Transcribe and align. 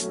Hey 0.00 0.06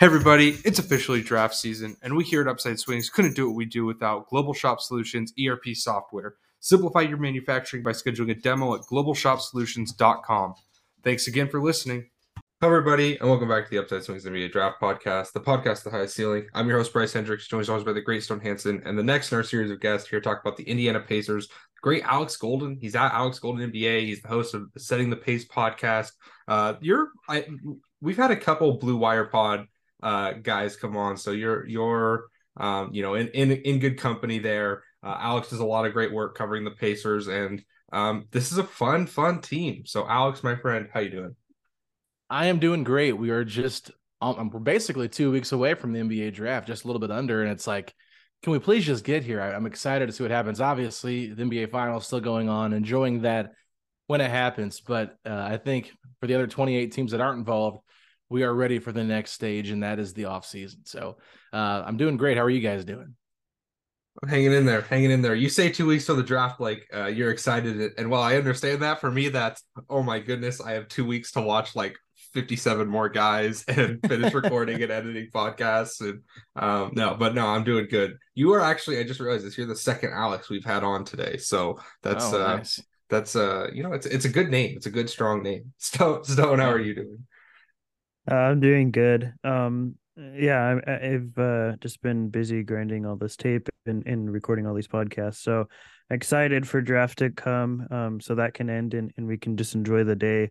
everybody, 0.00 0.56
it's 0.64 0.78
officially 0.78 1.20
draft 1.20 1.54
season, 1.54 1.98
and 2.02 2.16
we 2.16 2.24
here 2.24 2.40
at 2.40 2.48
Upside 2.48 2.78
Swings 2.80 3.10
couldn't 3.10 3.36
do 3.36 3.46
what 3.46 3.56
we 3.56 3.66
do 3.66 3.84
without 3.84 4.30
Global 4.30 4.54
Shop 4.54 4.80
Solutions 4.80 5.34
ERP 5.38 5.74
software. 5.74 6.36
Simplify 6.60 7.02
your 7.02 7.18
manufacturing 7.18 7.82
by 7.82 7.90
scheduling 7.90 8.30
a 8.30 8.34
demo 8.34 8.74
at 8.74 8.80
globalshopsolutions.com. 8.82 10.54
Thanks 11.04 11.26
again 11.26 11.50
for 11.50 11.60
listening. 11.60 12.08
Hello 12.62 12.76
everybody, 12.76 13.18
and 13.18 13.26
welcome 13.26 13.48
back 13.48 13.64
to 13.64 13.70
the 13.70 13.78
Upside 13.78 14.04
Swings 14.04 14.26
NBA 14.26 14.52
Draft 14.52 14.82
Podcast, 14.82 15.32
the 15.32 15.40
podcast 15.40 15.78
of 15.78 15.84
the 15.84 15.90
highest 15.92 16.14
ceiling. 16.14 16.46
I'm 16.52 16.68
your 16.68 16.76
host 16.76 16.92
Bryce 16.92 17.14
Hendricks, 17.14 17.48
joined 17.48 17.62
as 17.62 17.70
always 17.70 17.84
by 17.84 17.94
the 17.94 18.02
great 18.02 18.22
Stone 18.22 18.40
Hansen, 18.40 18.82
and 18.84 18.98
the 18.98 19.02
next 19.02 19.32
in 19.32 19.38
our 19.38 19.42
series 19.42 19.70
of 19.70 19.80
guests 19.80 20.10
here 20.10 20.20
talk 20.20 20.42
about 20.42 20.58
the 20.58 20.64
Indiana 20.64 21.00
Pacers. 21.00 21.48
Great 21.80 22.02
Alex 22.02 22.36
Golden, 22.36 22.76
he's 22.78 22.94
at 22.94 23.14
Alex 23.14 23.38
Golden 23.38 23.72
NBA. 23.72 24.02
He's 24.02 24.20
the 24.20 24.28
host 24.28 24.52
of 24.52 24.70
the 24.74 24.80
Setting 24.80 25.08
the 25.08 25.16
Pace 25.16 25.48
podcast. 25.48 26.12
Uh, 26.48 26.74
you're 26.82 27.12
I, 27.30 27.46
we've 28.02 28.18
had 28.18 28.30
a 28.30 28.36
couple 28.36 28.76
Blue 28.76 28.98
Wire 28.98 29.24
Pod 29.24 29.64
uh, 30.02 30.32
guys 30.32 30.76
come 30.76 30.98
on. 30.98 31.16
So 31.16 31.30
you're 31.30 31.66
you're 31.66 32.26
um, 32.58 32.90
you 32.92 33.00
know 33.00 33.14
in 33.14 33.28
in 33.28 33.52
in 33.52 33.78
good 33.78 33.96
company 33.98 34.38
there. 34.38 34.82
Uh, 35.02 35.16
Alex 35.18 35.48
does 35.48 35.60
a 35.60 35.64
lot 35.64 35.86
of 35.86 35.94
great 35.94 36.12
work 36.12 36.36
covering 36.36 36.64
the 36.64 36.72
Pacers, 36.72 37.26
and 37.26 37.64
um, 37.90 38.26
this 38.32 38.52
is 38.52 38.58
a 38.58 38.64
fun 38.64 39.06
fun 39.06 39.40
team. 39.40 39.86
So 39.86 40.06
Alex, 40.06 40.42
my 40.44 40.56
friend, 40.56 40.90
how 40.92 41.00
you 41.00 41.08
doing? 41.08 41.36
I 42.30 42.46
am 42.46 42.60
doing 42.60 42.84
great. 42.84 43.12
We 43.12 43.30
are 43.30 43.44
just 43.44 43.90
um, 44.22 44.50
we're 44.50 44.60
basically 44.60 45.08
two 45.08 45.30
weeks 45.32 45.52
away 45.52 45.74
from 45.74 45.92
the 45.92 46.00
NBA 46.00 46.32
draft, 46.34 46.66
just 46.66 46.84
a 46.84 46.86
little 46.86 47.00
bit 47.00 47.10
under, 47.10 47.42
and 47.42 47.50
it's 47.50 47.66
like. 47.66 47.94
Can 48.42 48.54
we 48.54 48.58
please 48.58 48.86
just 48.86 49.04
get 49.04 49.22
here? 49.22 49.38
I, 49.42 49.52
I'm 49.52 49.66
excited 49.66 50.06
to 50.06 50.12
see 50.12 50.24
what 50.24 50.30
happens. 50.30 50.62
Obviously, 50.62 51.26
the 51.26 51.42
NBA 51.42 51.70
Finals 51.70 52.06
still 52.06 52.20
going 52.20 52.48
on, 52.48 52.72
enjoying 52.72 53.20
that 53.20 53.52
when 54.06 54.22
it 54.22 54.30
happens. 54.30 54.80
But 54.80 55.18
uh, 55.26 55.34
I 55.34 55.58
think 55.58 55.92
for 56.20 56.26
the 56.26 56.36
other 56.36 56.46
28 56.46 56.90
teams 56.90 57.12
that 57.12 57.20
aren't 57.20 57.38
involved, 57.38 57.80
we 58.30 58.42
are 58.42 58.54
ready 58.54 58.78
for 58.78 58.92
the 58.92 59.04
next 59.04 59.32
stage, 59.32 59.68
and 59.68 59.82
that 59.82 59.98
is 59.98 60.14
the 60.14 60.24
off 60.24 60.46
season. 60.46 60.80
So 60.86 61.18
uh, 61.52 61.82
I'm 61.84 61.98
doing 61.98 62.16
great. 62.16 62.38
How 62.38 62.44
are 62.44 62.48
you 62.48 62.60
guys 62.60 62.84
doing? 62.86 63.14
I'm 64.22 64.28
hanging 64.28 64.52
in 64.52 64.64
there, 64.64 64.80
hanging 64.80 65.10
in 65.10 65.20
there. 65.20 65.34
You 65.34 65.48
say 65.48 65.70
two 65.70 65.86
weeks 65.86 66.06
till 66.06 66.16
the 66.16 66.22
draft, 66.22 66.60
like 66.60 66.88
uh, 66.94 67.06
you're 67.06 67.30
excited, 67.30 67.92
and 67.98 68.10
while 68.10 68.22
I 68.22 68.36
understand 68.36 68.80
that, 68.82 69.00
for 69.00 69.10
me, 69.10 69.28
that's 69.28 69.62
oh 69.88 70.02
my 70.02 70.18
goodness, 70.18 70.60
I 70.60 70.72
have 70.72 70.88
two 70.88 71.04
weeks 71.04 71.32
to 71.32 71.40
watch 71.40 71.76
like 71.76 71.96
57 72.32 72.88
more 72.88 73.08
guys 73.08 73.64
and 73.68 74.00
finish 74.06 74.32
recording 74.32 74.82
and 74.82 74.92
editing 74.92 75.28
podcasts. 75.32 76.00
And 76.00 76.22
um, 76.56 76.92
no, 76.94 77.16
but 77.18 77.34
no, 77.34 77.46
I'm 77.46 77.64
doing 77.64 77.86
good. 77.90 78.16
You 78.34 78.52
are 78.54 78.60
actually, 78.60 78.98
I 78.98 79.04
just 79.04 79.20
realized 79.20 79.44
this. 79.44 79.58
You're 79.58 79.66
the 79.66 79.76
second 79.76 80.12
Alex 80.12 80.48
we've 80.48 80.64
had 80.64 80.84
on 80.84 81.04
today, 81.04 81.36
so 81.36 81.78
that's 82.02 82.32
oh, 82.32 82.42
uh, 82.42 82.56
nice. 82.56 82.80
that's 83.08 83.36
uh, 83.36 83.68
you 83.72 83.82
know, 83.82 83.92
it's 83.92 84.06
it's 84.06 84.24
a 84.24 84.30
good 84.30 84.50
name. 84.50 84.76
It's 84.76 84.86
a 84.86 84.90
good 84.90 85.10
strong 85.10 85.42
name. 85.42 85.72
Stone, 85.78 86.24
Stone, 86.24 86.58
how 86.58 86.70
are 86.70 86.80
you 86.80 86.94
doing? 86.94 87.26
Uh, 88.30 88.34
I'm 88.34 88.60
doing 88.60 88.90
good. 88.90 89.32
Um, 89.42 89.96
yeah, 90.16 90.78
I, 90.86 91.14
I've 91.14 91.38
uh, 91.38 91.76
just 91.80 92.02
been 92.02 92.28
busy 92.28 92.62
grinding 92.62 93.06
all 93.06 93.16
this 93.16 93.36
tape 93.36 93.68
and, 93.86 94.06
and 94.06 94.30
recording 94.30 94.66
all 94.66 94.74
these 94.74 94.88
podcasts. 94.88 95.36
So 95.42 95.66
excited 96.10 96.68
for 96.68 96.82
draft 96.82 97.18
to 97.18 97.30
come, 97.30 97.86
um, 97.90 98.20
so 98.20 98.34
that 98.34 98.54
can 98.54 98.68
end 98.68 98.94
and, 98.94 99.12
and 99.16 99.26
we 99.26 99.38
can 99.38 99.56
just 99.56 99.74
enjoy 99.74 100.04
the 100.04 100.16
day 100.16 100.50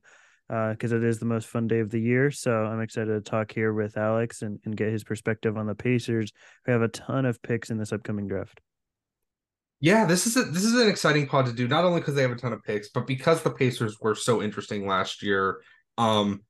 because 0.49 0.91
uh, 0.93 0.97
it 0.97 1.03
is 1.03 1.19
the 1.19 1.25
most 1.25 1.47
fun 1.47 1.67
day 1.67 1.79
of 1.79 1.91
the 1.91 2.01
year. 2.01 2.31
So 2.31 2.51
I'm 2.51 2.81
excited 2.81 3.13
to 3.13 3.21
talk 3.21 3.51
here 3.51 3.71
with 3.71 3.97
Alex 3.97 4.41
and, 4.41 4.59
and 4.65 4.75
get 4.75 4.91
his 4.91 5.03
perspective 5.03 5.57
on 5.57 5.67
the 5.67 5.75
Pacers. 5.75 6.31
We 6.65 6.73
have 6.73 6.81
a 6.81 6.87
ton 6.87 7.25
of 7.25 7.41
picks 7.43 7.69
in 7.69 7.77
this 7.77 7.93
upcoming 7.93 8.27
draft. 8.27 8.59
Yeah, 9.79 10.05
this 10.05 10.25
is 10.25 10.35
a, 10.35 10.43
this 10.43 10.63
is 10.63 10.73
an 10.73 10.89
exciting 10.89 11.27
pod 11.27 11.45
to 11.45 11.53
do, 11.53 11.67
not 11.67 11.85
only 11.85 12.01
because 12.01 12.15
they 12.15 12.23
have 12.23 12.31
a 12.31 12.35
ton 12.35 12.51
of 12.51 12.63
picks, 12.63 12.89
but 12.89 13.05
because 13.05 13.43
the 13.43 13.51
Pacers 13.51 13.97
were 14.01 14.15
so 14.15 14.41
interesting 14.41 14.87
last 14.87 15.21
year. 15.21 15.61
Um, 15.97 16.41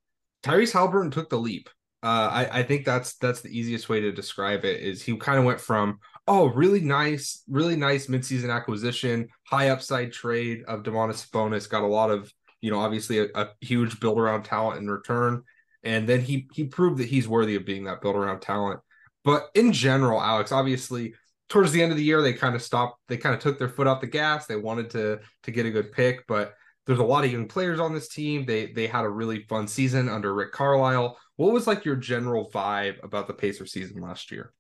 Tyrese 0.44 0.72
Haliburton 0.72 1.12
took 1.12 1.30
the 1.30 1.38
leap. 1.38 1.70
Uh, 2.02 2.30
I, 2.32 2.60
I 2.60 2.64
think 2.64 2.86
that's 2.86 3.18
that's 3.18 3.42
the 3.42 3.50
easiest 3.50 3.90
way 3.90 4.00
to 4.00 4.12
describe 4.14 4.64
it. 4.64 4.82
Is 4.82 5.02
he 5.02 5.18
kind 5.18 5.38
of 5.38 5.44
went 5.44 5.60
from 5.60 6.00
oh 6.28 6.48
really 6.48 6.80
nice, 6.80 7.44
really 7.50 7.76
nice 7.76 8.08
midseason 8.08 8.56
acquisition, 8.56 9.28
high 9.46 9.70
upside 9.70 10.14
trade 10.14 10.64
of 10.68 10.84
Domantas 10.84 11.28
Sabonis, 11.28 11.70
got 11.70 11.84
a 11.84 11.88
lot 11.88 12.10
of 12.10 12.34
you 12.62 12.72
know 12.72 12.80
obviously 12.80 13.20
a, 13.20 13.28
a 13.36 13.50
huge 13.62 14.00
build 14.00 14.20
around 14.20 14.44
talent 14.44 14.80
in 14.80 14.90
return, 14.90 15.44
and 15.84 16.08
then 16.08 16.22
he 16.22 16.48
he 16.54 16.66
proved 16.66 17.00
that 17.00 17.08
he's 17.08 17.28
worthy 17.28 17.56
of 17.56 17.66
being 17.66 17.86
that 17.86 18.02
build 18.02 18.16
around 18.16 18.42
talent. 18.42 18.80
But 19.24 19.48
in 19.54 19.74
general, 19.74 20.22
Alex, 20.22 20.52
obviously 20.52 21.14
towards 21.50 21.72
the 21.72 21.82
end 21.82 21.92
of 21.92 21.98
the 21.98 22.04
year 22.04 22.22
they 22.22 22.34
kind 22.34 22.56
of 22.56 22.62
stopped, 22.62 23.00
they 23.08 23.18
kind 23.18 23.36
of 23.36 23.42
took 23.42 23.60
their 23.60 23.70
foot 23.70 23.88
off 23.88 24.02
the 24.02 24.08
gas. 24.08 24.46
They 24.46 24.56
wanted 24.56 24.90
to 24.92 25.20
to 25.44 25.52
get 25.52 25.66
a 25.66 25.72
good 25.72 25.92
pick, 25.92 26.26
but 26.28 26.54
there's 26.86 27.00
a 27.00 27.04
lot 27.04 27.26
of 27.26 27.32
young 27.32 27.48
players 27.48 27.80
on 27.80 27.94
this 27.94 28.08
team. 28.08 28.46
They 28.46 28.68
they 28.68 28.88
had 28.88 29.06
a 29.06 29.10
really 29.10 29.44
fun 29.44 29.68
season 29.68 30.10
under 30.10 30.34
Rick 30.34 30.52
Carlisle. 30.52 31.18
What 31.36 31.54
was 31.54 31.68
like 31.68 31.86
your 31.86 31.96
general 31.96 32.50
vibe 32.50 33.04
about 33.04 33.28
the 33.28 33.34
Pacer 33.34 33.66
season 33.66 34.02
last 34.02 34.32
year? 34.32 34.54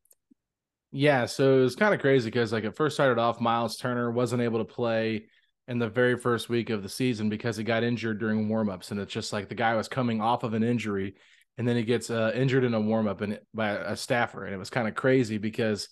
Yeah, 0.91 1.27
so 1.27 1.59
it 1.59 1.61
was 1.61 1.75
kind 1.75 1.93
of 1.93 2.01
crazy 2.01 2.29
because 2.29 2.51
like 2.51 2.63
it 2.63 2.75
first 2.75 2.95
started 2.95 3.19
off, 3.19 3.39
Miles 3.39 3.77
Turner 3.77 4.09
wasn't 4.09 4.41
able 4.41 4.59
to 4.59 4.65
play 4.65 5.27
in 5.69 5.77
the 5.77 5.87
very 5.87 6.17
first 6.17 6.49
week 6.49 6.71
of 6.71 6.81
the 6.81 6.89
season 6.89 7.29
because 7.29 7.55
he 7.55 7.63
got 7.63 7.83
injured 7.83 8.19
during 8.19 8.49
warmups, 8.49 8.89
and 8.89 8.99
it's 8.99 9.13
just 9.13 9.31
like 9.31 9.47
the 9.47 9.55
guy 9.55 9.75
was 9.75 9.87
coming 9.87 10.19
off 10.19 10.43
of 10.43 10.55
an 10.55 10.63
injury, 10.63 11.13
and 11.57 11.67
then 11.67 11.75
he 11.75 11.83
gets 11.83 12.09
uh, 12.09 12.31
injured 12.33 12.63
in 12.63 12.73
a 12.73 12.81
warmup 12.81 13.21
and 13.21 13.39
by 13.53 13.69
a 13.69 13.95
staffer, 13.95 14.43
and 14.43 14.53
it 14.53 14.57
was 14.57 14.71
kind 14.71 14.87
of 14.87 14.95
crazy 14.95 15.37
because 15.37 15.87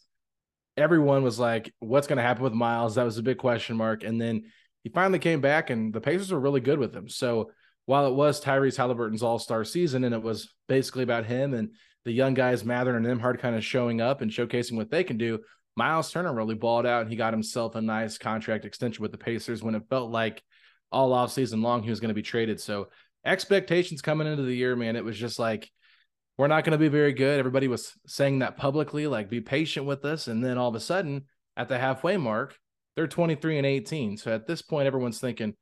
everyone 0.76 1.22
was 1.24 1.40
like, 1.40 1.72
"What's 1.80 2.08
going 2.08 2.18
to 2.18 2.24
happen 2.24 2.44
with 2.44 2.54
Miles?" 2.54 2.96
That 2.96 3.04
was 3.04 3.20
a 3.20 3.24
big 3.24 3.38
question 3.38 3.78
mark, 3.78 4.04
and 4.04 4.20
then 4.20 4.46
he 4.84 4.90
finally 4.90 5.20
came 5.20 5.42
back, 5.42 5.70
and 5.70 5.94
the 5.94 6.02
Pacers 6.02 6.32
were 6.32 6.40
really 6.40 6.62
good 6.62 6.80
with 6.80 6.96
him. 6.96 7.08
So 7.08 7.52
while 7.86 8.08
it 8.08 8.16
was 8.16 8.44
Tyrese 8.44 8.78
Haliburton's 8.78 9.24
All 9.24 9.38
Star 9.38 9.64
season, 9.64 10.04
and 10.04 10.16
it 10.16 10.24
was 10.24 10.54
basically 10.68 11.04
about 11.04 11.26
him 11.26 11.54
and 11.54 11.70
the 12.04 12.12
young 12.12 12.34
guys 12.34 12.64
Mather 12.64 12.96
and 12.96 13.06
Nembhard 13.06 13.40
kind 13.40 13.56
of 13.56 13.66
showing 13.66 14.02
up 14.02 14.22
and 14.22 14.32
showcasing 14.32 14.76
what 14.76 14.90
they 14.90 15.04
can 15.04 15.18
do, 15.18 15.40
Miles 15.78 16.12
Turner 16.12 16.34
really 16.34 16.56
balled 16.56 16.86
out, 16.86 17.02
and 17.02 17.10
he 17.10 17.16
got 17.16 17.34
himself 17.34 17.76
a 17.76 17.82
nice 17.82 18.18
contract 18.18 18.66
extension 18.66 19.02
with 19.02 19.12
the 19.12 19.18
Pacers 19.18 19.64
when 19.64 19.76
it 19.76 19.84
felt 19.90 20.12
like 20.12 20.44
all 20.92 21.14
off 21.14 21.32
season 21.32 21.62
long 21.62 21.84
he 21.84 21.90
was 21.90 22.00
going 22.00 22.10
to 22.10 22.16
be 22.16 22.22
traded. 22.22 22.60
So 22.60 22.88
expectations 23.24 24.02
coming 24.02 24.28
into 24.28 24.44
the 24.44 24.56
year, 24.56 24.76
man, 24.76 24.96
it 24.96 25.06
was 25.06 25.18
just 25.18 25.40
like 25.40 25.70
we're 26.38 26.48
not 26.48 26.64
going 26.64 26.72
to 26.72 26.78
be 26.78 26.88
very 26.88 27.14
good. 27.14 27.40
Everybody 27.40 27.68
was 27.68 27.94
saying 28.08 28.40
that 28.40 28.58
publicly, 28.58 29.08
like 29.08 29.30
be 29.30 29.42
patient 29.42 29.86
with 29.86 30.04
us, 30.04 30.28
and 30.28 30.44
then 30.44 30.58
all 30.58 30.70
of 30.70 30.76
a 30.76 30.80
sudden 30.80 31.26
at 31.56 31.70
the 31.70 31.78
halfway 31.78 32.18
mark 32.18 32.58
they're 32.98 33.08
23 33.08 33.58
and 33.58 33.66
18. 33.66 34.18
So 34.18 34.34
at 34.34 34.48
this 34.48 34.64
point, 34.64 34.88
everyone's 34.88 35.20
thinking, 35.20 35.54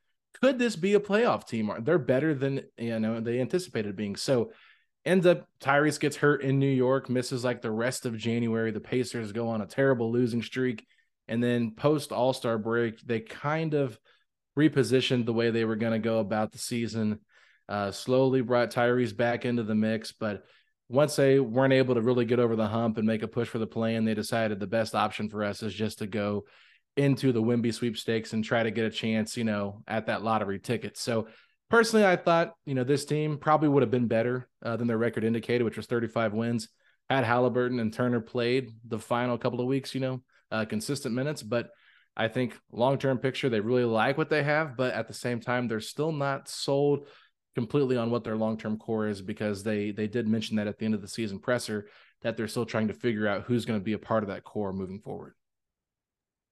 could 0.41 0.57
this 0.57 0.77
be 0.77 0.93
a 0.93 1.01
playoff 1.01 1.45
team? 1.45 1.69
They're 1.81 1.99
better 1.99 2.33
than 2.33 2.61
you 2.77 2.97
know 2.97 3.19
they 3.19 3.41
anticipated 3.41 3.95
being. 3.95 4.15
So 4.15 4.51
ends 5.05 5.25
up 5.25 5.47
Tyrese 5.61 5.99
gets 5.99 6.16
hurt 6.17 6.41
in 6.41 6.59
New 6.59 6.69
York, 6.69 7.09
misses 7.09 7.43
like 7.43 7.61
the 7.61 7.71
rest 7.71 8.05
of 8.05 8.17
January. 8.17 8.71
The 8.71 8.79
Pacers 8.79 9.31
go 9.31 9.47
on 9.49 9.61
a 9.61 9.67
terrible 9.67 10.11
losing 10.11 10.41
streak. 10.41 10.85
And 11.27 11.43
then 11.43 11.71
post 11.71 12.11
All 12.11 12.33
Star 12.33 12.57
break, 12.57 12.99
they 13.01 13.19
kind 13.19 13.73
of 13.73 13.97
repositioned 14.57 15.25
the 15.25 15.33
way 15.33 15.51
they 15.51 15.66
were 15.66 15.75
going 15.75 15.93
to 15.93 15.99
go 15.99 16.19
about 16.19 16.51
the 16.51 16.57
season. 16.57 17.19
Uh, 17.67 17.91
slowly 17.91 18.41
brought 18.41 18.71
Tyrese 18.71 19.16
back 19.16 19.43
into 19.43 19.63
the 19.63 19.73
mix, 19.73 20.11
but 20.11 20.43
once 20.88 21.16
they 21.16 21.39
weren't 21.39 21.73
able 21.73 21.95
to 21.95 22.01
really 22.01 22.25
get 22.25 22.39
over 22.39 22.55
the 22.55 22.67
hump 22.67 22.99
and 22.99 23.07
make 23.07 23.23
a 23.23 23.27
push 23.27 23.47
for 23.47 23.57
the 23.57 23.66
play, 23.66 23.95
and 23.95 24.07
they 24.07 24.13
decided 24.13 24.59
the 24.59 24.67
best 24.67 24.93
option 24.93 25.29
for 25.29 25.43
us 25.43 25.63
is 25.63 25.73
just 25.73 25.97
to 25.97 26.07
go 26.07 26.45
into 26.95 27.31
the 27.31 27.41
Wemby 27.41 27.73
sweepstakes 27.73 28.33
and 28.33 28.43
try 28.43 28.61
to 28.61 28.69
get 28.69 28.85
a 28.85 28.91
chance, 28.91 29.35
you 29.35 29.43
know, 29.43 29.81
at 29.87 30.05
that 30.05 30.23
lottery 30.23 30.59
ticket. 30.59 30.95
So 30.95 31.27
personally, 31.69 32.05
I 32.05 32.15
thought, 32.15 32.53
you 32.65 32.75
know, 32.75 32.83
this 32.83 33.05
team 33.05 33.37
probably 33.37 33.69
would 33.69 33.83
have 33.83 33.91
been 33.91 34.07
better 34.07 34.47
uh, 34.63 34.77
than 34.77 34.87
their 34.87 34.97
record 34.97 35.23
indicated, 35.23 35.63
which 35.63 35.77
was 35.77 35.87
35 35.87 36.33
wins. 36.33 36.69
Had 37.09 37.23
Haliburton 37.23 37.79
and 37.79 37.93
Turner 37.93 38.21
played 38.21 38.71
the 38.87 38.99
final 38.99 39.37
couple 39.37 39.61
of 39.61 39.67
weeks, 39.67 39.93
you 39.93 40.01
know, 40.01 40.21
uh, 40.51 40.65
consistent 40.65 41.13
minutes. 41.13 41.43
But 41.43 41.69
I 42.17 42.27
think 42.27 42.57
long 42.72 42.97
term 42.97 43.17
picture, 43.17 43.49
they 43.49 43.59
really 43.59 43.84
like 43.84 44.17
what 44.17 44.29
they 44.29 44.43
have. 44.43 44.75
But 44.75 44.93
at 44.93 45.07
the 45.07 45.13
same 45.13 45.40
time, 45.40 45.67
they're 45.67 45.79
still 45.81 46.11
not 46.11 46.47
sold 46.47 47.07
completely 47.55 47.95
on 47.95 48.11
what 48.11 48.23
their 48.23 48.35
long 48.35 48.57
term 48.57 48.78
core 48.78 49.07
is 49.07 49.22
because 49.22 49.63
they 49.63 49.91
they 49.91 50.07
did 50.07 50.28
mention 50.28 50.57
that 50.57 50.67
at 50.67 50.78
the 50.78 50.85
end 50.85 50.93
of 50.93 51.01
the 51.01 51.07
season 51.07 51.40
presser 51.40 51.87
that 52.22 52.35
they're 52.35 52.47
still 52.47 52.66
trying 52.66 52.87
to 52.87 52.93
figure 52.93 53.28
out 53.28 53.43
who's 53.43 53.66
going 53.66 53.79
to 53.79 53.84
be 53.84 53.93
a 53.93 53.99
part 53.99 54.23
of 54.23 54.29
that 54.29 54.43
core 54.43 54.73
moving 54.73 54.99
forward. 54.99 55.34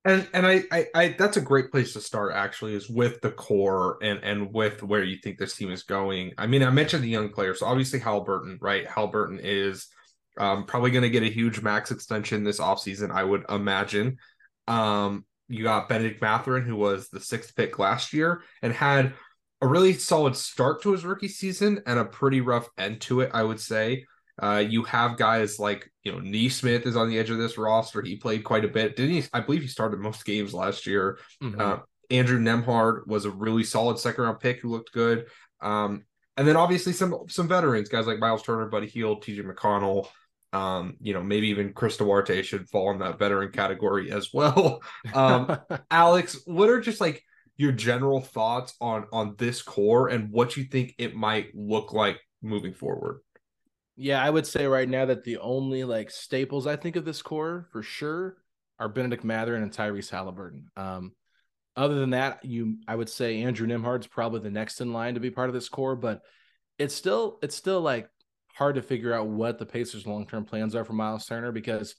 And 0.06 0.28
and 0.34 0.46
I, 0.46 0.64
I, 0.72 0.88
I 0.94 1.08
that's 1.18 1.38
a 1.38 1.42
great 1.42 1.72
place 1.72 1.94
to 1.94 2.02
start 2.02 2.34
actually 2.36 2.76
is 2.76 2.90
with 2.90 3.22
the 3.22 3.32
core 3.32 3.98
and 4.02 4.20
and 4.22 4.54
with 4.54 4.84
where 4.84 5.04
you 5.04 5.18
think 5.18 5.38
this 5.38 5.56
team 5.56 5.72
is 5.72 5.84
going. 5.84 6.34
I 6.38 6.46
mean, 6.46 6.62
I 6.62 6.70
mentioned 6.72 7.04
the 7.04 7.10
young 7.10 7.30
players, 7.30 7.60
so 7.60 7.66
obviously 7.66 8.00
Haliburton, 8.00 8.58
right? 8.60 8.86
Haliburton 8.86 9.40
is 9.42 9.88
um, 10.38 10.66
probably 10.66 10.92
going 10.92 11.04
to 11.04 11.10
get 11.10 11.24
a 11.24 11.28
huge 11.28 11.62
max 11.62 11.92
extension 11.92 12.44
this 12.44 12.60
offseason, 12.60 13.12
I 13.12 13.24
would 13.24 13.46
imagine. 13.50 14.18
Um, 14.68 15.26
you 15.48 15.64
got 15.64 15.90
Bennedict 15.90 16.22
Mathurin, 16.22 16.66
who 16.66 16.76
was 16.76 17.10
the 17.10 17.20
sixth 17.20 17.56
pick 17.56 17.80
last 17.80 18.14
year 18.14 18.42
and 18.62 18.74
had 18.74 19.14
a 19.62 19.68
really 19.68 19.94
solid 19.94 20.36
start 20.36 20.82
to 20.82 20.92
his 20.92 21.06
rookie 21.06 21.28
season 21.28 21.82
and 21.86 22.00
a 22.00 22.06
pretty 22.06 22.42
rough 22.42 22.68
end 22.78 23.02
to 23.02 23.22
it, 23.22 23.32
I 23.34 23.44
would 23.44 23.60
say. 23.60 24.06
Uh, 24.42 24.64
you 24.68 24.84
have 24.84 25.18
guys 25.18 25.60
like 25.60 25.90
you 26.04 26.12
know 26.12 26.20
Nesmith 26.20 26.86
is 26.86 26.96
on 26.96 27.10
the 27.10 27.20
edge 27.20 27.30
of 27.30 27.38
this 27.38 27.58
roster. 27.58 28.02
He 28.02 28.16
played 28.16 28.44
quite 28.44 28.66
a 28.66 28.70
bit. 28.70 28.96
Didn't 28.96 29.12
he? 29.12 29.24
I 29.32 29.42
believe 29.42 29.62
he 29.62 29.68
started 29.68 30.00
most 30.00 30.26
games 30.26 30.54
last 30.54 30.88
year. 30.88 31.20
Mm-hmm. 31.42 31.62
Uh, 31.62 31.78
Andrew 32.10 32.40
Nembhard 32.40 33.08
was 33.08 33.26
a 33.26 33.32
really 33.32 33.64
solid 33.64 34.00
second 34.00 34.24
round 34.24 34.40
pick 34.40 34.60
who 34.60 34.70
looked 34.70 34.92
good. 34.92 35.28
Um, 35.62 36.06
and 36.36 36.48
then 36.48 36.56
obviously 36.56 36.94
some 36.94 37.26
some 37.28 37.48
veterans, 37.48 37.90
guys 37.90 38.08
like 38.08 38.20
Miles 38.20 38.44
Turner, 38.44 38.68
Buddy 38.68 38.88
Hield, 38.88 39.24
TJ 39.24 39.42
McConnell. 39.42 40.08
Um, 40.52 40.98
you 41.02 41.14
know, 41.14 41.24
maybe 41.24 41.48
even 41.48 41.74
Chris 41.74 41.98
Duarte 41.98 42.44
should 42.44 42.70
fall 42.70 42.92
in 42.92 43.00
that 43.00 43.18
veteran 43.18 43.52
category 43.52 44.12
as 44.12 44.30
well. 44.34 44.82
Um, 45.14 45.58
Alex, 45.92 46.40
what 46.46 46.70
are 46.70 46.82
just 46.82 47.02
like 47.02 47.24
your 47.58 47.72
general 47.72 48.22
thoughts 48.22 48.76
on 48.82 49.06
on 49.12 49.36
this 49.38 49.62
core 49.62 50.10
and 50.10 50.32
what 50.32 50.58
you 50.58 50.64
think 50.64 50.96
it 50.98 51.16
might 51.16 51.54
look 51.54 51.94
like 51.94 52.20
moving 52.42 52.74
forward? 52.74 53.20
Yeah, 53.96 54.24
I 54.24 54.30
would 54.30 54.48
say 54.48 54.66
right 54.66 54.90
now 54.90 55.06
that 55.06 55.24
the 55.24 55.38
only 55.38 55.84
like 55.84 56.10
staples 56.10 56.66
I 56.66 56.76
think 56.76 56.96
of 56.96 57.06
this 57.06 57.22
core 57.22 57.68
for 57.72 57.84
sure 57.84 58.38
are 58.80 58.90
Bennedict 58.90 59.24
Mathurin 59.24 59.64
and 59.64 59.72
Tyrese 59.72 60.12
Haliburton. 60.12 60.66
Um, 60.76 61.14
other 61.76 61.96
than 61.96 62.12
that, 62.12 62.44
you 62.44 62.78
I 62.88 62.96
would 62.96 63.10
say 63.10 63.42
Andrew 63.42 63.68
Nembhard's 63.68 64.08
probably 64.08 64.40
the 64.40 64.52
next 64.52 64.82
in 64.82 64.94
line 64.94 65.14
to 65.14 65.20
be 65.20 65.32
part 65.32 65.50
of 65.50 65.54
this 65.54 65.70
core, 65.70 65.96
but 65.96 66.22
it's 66.80 66.96
still 66.96 67.40
it's 67.44 67.56
still 67.56 67.82
like 67.82 68.10
hard 68.56 68.76
to 68.76 68.82
figure 68.82 69.14
out 69.14 69.28
what 69.28 69.60
the 69.60 69.66
Pacers' 69.66 70.08
long 70.08 70.28
term 70.28 70.46
plans 70.46 70.76
are 70.76 70.86
for 70.86 70.94
Miles 70.94 71.26
Turner 71.26 71.52
because 71.52 71.96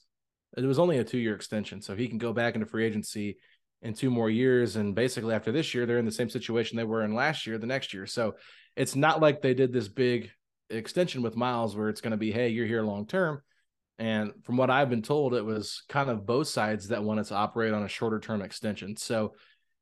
it 0.57 0.65
was 0.65 0.79
only 0.79 0.97
a 0.97 1.03
two 1.03 1.17
year 1.17 1.35
extension, 1.35 1.81
so 1.81 1.95
he 1.95 2.07
can 2.07 2.17
go 2.17 2.33
back 2.33 2.55
into 2.55 2.67
free 2.67 2.85
agency 2.85 3.37
in 3.81 3.93
two 3.93 4.09
more 4.09 4.29
years, 4.29 4.77
and 4.77 4.95
basically 4.95 5.33
after 5.33 5.51
this 5.51 5.73
year, 5.73 5.85
they're 5.85 5.99
in 5.99 6.05
the 6.05 6.11
same 6.11 6.29
situation 6.29 6.77
they 6.77 6.83
were 6.83 7.03
in 7.03 7.13
last 7.13 7.45
year, 7.45 7.57
the 7.57 7.67
next 7.67 7.93
year. 7.93 8.07
So 8.07 8.35
it's 8.75 8.95
not 8.95 9.21
like 9.21 9.41
they 9.41 9.53
did 9.53 9.71
this 9.71 9.87
big 9.87 10.31
extension 10.69 11.21
with 11.21 11.35
Miles 11.35 11.75
where 11.75 11.89
it's 11.89 12.01
going 12.01 12.11
to 12.11 12.17
be, 12.17 12.31
hey, 12.31 12.49
you're 12.49 12.65
here 12.65 12.83
long 12.83 13.05
term. 13.05 13.41
And 13.97 14.31
from 14.43 14.57
what 14.57 14.69
I've 14.69 14.89
been 14.89 15.01
told, 15.01 15.33
it 15.33 15.45
was 15.45 15.83
kind 15.87 16.09
of 16.09 16.25
both 16.25 16.47
sides 16.47 16.89
that 16.89 17.03
wanted 17.03 17.25
to 17.27 17.35
operate 17.35 17.73
on 17.73 17.83
a 17.83 17.87
shorter 17.87 18.19
term 18.19 18.41
extension. 18.41 18.97
So 18.97 19.33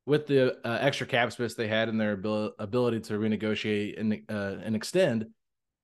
with 0.06 0.28
the 0.28 0.58
uh, 0.66 0.78
extra 0.82 1.08
cap 1.08 1.32
space 1.32 1.56
they 1.56 1.68
had 1.68 1.90
and 1.90 2.00
their 2.00 2.14
abil- 2.14 2.54
ability 2.60 3.00
to 3.02 3.14
renegotiate 3.14 4.00
and 4.00 4.20
uh, 4.30 4.58
and 4.64 4.76
extend, 4.76 5.28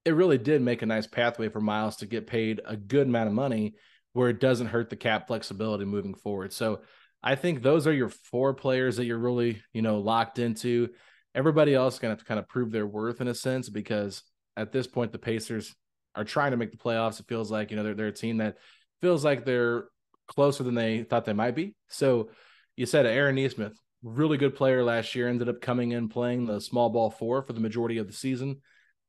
it 0.06 0.12
really 0.12 0.38
did 0.38 0.62
make 0.62 0.82
a 0.82 0.86
nice 0.86 1.08
pathway 1.08 1.50
for 1.50 1.62
Miles 1.62 1.98
to 1.98 2.06
get 2.06 2.28
paid 2.28 2.62
a 2.66 2.76
good 2.76 3.08
amount 3.08 3.28
of 3.28 3.34
money 3.34 3.76
where 4.14 4.30
it 4.30 4.40
doesn't 4.40 4.68
hurt 4.68 4.90
the 4.90 4.96
cap 4.96 5.28
flexibility 5.28 5.86
moving 5.86 6.14
forward. 6.14 6.54
So 6.54 6.82
I 7.22 7.36
think 7.36 7.62
those 7.62 7.86
are 7.86 7.94
your 7.94 8.10
four 8.10 8.54
players 8.54 8.98
that 8.98 9.06
you're 9.06 9.18
really, 9.18 9.62
you 9.74 9.82
know, 9.82 10.00
locked 10.00 10.40
into. 10.40 10.90
Everybody 11.36 11.76
else 11.76 12.00
going 12.00 12.10
to 12.10 12.14
have 12.14 12.20
to 12.20 12.26
kind 12.26 12.40
of 12.40 12.48
prove 12.48 12.72
their 12.72 12.88
worth 12.88 13.22
in 13.22 13.28
a 13.28 13.36
sense 13.36 13.70
because 13.70 14.24
at 14.58 14.72
this 14.72 14.88
point 14.88 15.12
the 15.12 15.20
Pacers 15.20 15.76
are 16.16 16.24
trying 16.24 16.52
to 16.52 16.58
make 16.58 16.72
the 16.72 16.78
playoffs. 16.78 17.20
It 17.20 17.28
feels 17.28 17.52
like, 17.52 17.72
you 17.72 17.78
know, 17.78 17.84
they're, 17.84 17.94
they're 17.94 18.08
a 18.08 18.12
team 18.12 18.38
that 18.38 18.58
feels 19.02 19.24
like 19.24 19.46
they're 19.46 19.86
closer 20.28 20.64
than 20.64 20.76
they 20.76 21.04
thought 21.04 21.26
they 21.26 21.34
might 21.34 21.56
be. 21.56 21.76
So 21.88 22.30
you 22.76 22.86
said 22.86 23.06
Aaron 23.06 23.36
Nesmith, 23.36 23.78
really 24.04 24.38
good 24.38 24.56
player 24.56 24.84
last 24.84 25.16
year, 25.16 25.28
ended 25.28 25.50
up 25.50 25.62
coming 25.62 25.92
in 25.92 26.10
playing 26.10 26.46
the 26.46 26.60
small 26.60 26.90
ball 26.90 27.10
four 27.10 27.42
for 27.42 27.54
the 27.54 27.60
majority 27.60 27.98
of 27.98 28.08
the 28.08 28.14
season. 28.14 28.62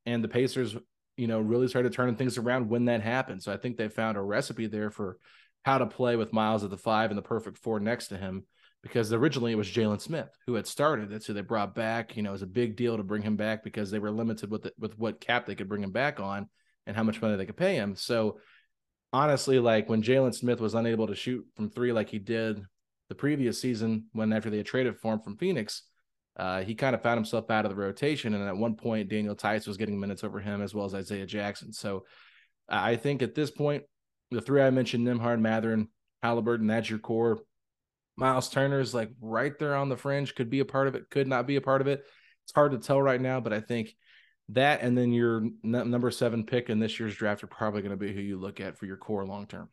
And 0.07 0.25
the 0.25 0.29
Pacers, 0.29 0.77
you 1.17 1.27
know, 1.27 1.41
really 1.41 1.69
started 1.69 1.93
turning 1.93 2.17
things 2.17 2.39
around 2.39 2.69
when 2.69 2.87
that 2.87 3.03
happened. 3.03 3.43
So 3.43 3.53
I 3.53 3.57
think 3.57 3.77
they 3.77 3.89
found 3.89 4.17
a 4.17 4.23
recipe 4.23 4.67
there 4.67 4.91
for 4.91 5.19
how 5.63 5.79
to 5.79 5.87
play 5.87 6.17
with 6.17 6.33
Miles 6.33 6.65
at 6.65 6.71
the 6.71 6.79
five 6.79 7.11
and 7.11 7.19
the 7.19 7.23
perfect 7.23 7.59
four 7.59 7.81
next 7.81 8.09
to 8.09 8.17
him. 8.17 8.45
Because 8.83 9.13
originally 9.13 9.53
it 9.53 9.57
was 9.57 9.69
Jalen 9.69 10.01
Smith 10.01 10.31
who 10.47 10.55
had 10.55 10.67
started. 10.67 11.11
That's 11.11 11.27
who 11.27 11.35
they 11.35 11.43
brought 11.43 11.75
back. 11.75 12.17
You 12.17 12.23
know, 12.23 12.31
it 12.31 12.33
was 12.33 12.43
a 12.43 12.47
big 12.47 12.77
deal 12.77 12.97
to 12.97 13.03
bring 13.03 13.23
him 13.23 13.37
back 13.37 13.63
because 13.63 13.91
they 13.91 13.99
were 13.99 14.11
limited 14.11 14.51
with 14.51 14.63
the, 14.63 14.73
with 14.79 14.99
what 14.99 15.21
cap 15.21 15.45
they 15.45 15.55
could 15.55 15.69
bring 15.69 15.83
him 15.83 15.93
back 15.93 16.19
on 16.19 16.49
and 16.87 16.97
how 16.97 17.03
much 17.03 17.21
money 17.21 17.37
they 17.37 17.45
could 17.45 17.59
pay 17.59 17.75
him. 17.75 17.95
So 17.95 18.39
honestly, 19.13 19.59
like 19.59 19.89
when 19.89 20.03
Jalen 20.03 20.35
Smith 20.35 20.61
was 20.61 20.75
unable 20.75 21.07
to 21.09 21.15
shoot 21.15 21.45
from 21.57 21.69
three 21.69 21.93
like 21.93 22.09
he 22.09 22.19
did 22.19 22.63
the 23.09 23.15
previous 23.15 23.61
season 23.61 24.07
when 24.13 24.33
after 24.33 24.51
they 24.51 24.59
had 24.59 24.67
traded 24.67 24.97
for 24.99 25.13
him 25.13 25.21
from 25.21 25.37
Phoenix, 25.37 25.83
uh, 26.37 26.63
he 26.63 26.75
kind 26.75 26.95
of 26.95 27.03
found 27.03 27.19
himself 27.19 27.51
out 27.51 27.67
of 27.67 27.71
the 27.71 27.77
rotation. 27.77 28.35
And 28.35 28.49
at 28.49 28.57
one 28.57 28.77
point, 28.77 29.11
Daniel 29.11 29.35
Theis 29.35 29.67
was 29.67 29.77
getting 29.77 30.01
minutes 30.01 30.25
over 30.25 30.41
him 30.41 30.63
as 30.63 30.75
well 30.75 30.87
as 30.87 30.95
Isaiah 30.95 31.27
Jackson. 31.27 31.73
So 31.73 32.05
I 32.69 32.97
think 32.97 33.21
at 33.21 33.35
this 33.35 33.51
point, 33.51 33.83
the 34.31 34.41
three 34.41 34.63
I 34.63 34.71
mentioned, 34.71 35.07
Nembhard, 35.07 35.41
Mathurin, 35.41 35.89
Haliburton, 36.25 36.69
that's 36.69 36.89
your 36.89 37.01
core. 37.01 37.41
Miles 38.21 38.51
Turner 38.51 38.81
is 38.81 38.95
like 38.95 39.11
right 39.21 39.59
there 39.59 39.75
on 39.75 39.89
the 39.89 39.97
fringe, 39.97 40.35
could 40.35 40.51
be 40.51 40.61
a 40.61 40.65
part 40.65 40.87
of 40.87 40.95
it, 40.95 41.09
could 41.11 41.27
not 41.27 41.47
be 41.47 41.57
a 41.57 41.61
part 41.61 41.81
of 41.81 41.87
it. 41.87 42.05
It's 42.45 42.53
hard 42.55 42.73
to 42.73 42.79
tell 42.79 43.01
right 43.01 43.21
now, 43.21 43.41
but 43.41 43.53
I 43.53 43.61
think 43.61 43.97
that 44.51 44.83
and 44.83 44.97
then 44.97 45.13
your 45.13 45.39
n- 45.39 45.91
number 45.91 46.11
seven 46.11 46.45
pick 46.45 46.69
in 46.69 46.79
this 46.79 47.01
year's 47.01 47.17
draft 47.17 47.43
are 47.43 47.49
probably 47.49 47.81
going 47.83 47.91
to 47.91 47.97
be 47.97 48.13
who 48.13 48.21
you 48.21 48.39
look 48.39 48.61
at 48.61 48.77
for 48.77 48.87
your 48.87 48.99
core 48.99 49.25
long 49.25 49.47
term. 49.47 49.71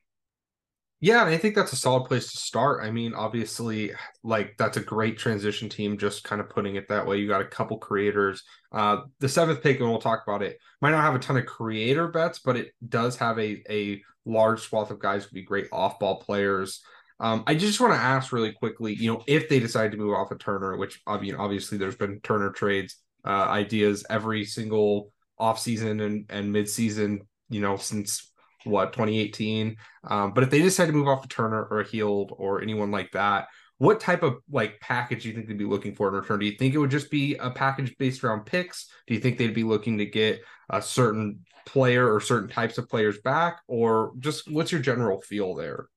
Yeah, 0.99 1.25
and 1.25 1.35
I 1.35 1.38
think 1.38 1.53
that's 1.53 1.73
a 1.73 1.77
solid 1.77 2.07
place 2.07 2.31
to 2.31 2.38
start. 2.38 2.83
I 2.83 2.89
mean, 2.89 3.13
obviously, 3.13 3.91
like 4.23 4.55
that's 4.57 4.77
a 4.77 4.81
great 4.81 5.17
transition 5.17 5.69
team, 5.69 5.97
just 5.97 6.23
kind 6.23 6.41
of 6.41 6.49
putting 6.49 6.75
it 6.75 6.88
that 6.88 7.05
way. 7.05 7.17
You 7.17 7.27
got 7.27 7.41
a 7.41 7.45
couple 7.45 7.77
creators. 7.77 8.44
Uh 8.71 9.01
the 9.19 9.29
seventh 9.29 9.61
pick, 9.61 9.79
and 9.79 9.89
we'll 9.89 9.99
talk 9.99 10.23
about 10.25 10.41
it, 10.41 10.57
might 10.81 10.91
not 10.91 11.03
have 11.03 11.15
a 11.15 11.19
ton 11.19 11.38
of 11.38 11.45
creator 11.45 12.07
bets, 12.07 12.39
but 12.39 12.55
it 12.55 12.71
does 12.88 13.17
have 13.17 13.38
a 13.39 13.61
a 13.69 14.01
large 14.25 14.61
swath 14.61 14.91
of 14.91 14.99
guys 14.99 15.23
who 15.23 15.31
be 15.31 15.44
great 15.44 15.67
off-ball 15.71 16.19
players. 16.19 16.81
Um, 17.19 17.44
I 17.48 17.56
just 17.56 17.80
want 17.80 17.94
to 17.94 18.00
ask 18.00 18.31
really 18.31 18.52
quickly, 18.52 18.94
you 18.94 19.12
know, 19.12 19.24
if 19.28 19.50
they 19.50 19.60
decide 19.60 19.92
to 19.92 19.98
move 19.98 20.14
off 20.14 20.31
of 20.31 20.40
Turner, 20.40 20.78
which 20.78 21.02
I 21.08 21.18
mean, 21.19 21.36
obviously 21.36 21.78
there's 21.78 21.96
been 21.96 22.19
Turner 22.22 22.52
trades 22.52 22.98
uh 23.25 23.48
ideas 23.50 24.06
every 24.10 24.46
single 24.46 25.12
offseason 25.40 26.06
and 26.06 26.25
and 26.30 26.54
midseason, 26.54 27.19
you 27.50 27.62
know, 27.62 27.78
since 27.78 28.31
what 28.64 28.94
2018. 28.94 29.78
Um, 30.04 30.34
but 30.34 30.44
if 30.44 30.50
they 30.50 30.62
decide 30.62 30.88
to 30.88 30.94
move 30.94 31.08
off 31.08 31.24
of 31.24 31.30
Turner 31.30 31.64
or 31.64 31.80
a 31.81 31.88
Hield 31.88 32.34
or 32.38 32.62
anyone 32.62 32.92
like 32.92 33.12
that, 33.14 33.48
what 33.78 34.00
type 34.00 34.24
of 34.24 34.38
like 34.50 34.80
package 34.80 35.24
do 35.24 35.30
you 35.30 35.36
think 35.36 35.48
they'd 35.48 35.58
be 35.58 35.66
looking 35.66 35.94
for 35.94 36.08
in 36.08 36.16
return? 36.16 36.40
Do 36.40 36.46
you 36.46 36.58
think 36.58 36.74
it 36.74 36.80
would 36.80 36.92
just 36.92 37.12
be 37.12 37.36
a 37.36 37.50
package 37.50 37.96
based 37.98 38.24
around 38.24 38.46
picks? 38.46 38.88
Do 39.06 39.14
you 39.14 39.19
think 39.19 39.38
they'd 39.38 39.54
be 39.54 39.64
looking 39.64 39.98
to 40.00 40.06
get 40.06 40.42
a 40.69 40.81
certain 40.81 41.46
player 41.66 42.12
or 42.12 42.19
certain 42.19 42.50
types 42.50 42.78
of 42.78 42.90
players 42.90 43.19
back, 43.19 43.62
or 43.68 44.14
just 44.19 44.50
what's 44.52 44.72
your 44.72 44.81
general 44.81 45.22
feel 45.22 45.54
there? 45.54 45.90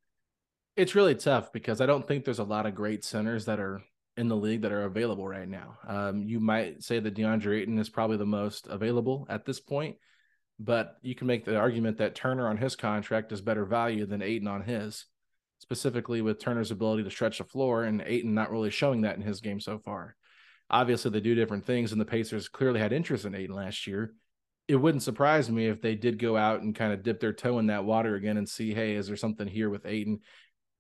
It's 0.81 0.95
really 0.95 1.15
tough 1.15 1.53
because 1.53 1.81
I 1.81 1.87
don't 1.87 2.07
think 2.07 2.25
there's 2.25 2.39
a 2.39 2.45
lot 2.45 2.67
of 2.67 2.75
great 2.75 3.05
centers 3.05 3.45
that 3.45 3.61
are 3.61 3.83
in 4.17 4.29
the 4.29 4.37
league 4.37 4.63
that 4.63 4.73
are 4.73 4.85
available 4.85 5.29
right 5.29 5.49
now. 5.49 5.79
Um, 5.87 6.23
you 6.23 6.41
might 6.41 6.83
say 6.83 6.99
that 7.01 7.15
DeAndre 7.15 7.61
Ayton 7.61 7.79
is 7.79 7.89
probably 7.89 8.17
the 8.17 8.27
most 8.27 8.67
available 8.67 9.27
at 9.29 9.45
this 9.45 9.61
point 9.61 9.97
but 10.61 10.99
you 11.01 11.15
can 11.15 11.27
make 11.27 11.47
the 11.47 11.57
argument 11.57 11.97
that 11.97 12.15
Turner 12.15 12.47
on 12.47 12.59
his 12.59 12.77
contract 12.77 13.33
is 13.33 13.41
better 13.41 13.65
value 13.65 14.05
than 14.05 14.21
Ayton 14.21 14.47
on 14.47 14.63
his, 14.63 15.07
specifically 15.59 16.21
with 16.21 16.39
Turner's 16.39 16.71
ability 16.71 17.03
to 17.03 17.11
stretch 17.11 17.39
the 17.39 17.45
floor 17.45 17.85
and 17.85 18.03
Ayton 18.05 18.35
not 18.35 18.51
really 18.51 18.71
showing 18.71 19.01
that 19.01 19.17
in 19.17 19.23
his 19.23 19.41
game 19.41 19.59
so 19.59 19.79
far. 19.79 20.17
Obviously, 20.69 21.11
they 21.11 21.21
do 21.21 21.35
different 21.35 21.65
things, 21.65 21.93
and 21.93 22.01
the 22.01 22.05
Pacers 22.05 22.49
clearly 22.49 22.79
had 22.79 22.93
interest 22.93 23.25
in 23.25 23.35
Ayton 23.35 23.57
last 23.57 23.87
year. 23.87 24.13
It 24.69 24.77
wouldn't 24.77 25.03
surprise 25.03 25.51
me 25.51 25.67
if 25.67 25.81
they 25.81 25.97
did 25.97 26.19
go 26.19 26.37
out 26.37 26.61
and 26.61 26.77
kind 26.77 26.93
of 26.93 27.03
dip 27.03 27.19
their 27.21 27.33
toe 27.33 27.59
in 27.59 27.69
that 27.69 27.85
water 27.85 28.15
again 28.15 28.37
and 28.37 28.49
see, 28.49 28.73
hey, 28.73 28.95
is 28.95 29.09
there 29.09 29.17
something 29.17 29.49
here 29.49 29.71
with 29.71 29.87
Ayton? 29.87 30.21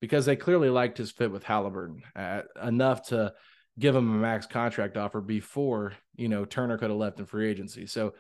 Because 0.00 0.25
they 0.25 0.37
clearly 0.37 0.71
liked 0.71 0.99
his 0.99 1.11
fit 1.11 1.30
with 1.30 1.45
Haliburton 1.45 2.00
uh, 2.16 2.42
enough 2.62 3.09
to 3.09 3.35
give 3.78 3.95
him 3.95 4.11
a 4.11 4.14
max 4.14 4.47
contract 4.47 4.97
offer 4.97 5.21
before 5.21 5.92
you 6.16 6.28
know 6.28 6.45
Turner 6.45 6.78
could 6.78 6.90
have 6.90 6.99
left 6.99 7.19
in 7.19 7.26
free 7.26 7.50
agency. 7.50 7.87
So 7.87 8.14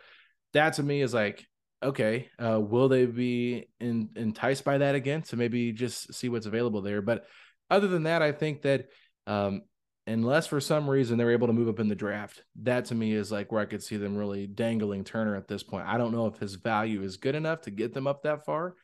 that 0.52 0.74
to 0.74 0.82
me 0.82 1.00
is 1.00 1.14
like 1.14 1.46
okay, 1.82 2.28
uh, 2.38 2.60
will 2.60 2.88
they 2.88 3.06
be 3.06 3.68
in, 3.80 4.10
enticed 4.16 4.64
by 4.64 4.78
that 4.78 4.94
again 4.94 5.22
to 5.22 5.36
maybe 5.36 5.72
just 5.72 6.12
see 6.12 6.28
what's 6.28 6.46
available 6.46 6.82
there? 6.82 7.02
But 7.02 7.24
other 7.70 7.88
than 7.88 8.02
that, 8.04 8.22
I 8.22 8.32
think 8.32 8.62
that 8.62 8.88
um, 9.26 9.62
unless 10.06 10.46
for 10.46 10.60
some 10.60 10.88
reason 10.88 11.16
they're 11.16 11.32
able 11.32 11.46
to 11.46 11.52
move 11.52 11.68
up 11.68 11.80
in 11.80 11.88
the 11.88 11.94
draft, 11.94 12.42
that 12.62 12.86
to 12.86 12.94
me 12.94 13.14
is 13.14 13.32
like 13.32 13.50
where 13.50 13.62
I 13.62 13.66
could 13.66 13.82
see 13.82 13.96
them 13.96 14.16
really 14.16 14.46
dangling 14.46 15.04
Turner 15.04 15.36
at 15.36 15.48
this 15.48 15.62
point. 15.62 15.86
I 15.86 15.98
don't 15.98 16.12
know 16.12 16.26
if 16.26 16.38
his 16.38 16.56
value 16.56 17.02
is 17.02 17.16
good 17.16 17.34
enough 17.34 17.62
to 17.62 17.70
get 17.70 17.94
them 17.94 18.06
up 18.06 18.22
that 18.24 18.44
far. 18.44 18.74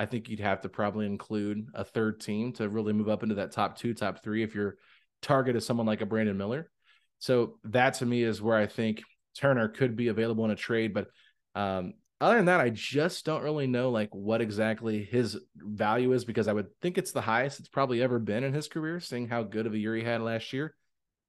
I 0.00 0.06
think 0.06 0.30
you'd 0.30 0.40
have 0.40 0.62
to 0.62 0.70
probably 0.70 1.04
include 1.04 1.66
a 1.74 1.84
third 1.84 2.20
team 2.20 2.54
to 2.54 2.70
really 2.70 2.94
move 2.94 3.10
up 3.10 3.22
into 3.22 3.34
that 3.34 3.52
top 3.52 3.76
two, 3.76 3.92
top 3.92 4.24
three 4.24 4.42
if 4.42 4.54
your 4.54 4.76
target 5.20 5.56
is 5.56 5.66
someone 5.66 5.86
like 5.86 6.00
a 6.00 6.06
Brandon 6.06 6.38
Miller. 6.38 6.70
So 7.18 7.58
that 7.64 7.92
to 7.94 8.06
me 8.06 8.22
is 8.22 8.40
where 8.40 8.56
I 8.56 8.66
think 8.66 9.02
Turner 9.36 9.68
could 9.68 9.96
be 9.96 10.08
available 10.08 10.46
in 10.46 10.52
a 10.52 10.56
trade. 10.56 10.94
But 10.94 11.08
um, 11.54 11.92
other 12.18 12.36
than 12.36 12.46
that, 12.46 12.60
I 12.60 12.70
just 12.70 13.26
don't 13.26 13.42
really 13.42 13.66
know 13.66 13.90
like 13.90 14.08
what 14.14 14.40
exactly 14.40 15.04
his 15.04 15.36
value 15.54 16.14
is 16.14 16.24
because 16.24 16.48
I 16.48 16.54
would 16.54 16.68
think 16.80 16.96
it's 16.96 17.12
the 17.12 17.20
highest 17.20 17.60
it's 17.60 17.68
probably 17.68 18.02
ever 18.02 18.18
been 18.18 18.42
in 18.42 18.54
his 18.54 18.68
career, 18.68 19.00
seeing 19.00 19.28
how 19.28 19.42
good 19.42 19.66
of 19.66 19.74
a 19.74 19.78
year 19.78 19.94
he 19.94 20.02
had 20.02 20.22
last 20.22 20.54
year. 20.54 20.74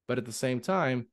But 0.08 0.16
at 0.16 0.24
the 0.24 0.32
same 0.32 0.60
time, 0.60 1.08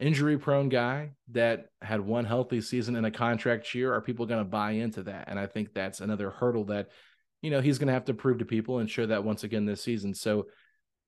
injury 0.00 0.38
prone 0.38 0.68
guy 0.68 1.12
that 1.32 1.66
had 1.82 2.00
one 2.00 2.24
healthy 2.24 2.60
season 2.60 2.96
in 2.96 3.04
a 3.04 3.10
contract 3.10 3.74
year, 3.74 3.92
are 3.92 4.00
people 4.00 4.26
going 4.26 4.40
to 4.40 4.50
buy 4.50 4.72
into 4.72 5.04
that? 5.04 5.24
And 5.28 5.38
I 5.38 5.46
think 5.46 5.74
that's 5.74 6.00
another 6.00 6.30
hurdle 6.30 6.64
that, 6.64 6.88
you 7.42 7.50
know, 7.50 7.60
he's 7.60 7.78
going 7.78 7.88
to 7.88 7.92
have 7.92 8.06
to 8.06 8.14
prove 8.14 8.38
to 8.38 8.44
people 8.44 8.78
and 8.78 8.90
show 8.90 9.06
that 9.06 9.24
once 9.24 9.44
again 9.44 9.66
this 9.66 9.82
season. 9.82 10.14
So 10.14 10.46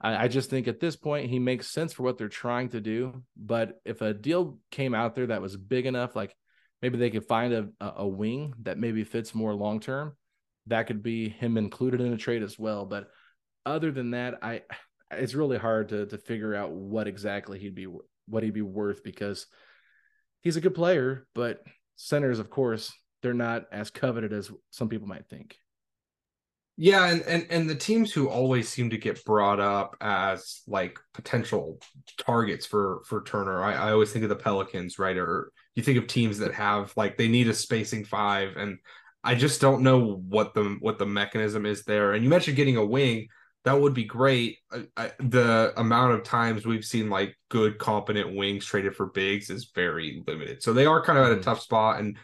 I, 0.00 0.24
I 0.24 0.28
just 0.28 0.50
think 0.50 0.68
at 0.68 0.80
this 0.80 0.96
point 0.96 1.30
he 1.30 1.38
makes 1.38 1.72
sense 1.72 1.92
for 1.92 2.02
what 2.02 2.18
they're 2.18 2.28
trying 2.28 2.68
to 2.70 2.80
do. 2.80 3.22
But 3.36 3.80
if 3.84 4.02
a 4.02 4.12
deal 4.12 4.58
came 4.70 4.94
out 4.94 5.14
there 5.14 5.28
that 5.28 5.42
was 5.42 5.56
big 5.56 5.86
enough, 5.86 6.14
like 6.14 6.36
maybe 6.82 6.98
they 6.98 7.10
could 7.10 7.26
find 7.26 7.52
a 7.52 7.68
a 7.80 8.06
wing 8.06 8.54
that 8.62 8.78
maybe 8.78 9.04
fits 9.04 9.34
more 9.34 9.54
long 9.54 9.80
term. 9.80 10.16
That 10.66 10.86
could 10.86 11.02
be 11.02 11.28
him 11.28 11.56
included 11.56 12.00
in 12.00 12.12
a 12.12 12.18
trade 12.18 12.42
as 12.42 12.58
well. 12.58 12.84
But 12.84 13.08
other 13.64 13.90
than 13.90 14.10
that, 14.10 14.38
I 14.42 14.62
it's 15.10 15.34
really 15.34 15.58
hard 15.58 15.90
to 15.90 16.06
to 16.06 16.18
figure 16.18 16.54
out 16.54 16.72
what 16.72 17.06
exactly 17.06 17.58
he'd 17.58 17.74
be 17.74 17.86
what 18.26 18.42
he'd 18.42 18.54
be 18.54 18.62
worth 18.62 19.02
because 19.02 19.46
he's 20.40 20.56
a 20.56 20.60
good 20.60 20.74
player, 20.74 21.26
but 21.34 21.62
centers, 21.96 22.38
of 22.38 22.50
course, 22.50 22.92
they're 23.22 23.34
not 23.34 23.64
as 23.72 23.90
coveted 23.90 24.32
as 24.32 24.50
some 24.70 24.88
people 24.88 25.08
might 25.08 25.28
think. 25.28 25.56
Yeah, 26.78 27.10
and, 27.10 27.22
and 27.22 27.46
and 27.50 27.70
the 27.70 27.74
teams 27.74 28.12
who 28.12 28.28
always 28.28 28.68
seem 28.68 28.90
to 28.90 28.96
get 28.96 29.24
brought 29.26 29.60
up 29.60 29.94
as 30.00 30.62
like 30.66 30.98
potential 31.12 31.78
targets 32.18 32.64
for 32.64 33.02
for 33.06 33.22
Turner, 33.22 33.62
I, 33.62 33.74
I 33.74 33.92
always 33.92 34.10
think 34.10 34.22
of 34.22 34.30
the 34.30 34.36
Pelicans, 34.36 34.98
right? 34.98 35.16
Or 35.16 35.52
you 35.74 35.82
think 35.82 35.98
of 35.98 36.06
teams 36.06 36.38
that 36.38 36.54
have 36.54 36.92
like 36.96 37.18
they 37.18 37.28
need 37.28 37.48
a 37.48 37.54
spacing 37.54 38.04
five, 38.06 38.56
and 38.56 38.78
I 39.22 39.34
just 39.34 39.60
don't 39.60 39.82
know 39.82 40.14
what 40.28 40.54
the 40.54 40.76
what 40.80 40.98
the 40.98 41.06
mechanism 41.06 41.66
is 41.66 41.84
there. 41.84 42.14
And 42.14 42.24
you 42.24 42.30
mentioned 42.30 42.56
getting 42.56 42.78
a 42.78 42.84
wing, 42.84 43.28
that 43.64 43.80
would 43.80 43.94
be 43.94 44.04
great. 44.04 44.58
I, 44.70 44.86
I, 44.96 45.12
the 45.20 45.72
amount 45.76 46.14
of 46.14 46.24
times 46.24 46.66
we've 46.66 46.84
seen 46.84 47.08
like 47.08 47.36
good, 47.48 47.78
competent 47.78 48.34
wings 48.34 48.64
traded 48.64 48.96
for 48.96 49.06
bigs 49.06 49.50
is 49.50 49.70
very 49.74 50.22
limited. 50.26 50.62
So 50.62 50.72
they 50.72 50.86
are 50.86 51.04
kind 51.04 51.18
of 51.18 51.26
at 51.26 51.32
a 51.32 51.34
mm-hmm. 51.34 51.42
tough 51.42 51.60
spot. 51.60 52.00
And 52.00 52.16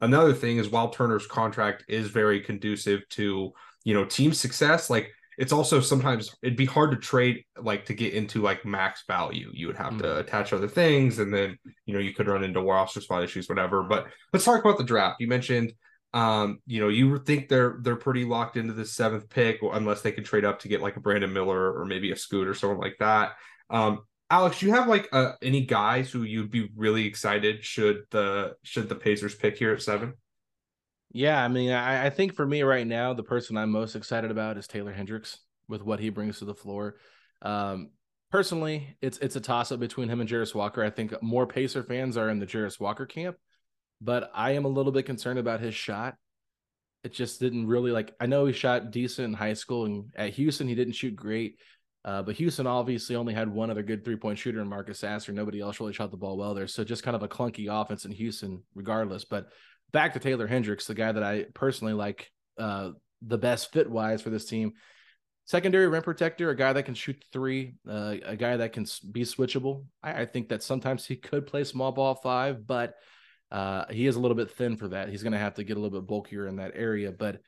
another 0.00 0.32
thing 0.32 0.58
is 0.58 0.68
while 0.68 0.90
Turner's 0.90 1.26
contract 1.26 1.84
is 1.88 2.08
very 2.08 2.40
conducive 2.40 3.08
to 3.10 3.52
you 3.84 3.94
know 3.94 4.04
team 4.04 4.32
success 4.32 4.90
like 4.90 5.10
it's 5.38 5.52
also 5.52 5.80
sometimes 5.80 6.34
it'd 6.42 6.56
be 6.56 6.66
hard 6.66 6.90
to 6.90 6.96
trade 6.96 7.44
like 7.62 7.84
to 7.86 7.94
get 7.94 8.12
into 8.14 8.42
like 8.42 8.64
max 8.64 9.04
value 9.06 9.50
you 9.54 9.66
would 9.68 9.76
have 9.76 9.94
mm. 9.94 10.00
to 10.00 10.18
attach 10.18 10.52
other 10.52 10.68
things 10.68 11.18
and 11.20 11.32
then 11.32 11.56
you 11.86 11.94
know 11.94 12.00
you 12.00 12.12
could 12.12 12.26
run 12.26 12.42
into 12.42 12.60
roster 12.60 13.00
spot 13.00 13.22
issues 13.22 13.48
whatever 13.48 13.84
but 13.84 14.06
let's 14.32 14.44
talk 14.44 14.62
about 14.62 14.76
the 14.76 14.84
draft 14.84 15.20
you 15.20 15.28
mentioned 15.28 15.72
um 16.16 16.60
you 16.66 16.80
know 16.80 16.88
you 16.88 17.18
think 17.18 17.48
they're 17.48 17.78
they're 17.82 17.96
pretty 17.96 18.24
locked 18.24 18.56
into 18.56 18.72
the 18.72 18.84
seventh 18.84 19.28
pick 19.28 19.58
unless 19.62 20.02
they 20.02 20.12
can 20.12 20.24
trade 20.24 20.44
up 20.44 20.58
to 20.60 20.68
get 20.68 20.80
like 20.80 20.96
a 20.96 21.00
brandon 21.00 21.32
miller 21.32 21.78
or 21.78 21.84
maybe 21.84 22.10
a 22.12 22.16
scoot 22.16 22.48
or 22.48 22.54
someone 22.54 22.78
like 22.78 22.96
that 22.98 23.32
um 23.70 24.00
alex 24.30 24.62
you 24.62 24.70
have 24.70 24.88
like 24.88 25.08
uh, 25.12 25.32
any 25.42 25.66
guys 25.66 26.10
who 26.10 26.22
you'd 26.22 26.50
be 26.50 26.70
really 26.76 27.06
excited 27.06 27.64
should 27.64 28.02
the 28.10 28.54
should 28.62 28.88
the 28.88 28.94
pacers 28.94 29.34
pick 29.34 29.56
here 29.58 29.72
at 29.72 29.82
seven 29.82 30.14
yeah, 31.12 31.42
I 31.42 31.48
mean, 31.48 31.70
I, 31.70 32.06
I 32.06 32.10
think 32.10 32.34
for 32.34 32.46
me 32.46 32.62
right 32.62 32.86
now, 32.86 33.14
the 33.14 33.22
person 33.22 33.56
I'm 33.56 33.70
most 33.70 33.96
excited 33.96 34.30
about 34.30 34.58
is 34.58 34.66
Taylor 34.66 34.92
Hendricks 34.92 35.38
with 35.66 35.82
what 35.82 35.98
he 35.98 36.10
brings 36.10 36.40
to 36.40 36.44
the 36.44 36.54
floor. 36.54 36.96
Um, 37.40 37.92
personally, 38.30 38.96
it's 39.00 39.16
it's 39.18 39.34
a 39.34 39.40
toss 39.40 39.72
up 39.72 39.80
between 39.80 40.10
him 40.10 40.20
and 40.20 40.28
Jarace 40.28 40.54
Walker. 40.54 40.84
I 40.84 40.90
think 40.90 41.14
more 41.22 41.46
Pacer 41.46 41.82
fans 41.82 42.18
are 42.18 42.28
in 42.28 42.38
the 42.38 42.46
Jarace 42.46 42.78
Walker 42.78 43.06
camp, 43.06 43.36
but 44.00 44.30
I 44.34 44.52
am 44.52 44.64
a 44.64 44.68
little 44.68 44.92
bit 44.92 45.06
concerned 45.06 45.38
about 45.38 45.60
his 45.60 45.74
shot. 45.74 46.16
It 47.04 47.12
just 47.12 47.40
didn't 47.40 47.66
really 47.66 47.92
like. 47.92 48.14
I 48.20 48.26
know 48.26 48.46
he 48.46 48.52
shot 48.52 48.90
decent 48.90 49.26
in 49.26 49.34
high 49.34 49.54
school, 49.54 49.84
and 49.84 50.12
at 50.16 50.30
Houston 50.34 50.68
he 50.68 50.74
didn't 50.74 50.94
shoot 50.94 51.14
great. 51.14 51.58
Uh, 52.04 52.22
but 52.22 52.36
Houston 52.36 52.68
obviously 52.68 53.16
only 53.16 53.34
had 53.34 53.52
one 53.52 53.68
other 53.68 53.82
good 53.82 54.04
three 54.04 54.16
point 54.16 54.38
shooter 54.38 54.60
in 54.60 54.68
Marcus 54.68 55.00
Sasser. 55.00 55.32
Nobody 55.32 55.60
else 55.60 55.80
really 55.80 55.92
shot 55.92 56.10
the 56.12 56.16
ball 56.16 56.36
well 56.36 56.54
there. 56.54 56.68
So 56.68 56.84
just 56.84 57.02
kind 57.02 57.16
of 57.16 57.22
a 57.22 57.28
clunky 57.28 57.66
offense 57.68 58.04
in 58.04 58.12
Houston, 58.12 58.62
regardless. 58.74 59.24
But 59.24 59.48
back 59.92 60.12
to 60.12 60.20
Taylor 60.20 60.46
Hendricks, 60.46 60.86
the 60.86 60.94
guy 60.94 61.10
that 61.10 61.22
I 61.22 61.46
personally 61.52 61.94
like 61.94 62.30
uh, 62.58 62.90
the 63.22 63.38
best 63.38 63.72
fit 63.72 63.90
wise 63.90 64.22
for 64.22 64.30
this 64.30 64.46
team. 64.46 64.74
Secondary 65.46 65.86
rim 65.86 66.02
protector, 66.02 66.50
a 66.50 66.56
guy 66.56 66.72
that 66.72 66.84
can 66.84 66.94
shoot 66.94 67.24
three, 67.32 67.74
uh, 67.88 68.16
a 68.24 68.36
guy 68.36 68.56
that 68.56 68.72
can 68.72 68.84
be 69.12 69.22
switchable. 69.22 69.84
I, 70.02 70.22
I, 70.22 70.26
think 70.26 70.48
that 70.48 70.62
sometimes 70.62 71.06
he 71.06 71.14
could 71.14 71.46
play 71.46 71.62
small 71.62 71.92
ball 71.92 72.16
five, 72.16 72.66
but 72.66 72.94
uh, 73.50 73.84
he 73.90 74.06
is 74.06 74.16
a 74.16 74.20
little 74.20 74.36
bit 74.36 74.50
thin 74.50 74.76
for 74.76 74.88
that. 74.88 75.08
He's 75.08 75.22
going 75.22 75.32
to 75.32 75.38
have 75.38 75.54
to 75.54 75.64
get 75.64 75.76
a 75.76 75.80
little 75.80 76.00
bit 76.00 76.06
bulkier 76.06 76.46
in 76.46 76.56
that 76.56 76.72
area. 76.74 77.12
But 77.12 77.40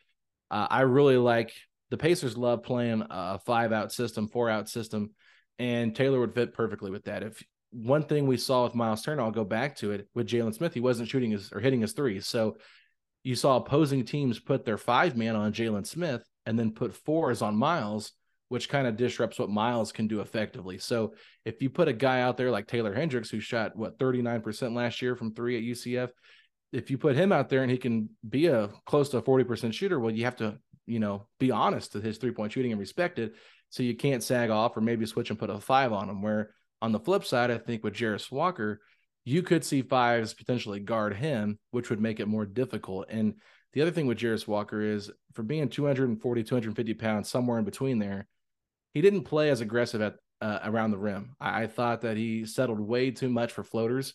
uh, 0.51 0.67
I 0.71 0.83
really 0.83 1.17
like 1.17 1.53
the 1.91 1.97
Pacers 1.97 2.37
love 2.37 2.63
playing 2.63 3.05
a 3.11 3.39
five 3.41 3.73
out 3.73 3.93
system, 3.93 4.29
four 4.29 4.49
out 4.49 4.69
system, 4.69 5.11
and 5.59 5.95
Taylor 5.95 6.21
would 6.21 6.35
fit 6.35 6.55
perfectly 6.55 6.91
with 6.91 7.05
that. 7.05 7.23
If 7.23 7.43
one 7.71 8.05
thing 8.05 8.27
we 8.27 8.37
saw 8.37 8.65
with 8.65 8.75
Miles 8.75 9.03
Turner, 9.03 9.23
I'll 9.23 9.31
go 9.31 9.45
back 9.45 9.77
to 9.77 9.91
it 9.91 10.09
with 10.15 10.29
Jalen 10.29 10.55
Smith. 10.55 10.75
He 10.75 10.81
wasn't 10.81 11.09
shooting 11.09 11.33
his 11.33 11.53
or 11.53 11.61
hitting 11.61 11.81
his 11.81 11.93
threes. 11.93 12.27
So 12.27 12.57
you 13.25 13.35
saw 13.35 13.57
opposing 13.57 14.05
teams 14.05 14.39
put 14.39 14.65
their 14.65 14.79
five 14.79 15.17
man 15.17 15.37
on 15.37 15.53
Jalen 15.53 15.87
Smith 15.87 16.23
and 16.47 16.59
then 16.59 16.73
put 16.73 16.95
fours 16.95 17.43
on 17.43 17.57
Miles, 17.57 18.13
which 18.49 18.69
kind 18.69 18.87
of 18.87 18.97
disrupts 18.97 19.39
what 19.39 19.51
Miles 19.51 19.93
can 19.93 20.07
do 20.07 20.21
effectively. 20.21 20.79
So 20.79 21.15
if 21.45 21.61
you 21.61 21.71
put 21.71 21.89
a 21.89 21.93
guy 21.93 22.23
out 22.23 22.37
there 22.37 22.51
like 22.51 22.67
Taylor 22.67 22.95
Hendricks, 22.95 23.31
who 23.31 23.41
shot 23.41 23.77
what 23.77 23.99
39% 23.99 24.75
last 24.75 25.03
year 25.03 25.15
from 25.17 25.35
three 25.35 25.57
at 25.57 25.77
UCF, 25.77 26.11
if 26.73 26.91
you 26.91 26.99
put 26.99 27.17
him 27.17 27.33
out 27.33 27.49
there 27.49 27.63
and 27.63 27.71
he 27.71 27.79
can 27.79 28.11
be 28.29 28.47
a 28.47 28.69
close 28.87 29.09
to 29.11 29.19
a 29.19 29.23
40% 29.23 29.73
shooter, 29.73 30.01
well, 30.01 30.15
you 30.15 30.25
have 30.25 30.37
to, 30.37 30.59
you 30.87 30.99
know, 30.99 31.27
be 31.39 31.51
honest 31.51 31.93
to 31.93 32.01
his 32.01 32.19
three 32.19 32.33
point 32.33 32.53
shooting 32.53 32.73
and 32.73 32.81
respect 32.81 33.19
it. 33.19 33.35
So 33.71 33.83
you 33.83 33.95
can't 33.95 34.23
sag 34.23 34.51
off 34.51 34.77
or 34.77 34.81
maybe 34.81 35.05
switch 35.07 35.31
and 35.31 35.39
put 35.39 35.51
a 35.51 35.61
five 35.61 35.93
on 35.93 36.09
him 36.09 36.23
where 36.23 36.51
on 36.81 36.93
the 36.93 37.01
flip 37.01 37.25
side, 37.25 37.51
I 37.51 37.59
think 37.59 37.85
with 37.85 37.95
Jarace 37.95 38.31
Walker, 38.31 38.81
you 39.25 39.43
could 39.43 39.65
see 39.65 39.83
fives 39.83 40.33
potentially 40.33 40.81
guard 40.81 41.15
him, 41.15 41.59
which 41.71 41.91
would 41.91 42.01
make 42.01 42.19
it 42.19 42.29
more 42.29 42.47
difficult. 42.47 43.09
And 43.11 43.35
the 43.73 43.83
other 43.83 43.91
thing 43.91 44.07
with 44.07 44.19
Jarace 44.19 44.47
Walker 44.47 44.81
is 44.81 45.11
for 45.35 45.43
being 45.43 45.69
240, 45.69 46.45
250 46.45 46.95
pounds, 46.95 47.29
somewhere 47.29 47.59
in 47.59 47.65
between 47.65 47.99
there, 47.99 48.27
he 48.95 49.01
didn't 49.01 49.23
play 49.23 49.51
as 49.51 49.61
aggressive 49.61 50.01
at 50.01 50.17
uh, 50.41 50.61
around 50.65 50.91
the 50.91 50.99
rim. 50.99 51.35
I, 51.41 51.63
I 51.63 51.67
thought 51.67 52.03
that 52.03 52.17
he 52.17 52.47
settled 52.47 52.81
way 52.81 53.11
too 53.11 53.29
much 53.29 53.53
for 53.53 53.65
floaters. 53.65 54.15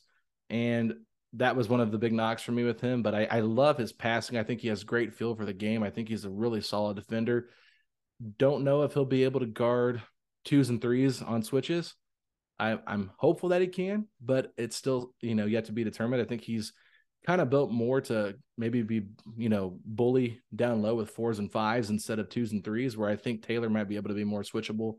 And 0.50 0.94
that 1.34 1.56
was 1.56 1.68
one 1.68 1.80
of 1.80 1.92
the 1.92 1.98
big 1.98 2.14
knocks 2.14 2.44
for 2.44 2.52
me 2.52 2.64
with 2.64 2.80
him. 2.80 3.02
But 3.02 3.16
I, 3.16 3.28
I 3.30 3.40
love 3.40 3.78
his 3.78 3.92
passing. 3.92 4.38
I 4.38 4.44
think 4.44 4.62
he 4.62 4.68
has 4.68 4.84
great 4.84 5.14
feel 5.14 5.36
for 5.36 5.46
the 5.46 5.54
game. 5.54 5.84
I 5.84 5.90
think 5.90 6.08
he's 6.08 6.26
a 6.26 6.30
really 6.30 6.62
solid 6.62 6.96
defender. 6.96 7.50
Don't 8.38 8.64
know 8.64 8.84
if 8.84 8.94
he'll 8.94 9.06
be 9.06 9.24
able 9.24 9.40
to 9.40 9.46
guard 9.46 10.02
twos 10.46 10.70
and 10.70 10.82
threes 10.82 11.22
on 11.22 11.44
switches. 11.44 11.96
I, 12.60 12.78
I'm 12.86 13.12
hopeful 13.18 13.50
that 13.50 13.62
he 13.62 13.68
can, 13.68 14.08
but 14.22 14.54
it's 14.58 14.76
still, 14.76 15.14
you 15.22 15.36
know, 15.36 15.46
yet 15.46 15.66
to 15.66 15.72
be 15.72 15.84
determined. 15.84 16.22
I 16.22 16.26
think 16.26 16.42
he's 16.42 16.72
kind 17.26 17.42
of 17.42 17.50
built 17.50 17.72
more 17.72 18.02
to 18.02 18.36
maybe 18.58 18.82
be, 18.82 19.04
you 19.38 19.50
know, 19.50 19.80
bully 19.86 20.42
down 20.56 20.82
low 20.82 20.96
with 20.96 21.10
fours 21.10 21.40
and 21.40 21.52
fives 21.52 21.90
instead 21.90 22.20
of 22.20 22.30
twos 22.30 22.52
and 22.52 22.64
threes, 22.64 22.98
where 22.98 23.10
I 23.10 23.16
think 23.16 23.42
Taylor 23.42 23.70
might 23.70 23.88
be 23.90 23.96
able 23.96 24.10
to 24.10 24.16
be 24.16 24.24
more 24.24 24.44
switchable 24.44 24.98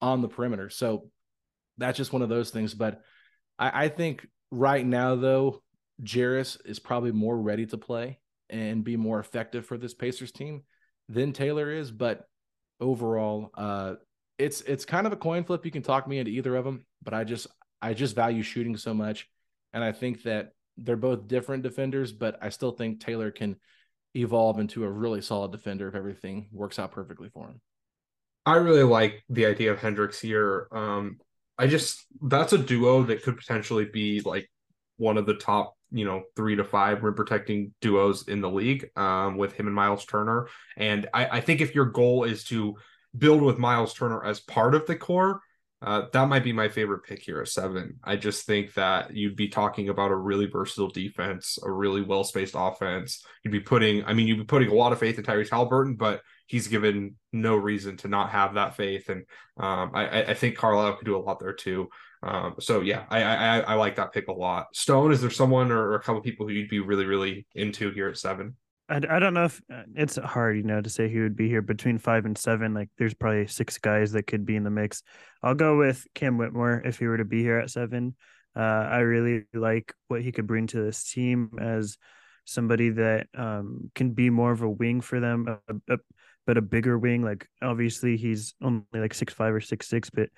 on 0.00 0.22
the 0.22 0.28
perimeter. 0.28 0.70
So 0.70 1.10
that's 1.78 1.96
just 1.96 2.12
one 2.12 2.22
of 2.22 2.28
those 2.28 2.50
things. 2.50 2.74
But 2.74 3.02
I, 3.58 3.84
I 3.84 3.88
think 3.88 4.26
right 4.50 4.84
now, 4.84 5.16
though, 5.16 5.62
Jarace 6.02 6.58
is 6.64 6.78
probably 6.78 7.12
more 7.12 7.36
ready 7.36 7.66
to 7.66 7.78
play 7.78 8.18
and 8.48 8.84
be 8.84 8.96
more 8.96 9.18
effective 9.18 9.66
for 9.66 9.76
this 9.76 9.94
Pacers 9.94 10.32
team 10.32 10.62
than 11.08 11.32
Taylor 11.32 11.70
is. 11.70 11.90
But 11.90 12.26
overall, 12.80 13.50
uh, 13.54 13.94
it's 14.38 14.60
it's 14.62 14.84
kind 14.84 15.06
of 15.06 15.12
a 15.12 15.16
coin 15.16 15.44
flip. 15.44 15.64
You 15.64 15.70
can 15.70 15.82
talk 15.82 16.06
me 16.06 16.18
into 16.18 16.30
either 16.30 16.54
of 16.56 16.64
them, 16.64 16.84
but 17.02 17.14
I 17.14 17.24
just 17.24 17.46
I 17.80 17.94
just 17.94 18.14
value 18.14 18.42
shooting 18.42 18.76
so 18.76 18.94
much, 18.94 19.28
and 19.72 19.82
I 19.82 19.92
think 19.92 20.22
that 20.24 20.52
they're 20.76 20.96
both 20.96 21.28
different 21.28 21.62
defenders, 21.62 22.12
but 22.12 22.38
I 22.42 22.50
still 22.50 22.72
think 22.72 23.00
Taylor 23.00 23.30
can 23.30 23.56
evolve 24.14 24.58
into 24.58 24.84
a 24.84 24.90
really 24.90 25.20
solid 25.20 25.52
defender 25.52 25.88
if 25.88 25.94
everything 25.94 26.48
works 26.52 26.78
out 26.78 26.92
perfectly 26.92 27.28
for 27.28 27.48
him. 27.48 27.60
I 28.44 28.56
really 28.56 28.84
like 28.84 29.24
the 29.28 29.46
idea 29.46 29.72
of 29.72 29.80
Hendricks 29.80 30.20
here. 30.20 30.68
Um, 30.70 31.18
I 31.58 31.66
just 31.66 32.06
that's 32.22 32.52
a 32.52 32.58
duo 32.58 33.02
that 33.04 33.22
could 33.22 33.36
potentially 33.36 33.86
be 33.86 34.20
like 34.20 34.48
one 34.98 35.18
of 35.18 35.26
the 35.26 35.34
top, 35.34 35.74
you 35.90 36.04
know, 36.04 36.22
three 36.36 36.56
to 36.56 36.64
five 36.64 37.02
rim 37.02 37.14
protecting 37.14 37.74
duos 37.80 38.28
in 38.28 38.40
the 38.40 38.50
league 38.50 38.88
um, 38.96 39.36
with 39.36 39.52
him 39.54 39.66
and 39.66 39.74
Miles 39.74 40.04
Turner. 40.04 40.48
And 40.76 41.08
I, 41.12 41.26
I 41.26 41.40
think 41.40 41.60
if 41.60 41.74
your 41.74 41.86
goal 41.86 42.24
is 42.24 42.44
to 42.44 42.76
build 43.16 43.42
with 43.42 43.58
Miles 43.58 43.94
Turner 43.94 44.24
as 44.24 44.40
part 44.40 44.74
of 44.74 44.86
the 44.86 44.96
core, 44.96 45.40
uh, 45.82 46.02
that 46.12 46.28
might 46.28 46.44
be 46.44 46.52
my 46.52 46.68
favorite 46.68 47.04
pick 47.04 47.22
here 47.22 47.40
at 47.40 47.48
seven. 47.48 47.98
I 48.02 48.16
just 48.16 48.46
think 48.46 48.74
that 48.74 49.14
you'd 49.14 49.36
be 49.36 49.48
talking 49.48 49.90
about 49.90 50.10
a 50.10 50.16
really 50.16 50.46
versatile 50.46 50.88
defense, 50.88 51.58
a 51.62 51.70
really 51.70 52.00
well 52.00 52.24
spaced 52.24 52.54
offense. 52.56 53.22
You'd 53.44 53.50
be 53.50 53.60
putting, 53.60 54.04
I 54.04 54.14
mean, 54.14 54.26
you'd 54.26 54.38
be 54.38 54.44
putting 54.44 54.70
a 54.70 54.74
lot 54.74 54.92
of 54.92 54.98
faith 54.98 55.18
in 55.18 55.24
Tyrese 55.24 55.50
Haliburton, 55.50 55.98
but 55.98 56.22
he's 56.46 56.68
given 56.68 57.16
no 57.32 57.56
reason 57.56 57.98
to 57.98 58.08
not 58.08 58.30
have 58.30 58.54
that 58.54 58.74
faith. 58.74 59.10
And 59.10 59.26
um, 59.58 59.90
I, 59.92 60.22
I, 60.22 60.34
think 60.34 60.56
Carlisle 60.56 60.96
could 60.96 61.04
do 61.04 61.16
a 61.16 61.18
lot 61.18 61.40
there 61.40 61.52
too. 61.52 61.88
Um, 62.22 62.54
so 62.58 62.80
yeah, 62.80 63.04
I, 63.10 63.22
I, 63.22 63.58
I 63.60 63.74
like 63.74 63.96
that 63.96 64.12
pick 64.12 64.28
a 64.28 64.32
lot. 64.32 64.74
Stone, 64.74 65.12
is 65.12 65.20
there 65.20 65.30
someone 65.30 65.70
or, 65.70 65.90
or 65.90 65.94
a 65.96 66.02
couple 66.02 66.22
people 66.22 66.46
who 66.46 66.54
you'd 66.54 66.70
be 66.70 66.80
really 66.80 67.04
really 67.04 67.46
into 67.54 67.90
here 67.90 68.08
at 68.08 68.16
seven? 68.16 68.56
I, 68.88 68.96
I 68.96 69.18
don't 69.18 69.34
know 69.34 69.46
if 69.46 69.60
uh, 69.72 69.82
it's 69.94 70.16
hard, 70.16 70.56
you 70.56 70.62
know, 70.62 70.80
to 70.80 70.90
say 70.90 71.08
he 71.08 71.20
would 71.20 71.36
be 71.36 71.48
here 71.48 71.62
between 71.62 71.98
five 71.98 72.24
and 72.24 72.36
seven. 72.38 72.74
Like, 72.74 72.88
there's 72.98 73.14
probably 73.14 73.46
six 73.46 73.78
guys 73.78 74.12
that 74.12 74.26
could 74.26 74.46
be 74.46 74.56
in 74.56 74.64
the 74.64 74.70
mix. 74.70 75.02
I'll 75.42 75.54
go 75.54 75.76
with 75.76 76.06
Cam 76.14 76.38
Whitmore 76.38 76.82
if 76.84 76.98
he 76.98 77.06
were 77.06 77.16
to 77.16 77.24
be 77.24 77.42
here 77.42 77.58
at 77.58 77.70
seven. 77.70 78.14
Uh, 78.54 78.60
I 78.60 78.98
really 78.98 79.44
like 79.52 79.92
what 80.08 80.22
he 80.22 80.32
could 80.32 80.46
bring 80.46 80.66
to 80.68 80.82
this 80.82 81.10
team 81.10 81.58
as 81.60 81.98
somebody 82.44 82.90
that 82.90 83.26
um, 83.36 83.90
can 83.94 84.12
be 84.12 84.30
more 84.30 84.52
of 84.52 84.62
a 84.62 84.70
wing 84.70 85.00
for 85.00 85.20
them, 85.20 85.58
a, 85.68 85.94
a, 85.94 85.98
but 86.46 86.56
a 86.56 86.62
bigger 86.62 86.98
wing. 86.98 87.22
Like, 87.22 87.48
obviously, 87.60 88.16
he's 88.16 88.54
only 88.62 88.84
like 88.94 89.14
six 89.14 89.34
five 89.34 89.52
or 89.52 89.60
six 89.60 89.88
six, 89.88 90.10
but 90.10 90.30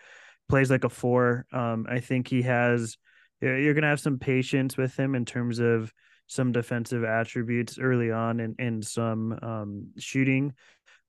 plays 0.48 0.70
like 0.70 0.84
a 0.84 0.88
four. 0.88 1.46
Um, 1.52 1.86
I 1.88 2.00
think 2.00 2.28
he 2.28 2.42
has. 2.42 2.96
You're 3.40 3.74
gonna 3.74 3.88
have 3.88 4.00
some 4.00 4.18
patience 4.18 4.76
with 4.76 4.98
him 4.98 5.14
in 5.14 5.24
terms 5.24 5.60
of 5.60 5.92
some 6.28 6.52
defensive 6.52 7.04
attributes 7.04 7.78
early 7.78 8.12
on 8.12 8.38
and, 8.40 8.54
and 8.58 8.86
some 8.86 9.38
um, 9.42 9.88
shooting. 9.98 10.54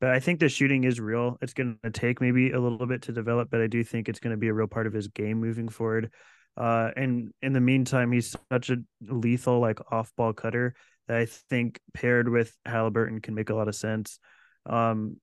But 0.02 0.12
I 0.12 0.20
think 0.20 0.40
the 0.40 0.50
shooting 0.50 0.86
is 0.86 1.00
real. 1.00 1.38
It's 1.42 1.54
going 1.54 1.78
to 1.84 1.92
take 1.92 2.22
maybe 2.22 2.52
a 2.52 2.60
little 2.60 2.88
bit 2.88 3.04
to 3.04 3.12
develop, 3.12 3.50
but 3.52 3.62
I 3.62 3.68
do 3.68 3.84
think 3.84 4.08
it's 4.08 4.22
going 4.22 4.32
to 4.32 4.38
be 4.38 4.48
a 4.48 4.54
real 4.54 4.68
part 4.68 4.88
of 4.88 4.94
his 4.94 5.10
game 5.10 5.40
moving 5.40 5.68
forward. 5.68 6.12
Uh, 6.56 6.92
and 6.96 7.32
in 7.42 7.54
the 7.54 7.60
meantime, 7.60 8.12
he's 8.12 8.36
such 8.52 8.70
a 8.70 8.78
lethal, 9.02 9.60
like 9.60 9.80
off 9.92 10.12
ball 10.16 10.34
cutter 10.34 10.74
that 11.08 11.18
I 11.18 11.26
think 11.26 11.80
paired 11.94 12.30
with 12.30 12.56
Haliburton 12.66 13.22
can 13.22 13.36
make 13.36 13.50
a 13.50 13.56
lot 13.56 13.68
of 13.68 13.76
sense. 13.76 14.20
Um, 14.66 15.18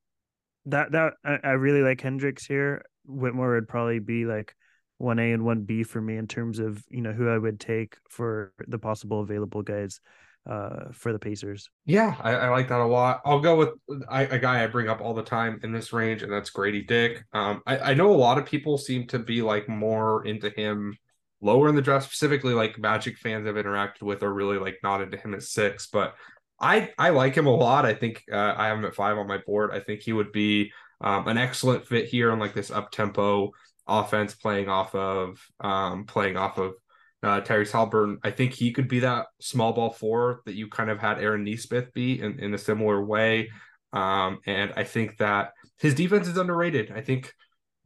that 0.67 0.93
that 0.93 1.15
I, 1.25 1.39
I 1.43 1.51
really 1.53 1.83
like 1.83 2.01
Hendricks 2.01 2.45
here. 2.45 2.85
Whitmore 3.07 3.55
would 3.55 3.69
probably 3.69 4.01
be 4.01 4.27
like 4.27 4.55
one 4.99 5.19
A 5.19 5.33
and 5.33 5.45
one 5.45 5.63
B 5.63 5.83
for 5.83 6.01
me 6.01 6.17
in 6.17 6.27
terms 6.27 6.59
of 6.59 6.83
you 6.89 7.01
know 7.01 7.13
who 7.13 7.29
I 7.29 7.39
would 7.39 7.61
take 7.61 7.97
for 8.09 8.53
the 8.67 8.79
possible 8.79 9.21
available 9.21 9.63
guys 9.63 10.01
uh, 10.49 10.93
for 10.93 11.13
the 11.13 11.19
Pacers. 11.19 11.69
Yeah, 11.85 12.15
I, 12.21 12.35
I, 12.35 12.49
like 12.51 12.69
that 12.69 12.81
a 12.81 12.87
lot. 12.87 13.21
I'll 13.25 13.41
go 13.41 13.57
with 13.57 13.71
I, 14.09 14.23
a 14.23 14.39
guy 14.39 14.63
I 14.63 14.67
bring 14.69 14.89
up 14.89 15.01
all 15.01 15.13
the 15.13 15.23
time 15.23 15.59
in 15.63 15.73
this 15.73 15.93
range, 15.93 16.23
and 16.23 16.33
that's 16.33 16.51
Grady 16.51 16.83
Dick. 16.83 17.25
Um, 17.33 17.63
I, 17.67 17.79
I 17.79 17.95
know 17.95 18.13
a 18.13 18.15
lot 18.15 18.39
of 18.39 18.47
people 18.47 18.79
seem 18.79 19.09
to 19.09 19.19
be 19.19 19.43
like 19.43 19.69
more 19.69 20.25
into 20.25 20.51
him 20.51 20.97
lower 21.41 21.69
in 21.69 21.75
the 21.75 21.83
draft, 21.83 22.07
specifically 22.07 22.55
like 22.55 22.79
Magic 22.79 23.19
fans 23.19 23.47
I've 23.47 23.57
interacted 23.57 24.03
with 24.03 24.23
are 24.23 24.33
really 24.33 24.59
like 24.59 24.79
not 24.83 25.03
into 25.03 25.17
him 25.17 25.35
at 25.35 25.43
six, 25.43 25.89
but 25.89 26.15
I 26.61 26.91
I 26.97 27.11
like 27.11 27.35
him 27.35 27.47
a 27.47 27.55
lot. 27.55 27.85
I 27.85 27.95
think 27.95 28.23
uh, 28.33 28.55
I 28.57 28.69
have 28.69 28.79
him 28.79 28.85
at 28.85 28.95
five 28.95 29.19
on 29.19 29.27
my 29.27 29.39
board. 29.39 29.71
I 29.73 29.81
think 29.81 30.01
he 30.01 30.13
would 30.13 30.33
be 30.33 30.73
um, 31.01 31.29
an 31.29 31.39
excellent 31.39 31.87
fit 31.87 32.07
here 32.07 32.31
on 32.31 32.39
like 32.39 32.55
this 32.55 32.71
up 32.71 32.91
tempo 32.91 33.51
offense, 33.87 34.35
playing 34.35 34.69
off 34.69 34.95
of 34.95 35.41
um, 35.61 36.05
playing 36.05 36.37
off 36.37 36.59
of 36.59 36.75
uh, 37.23 37.41
Tyrese. 37.41 38.19
I 38.23 38.31
think 38.31 38.53
he 38.53 38.73
could 38.73 38.89
be 38.89 39.01
that 39.01 39.27
small 39.41 39.73
ball 39.73 39.91
four 39.91 40.43
that 40.47 40.55
you 40.55 40.69
kind 40.69 40.91
of 40.91 40.99
had 40.99 41.19
Aaron 41.19 41.45
Nesmith 41.45 41.93
be 41.93 42.21
in, 42.21 42.39
in 42.39 42.55
a 42.55 42.59
similar 42.59 43.05
way. 43.05 43.51
Um, 43.93 44.41
and 44.47 44.73
I 44.77 44.85
think 44.85 45.17
that 45.19 45.53
his 45.79 45.95
defense 45.95 46.29
is 46.29 46.37
underrated. 46.37 46.93
I 46.95 47.01
think 47.01 47.33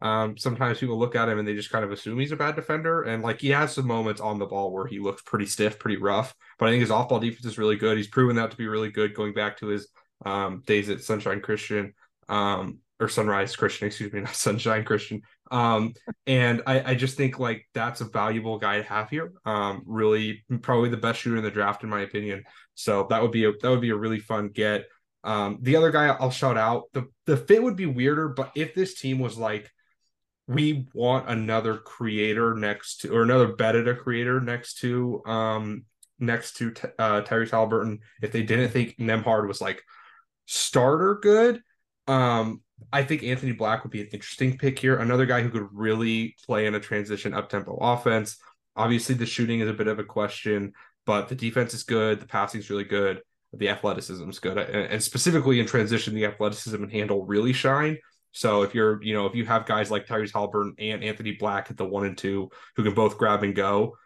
um, 0.02 0.37
sometimes 0.37 0.78
people 0.78 0.99
look 0.99 1.14
at 1.14 1.28
him 1.28 1.38
and 1.38 1.47
they 1.47 1.54
just 1.54 1.71
kind 1.71 1.85
of 1.85 1.92
assume 1.92 2.19
he's 2.19 2.33
a 2.33 2.37
bad 2.37 2.57
defender. 2.57 3.02
And 3.02 3.23
like 3.23 3.40
he 3.40 3.50
has 3.50 3.73
some 3.73 3.87
moments 3.87 4.21
on 4.21 4.38
the 4.38 4.47
ball 4.47 4.73
where 4.73 4.87
he 4.87 4.99
looks 4.99 5.23
pretty 5.23 5.47
stiff, 5.47 5.78
pretty 5.78 5.99
rough. 5.99 6.35
But 6.59 6.66
I 6.66 6.73
think 6.73 6.80
his 6.80 6.90
off 6.90 7.09
ball 7.09 7.21
defense 7.21 7.45
is 7.45 7.59
really 7.59 7.76
good. 7.76 7.97
He's 7.97 8.09
proven 8.09 8.37
that 8.37 8.50
to 8.50 8.57
be 8.57 8.66
really 8.66 8.90
good 8.90 9.14
going 9.14 9.35
back 9.35 9.59
to 9.59 9.66
his 9.66 9.88
um, 10.25 10.62
days 10.66 10.88
at 10.88 11.02
Sunshine 11.02 11.40
Christian 11.40 11.95
um, 12.28 12.78
or 12.99 13.09
Sunrise 13.09 13.57
Christian, 13.57 13.87
excuse 13.88 14.12
me, 14.12 14.21
not 14.21 14.35
Sunshine 14.35 14.85
Christian. 14.85 15.23
Um, 15.50 15.95
and 16.26 16.62
I, 16.66 16.92
I 16.92 16.95
just 16.95 17.16
think 17.16 17.38
like 17.38 17.66
that's 17.75 18.00
a 18.00 18.04
valuable 18.04 18.59
guy 18.59 18.78
to 18.78 18.83
have 18.85 19.11
here. 19.11 19.33
Um, 19.45 19.83
really, 19.87 20.45
probably 20.62 20.90
the 20.90 20.97
best 20.97 21.21
shooter 21.21 21.37
in 21.37 21.42
the 21.42 21.50
draft, 21.50 21.83
in 21.83 21.90
my 21.90 22.02
opinion. 22.02 22.45
So 22.75 23.07
that 23.11 23.21
would 23.21 23.33
be 23.33 23.45
a 23.45 23.52
that 23.52 23.71
would 23.71 23.80
be 23.80 23.90
a 23.90 23.97
really 23.97 24.21
fun 24.21 24.49
get. 24.49 24.87
Um, 25.23 25.59
the 25.61 25.76
other 25.76 25.90
guy 25.90 26.07
I'll 26.07 26.30
shout 26.30 26.57
out 26.57 26.85
the 26.92 27.09
the 27.26 27.37
fit 27.37 27.62
would 27.62 27.76
be 27.76 27.87
weirder, 27.87 28.28
but 28.28 28.52
if 28.54 28.75
this 28.75 28.95
team 28.95 29.19
was 29.19 29.37
like 29.37 29.71
we 30.50 30.88
want 30.95 31.28
another 31.28 31.76
creator 31.76 32.54
next 32.54 33.02
to 33.02 33.14
or 33.14 33.23
another 33.23 33.54
Betheda 33.54 33.95
creator 33.95 34.40
next 34.40 34.78
to 34.78 35.23
um 35.25 35.85
next 36.19 36.57
to 36.57 36.73
uh 36.99 37.23
Tyrese 37.23 37.50
Haliburton 37.50 37.99
if 38.21 38.33
they 38.33 38.42
didn't 38.42 38.71
think 38.71 38.99
Nembhard 38.99 39.47
was 39.47 39.61
like 39.61 39.83
starter 40.47 41.21
good 41.23 41.62
um 42.09 42.62
I 42.93 43.03
think 43.05 43.23
Anthony 43.23 43.53
Black 43.53 43.83
would 43.83 43.93
be 43.93 44.01
an 44.01 44.09
interesting 44.13 44.59
pick 44.59 44.79
here. 44.79 44.99
Another 44.99 45.27
guy 45.27 45.43
who 45.43 45.51
could 45.51 45.69
really 45.73 46.37
play 46.45 46.67
in 46.67 46.75
a 46.75 46.81
transition 46.81 47.35
up 47.35 47.49
tempo 47.49 47.77
offense. 47.77 48.37
Obviously 48.77 49.15
the 49.15 49.27
shooting 49.27 49.61
is 49.61 49.69
a 49.69 49.75
bit 49.75 49.89
of 49.89 49.99
a 49.99 50.05
question 50.05 50.73
but 51.07 51.29
the 51.29 51.35
defense 51.35 51.75
is 51.75 51.83
good. 51.83 52.21
The 52.21 52.27
passing 52.27 52.61
is 52.61 52.71
really 52.71 52.85
good. 52.85 53.23
The 53.53 53.69
athleticism 53.69 54.29
is 54.29 54.39
good 54.39 54.59
and 54.59 55.03
specifically 55.03 55.59
in 55.59 55.67
transition 55.67 56.15
the 56.15 56.27
athleticism 56.27 56.81
and 56.81 56.93
handle 56.93 57.27
really 57.27 57.53
shine. 57.53 57.99
So 58.33 58.63
if 58.63 58.77
you're, 58.77 59.03
you 59.03 59.13
know, 59.13 59.27
if 59.27 59.35
you 59.35 59.45
have 59.47 59.67
guys 59.67 59.91
like 59.91 60.07
Tyrese 60.07 60.31
Haliburton 60.31 60.75
and 60.79 61.03
Anthony 61.03 61.33
Black 61.33 61.69
at 61.69 61.77
the 61.77 61.85
one 61.85 62.07
and 62.07 62.17
two 62.17 62.51
who 62.77 62.85
can 62.85 62.95
both 62.95 63.19
grab 63.19 63.43
and 63.43 63.57
go, 63.57 63.97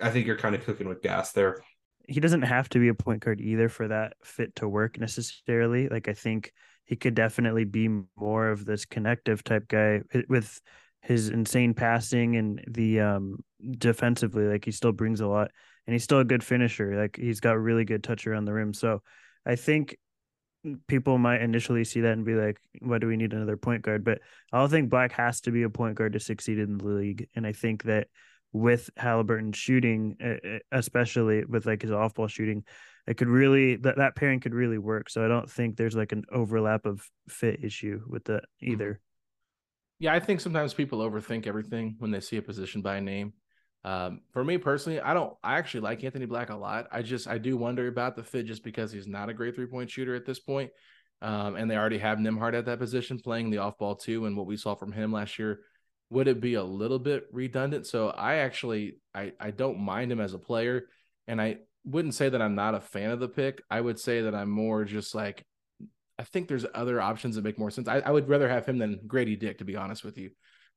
I 0.00 0.10
think 0.10 0.26
you're 0.26 0.38
kind 0.38 0.54
of 0.54 0.64
cooking 0.64 0.88
with 0.88 1.02
gas 1.02 1.32
there. 1.32 1.62
He 2.08 2.20
doesn't 2.20 2.42
have 2.42 2.70
to 2.70 2.78
be 2.78 2.88
a 2.88 2.94
point 2.94 3.22
guard 3.22 3.40
either 3.40 3.68
for 3.68 3.88
that 3.88 4.14
fit 4.24 4.56
to 4.56 4.68
work 4.68 4.98
necessarily. 4.98 5.88
Like 5.88 6.08
I 6.08 6.14
think 6.14 6.52
he 6.90 6.96
could 6.96 7.14
definitely 7.14 7.64
be 7.64 7.88
more 8.16 8.48
of 8.48 8.64
this 8.64 8.84
connective 8.84 9.44
type 9.44 9.68
guy 9.68 10.02
with 10.28 10.60
his 11.02 11.28
insane 11.28 11.72
passing 11.72 12.34
and 12.34 12.62
the 12.66 13.00
um 13.00 13.38
defensively 13.78 14.44
like 14.44 14.64
he 14.64 14.72
still 14.72 14.92
brings 14.92 15.20
a 15.20 15.26
lot 15.26 15.52
and 15.86 15.94
he's 15.94 16.02
still 16.02 16.18
a 16.18 16.24
good 16.24 16.42
finisher 16.42 17.00
like 17.00 17.16
he's 17.16 17.38
got 17.38 17.52
really 17.52 17.84
good 17.84 18.02
touch 18.02 18.26
around 18.26 18.44
the 18.44 18.52
rim 18.52 18.74
so 18.74 19.00
i 19.46 19.54
think 19.54 19.96
people 20.88 21.16
might 21.16 21.40
initially 21.40 21.84
see 21.84 22.02
that 22.02 22.12
and 22.12 22.24
be 22.26 22.34
like, 22.34 22.60
"Why 22.80 22.98
do 22.98 23.06
we 23.06 23.16
need 23.16 23.32
another 23.32 23.56
point 23.56 23.80
guard?" 23.80 24.04
But 24.04 24.20
I 24.52 24.58
don't 24.58 24.68
think 24.68 24.90
Black 24.90 25.12
has 25.12 25.40
to 25.42 25.50
be 25.50 25.62
a 25.62 25.70
point 25.70 25.96
guard 25.96 26.12
to 26.12 26.20
succeed 26.20 26.58
in 26.58 26.76
the 26.76 26.84
league, 26.84 27.28
and 27.34 27.46
I 27.46 27.52
think 27.52 27.84
that 27.84 28.08
with 28.52 28.90
Haliburton 28.98 29.54
shooting, 29.54 30.18
especially 30.70 31.44
with 31.44 31.64
like 31.64 31.80
his 31.82 31.92
off 31.92 32.14
ball 32.14 32.28
shooting, 32.28 32.64
it 33.10 33.16
could 33.16 33.26
really 33.26 33.74
that 33.74 33.96
that 33.96 34.14
pairing 34.14 34.38
could 34.38 34.54
really 34.54 34.78
work. 34.78 35.10
So 35.10 35.24
I 35.24 35.26
don't 35.26 35.50
think 35.50 35.76
there's 35.76 35.96
like 35.96 36.12
an 36.12 36.24
overlap 36.30 36.86
of 36.86 37.04
fit 37.28 37.64
issue 37.64 38.00
with 38.06 38.22
that 38.26 38.44
mm-hmm. 38.62 38.72
either. 38.72 39.00
Yeah, 39.98 40.14
I 40.14 40.20
think 40.20 40.40
sometimes 40.40 40.74
people 40.74 41.00
overthink 41.00 41.48
everything 41.48 41.96
when 41.98 42.12
they 42.12 42.20
see 42.20 42.36
a 42.36 42.42
position 42.42 42.82
by 42.82 43.00
name. 43.00 43.32
Um, 43.82 44.20
for 44.32 44.44
me 44.44 44.58
personally, 44.58 45.00
I 45.00 45.12
don't. 45.12 45.34
I 45.42 45.58
actually 45.58 45.80
like 45.80 46.04
Anthony 46.04 46.26
Black 46.26 46.50
a 46.50 46.56
lot. 46.56 46.86
I 46.92 47.02
just 47.02 47.26
I 47.26 47.38
do 47.38 47.56
wonder 47.56 47.88
about 47.88 48.14
the 48.14 48.22
fit 48.22 48.46
just 48.46 48.62
because 48.62 48.92
he's 48.92 49.08
not 49.08 49.28
a 49.28 49.34
great 49.34 49.56
three 49.56 49.66
point 49.66 49.90
shooter 49.90 50.14
at 50.14 50.24
this 50.24 50.38
point. 50.38 50.70
Um, 51.20 51.56
and 51.56 51.68
they 51.68 51.76
already 51.76 51.98
have 51.98 52.18
Nembhard 52.18 52.54
at 52.54 52.66
that 52.66 52.78
position 52.78 53.18
playing 53.18 53.50
the 53.50 53.58
off 53.58 53.76
ball 53.76 53.96
too. 53.96 54.26
And 54.26 54.36
what 54.36 54.46
we 54.46 54.56
saw 54.56 54.76
from 54.76 54.92
him 54.92 55.12
last 55.12 55.36
year, 55.36 55.62
would 56.10 56.28
it 56.28 56.40
be 56.40 56.54
a 56.54 56.62
little 56.62 57.00
bit 57.00 57.24
redundant? 57.32 57.88
So 57.88 58.10
I 58.10 58.36
actually 58.36 58.98
I 59.12 59.32
I 59.40 59.50
don't 59.50 59.80
mind 59.80 60.12
him 60.12 60.20
as 60.20 60.32
a 60.32 60.38
player, 60.38 60.84
and 61.26 61.42
I 61.42 61.58
wouldn't 61.84 62.14
say 62.14 62.28
that 62.28 62.42
I'm 62.42 62.54
not 62.54 62.74
a 62.74 62.80
fan 62.80 63.10
of 63.10 63.20
the 63.20 63.28
pick. 63.28 63.62
I 63.70 63.80
would 63.80 63.98
say 63.98 64.22
that 64.22 64.34
I'm 64.34 64.50
more 64.50 64.84
just 64.84 65.14
like 65.14 65.44
I 66.18 66.24
think 66.24 66.48
there's 66.48 66.66
other 66.74 67.00
options 67.00 67.36
that 67.36 67.44
make 67.44 67.58
more 67.58 67.70
sense. 67.70 67.88
I, 67.88 68.00
I 68.00 68.10
would 68.10 68.28
rather 68.28 68.48
have 68.48 68.66
him 68.66 68.76
than 68.76 69.00
Grady 69.06 69.36
Dick, 69.36 69.58
to 69.58 69.64
be 69.64 69.76
honest 69.76 70.04
with 70.04 70.18
you 70.18 70.30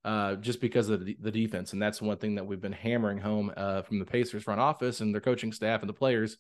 uh, 0.06 0.36
just 0.36 0.62
because 0.62 0.90
of 0.90 1.06
the, 1.06 1.18
the, 1.20 1.32
defense. 1.32 1.74
And 1.74 1.82
that's 1.82 2.02
one 2.02 2.18
thing 2.18 2.36
that 2.36 2.46
we've 2.46 2.62
been 2.62 2.74
hammering 2.74 3.18
home 3.18 3.52
uh, 3.56 3.82
from 3.84 4.00
the 4.00 4.06
Pacers 4.06 4.44
front 4.44 4.60
office 4.60 5.02
and 5.02 5.14
their 5.14 5.22
coaching 5.22 5.54
staff 5.54 5.82
and 5.82 5.90
the 5.90 5.94
players. 5.94 6.38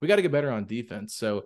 We 0.00 0.08
got 0.08 0.16
to 0.16 0.22
get 0.22 0.32
better 0.32 0.50
on 0.50 0.66
defense. 0.66 1.14
So 1.14 1.44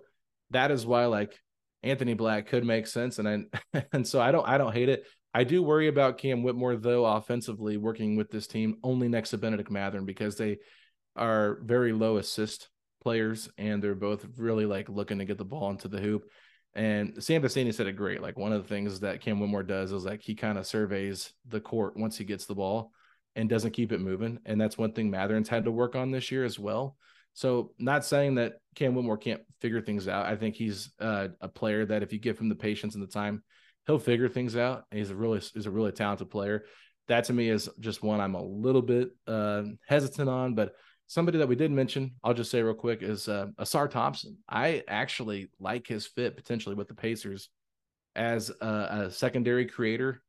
that 0.49 0.71
is 0.71 0.85
why 0.85 1.05
like 1.05 1.37
Anthony 1.83 2.15
Black 2.15 2.47
could 2.47 2.65
make 2.65 2.87
sense. 2.87 3.19
And 3.19 3.49
I, 3.73 3.83
and 3.93 4.07
so 4.07 4.19
I 4.19 4.31
don't 4.31 4.47
I 4.47 4.57
don't 4.57 4.73
hate 4.73 4.89
it. 4.89 5.05
I 5.33 5.43
do 5.43 5.61
worry 5.61 5.87
about 5.87 6.17
Cam 6.17 6.41
Whitmore 6.41 6.75
though 6.75 7.05
offensively 7.05 7.77
working 7.77 8.15
with 8.15 8.31
this 8.31 8.47
team 8.47 8.77
only 8.83 9.07
next 9.07 9.29
to 9.29 9.37
Bennedict 9.37 9.69
Mathurin 9.69 10.05
because 10.05 10.35
they 10.35 10.57
are 11.15 11.59
very 11.63 11.93
low 11.93 12.17
assist 12.17 12.69
players 13.01 13.49
and 13.57 13.81
they're 13.81 13.95
both 13.95 14.25
really 14.37 14.65
like 14.65 14.89
looking 14.89 15.19
to 15.19 15.25
get 15.25 15.37
the 15.37 15.45
ball 15.45 15.69
into 15.69 15.87
the 15.87 15.99
hoop. 15.99 16.29
And 16.75 17.21
Sam 17.23 17.41
Vecenie 17.41 17.73
said 17.73 17.87
it 17.87 17.93
great. 17.93 18.21
Like 18.21 18.37
one 18.37 18.53
of 18.53 18.61
the 18.61 18.67
things 18.67 18.99
that 18.99 19.21
Cam 19.21 19.39
Whitmore 19.39 19.63
does 19.63 19.91
is 19.91 20.05
like 20.05 20.21
he 20.21 20.35
kind 20.35 20.57
of 20.57 20.67
surveys 20.67 21.33
the 21.47 21.59
court 21.59 21.97
once 21.97 22.17
he 22.17 22.23
gets 22.23 22.45
the 22.45 22.55
ball 22.55 22.91
and 23.35 23.49
doesn't 23.49 23.71
keep 23.71 23.91
it 23.91 24.01
moving. 24.01 24.39
And 24.45 24.59
that's 24.59 24.77
one 24.77 24.91
thing 24.91 25.09
Mathurin's 25.09 25.49
had 25.49 25.65
to 25.65 25.71
work 25.71 25.95
on 25.95 26.11
this 26.11 26.31
year 26.31 26.45
as 26.45 26.59
well. 26.59 26.95
So 27.33 27.71
not 27.79 28.05
saying 28.05 28.35
that 28.35 28.55
Cam 28.75 28.95
Whitmore 28.95 29.17
can't 29.17 29.41
figure 29.61 29.81
things 29.81 30.07
out. 30.07 30.25
I 30.25 30.35
think 30.35 30.55
he's 30.55 30.91
uh, 30.99 31.29
a 31.41 31.47
player 31.47 31.85
that 31.85 32.03
if 32.03 32.11
you 32.11 32.19
give 32.19 32.37
him 32.37 32.49
the 32.49 32.55
patience 32.55 32.95
and 32.95 33.03
the 33.03 33.07
time, 33.07 33.43
he'll 33.87 33.99
figure 33.99 34.27
things 34.27 34.55
out. 34.55 34.83
And 34.91 34.99
He's 34.99 35.09
a 35.09 35.15
really 35.15 35.39
he's 35.39 35.65
a 35.65 35.71
really 35.71 35.91
talented 35.91 36.29
player. 36.29 36.65
That 37.07 37.23
to 37.25 37.33
me 37.33 37.49
is 37.49 37.69
just 37.79 38.03
one 38.03 38.19
I'm 38.19 38.35
a 38.35 38.43
little 38.43 38.81
bit 38.81 39.09
uh, 39.25 39.63
hesitant 39.87 40.29
on, 40.29 40.53
but 40.53 40.73
Somebody 41.09 41.39
that 41.39 41.47
we 41.47 41.55
did 41.55 41.71
mention, 41.71 42.11
I'll 42.23 42.35
just 42.35 42.51
say 42.51 42.61
real 42.61 42.75
quick, 42.75 43.01
is 43.01 43.27
uh, 43.27 43.47
Ausar 43.59 43.89
Thompson. 43.89 44.37
I 44.47 44.83
actually 44.87 45.49
like 45.59 45.87
his 45.87 46.05
fit 46.05 46.37
potentially 46.37 46.75
with 46.75 46.87
the 46.87 46.93
Pacers 46.93 47.49
as 48.15 48.51
a, 48.61 48.67
a 49.07 49.11
secondary 49.11 49.65
creator. 49.65 50.21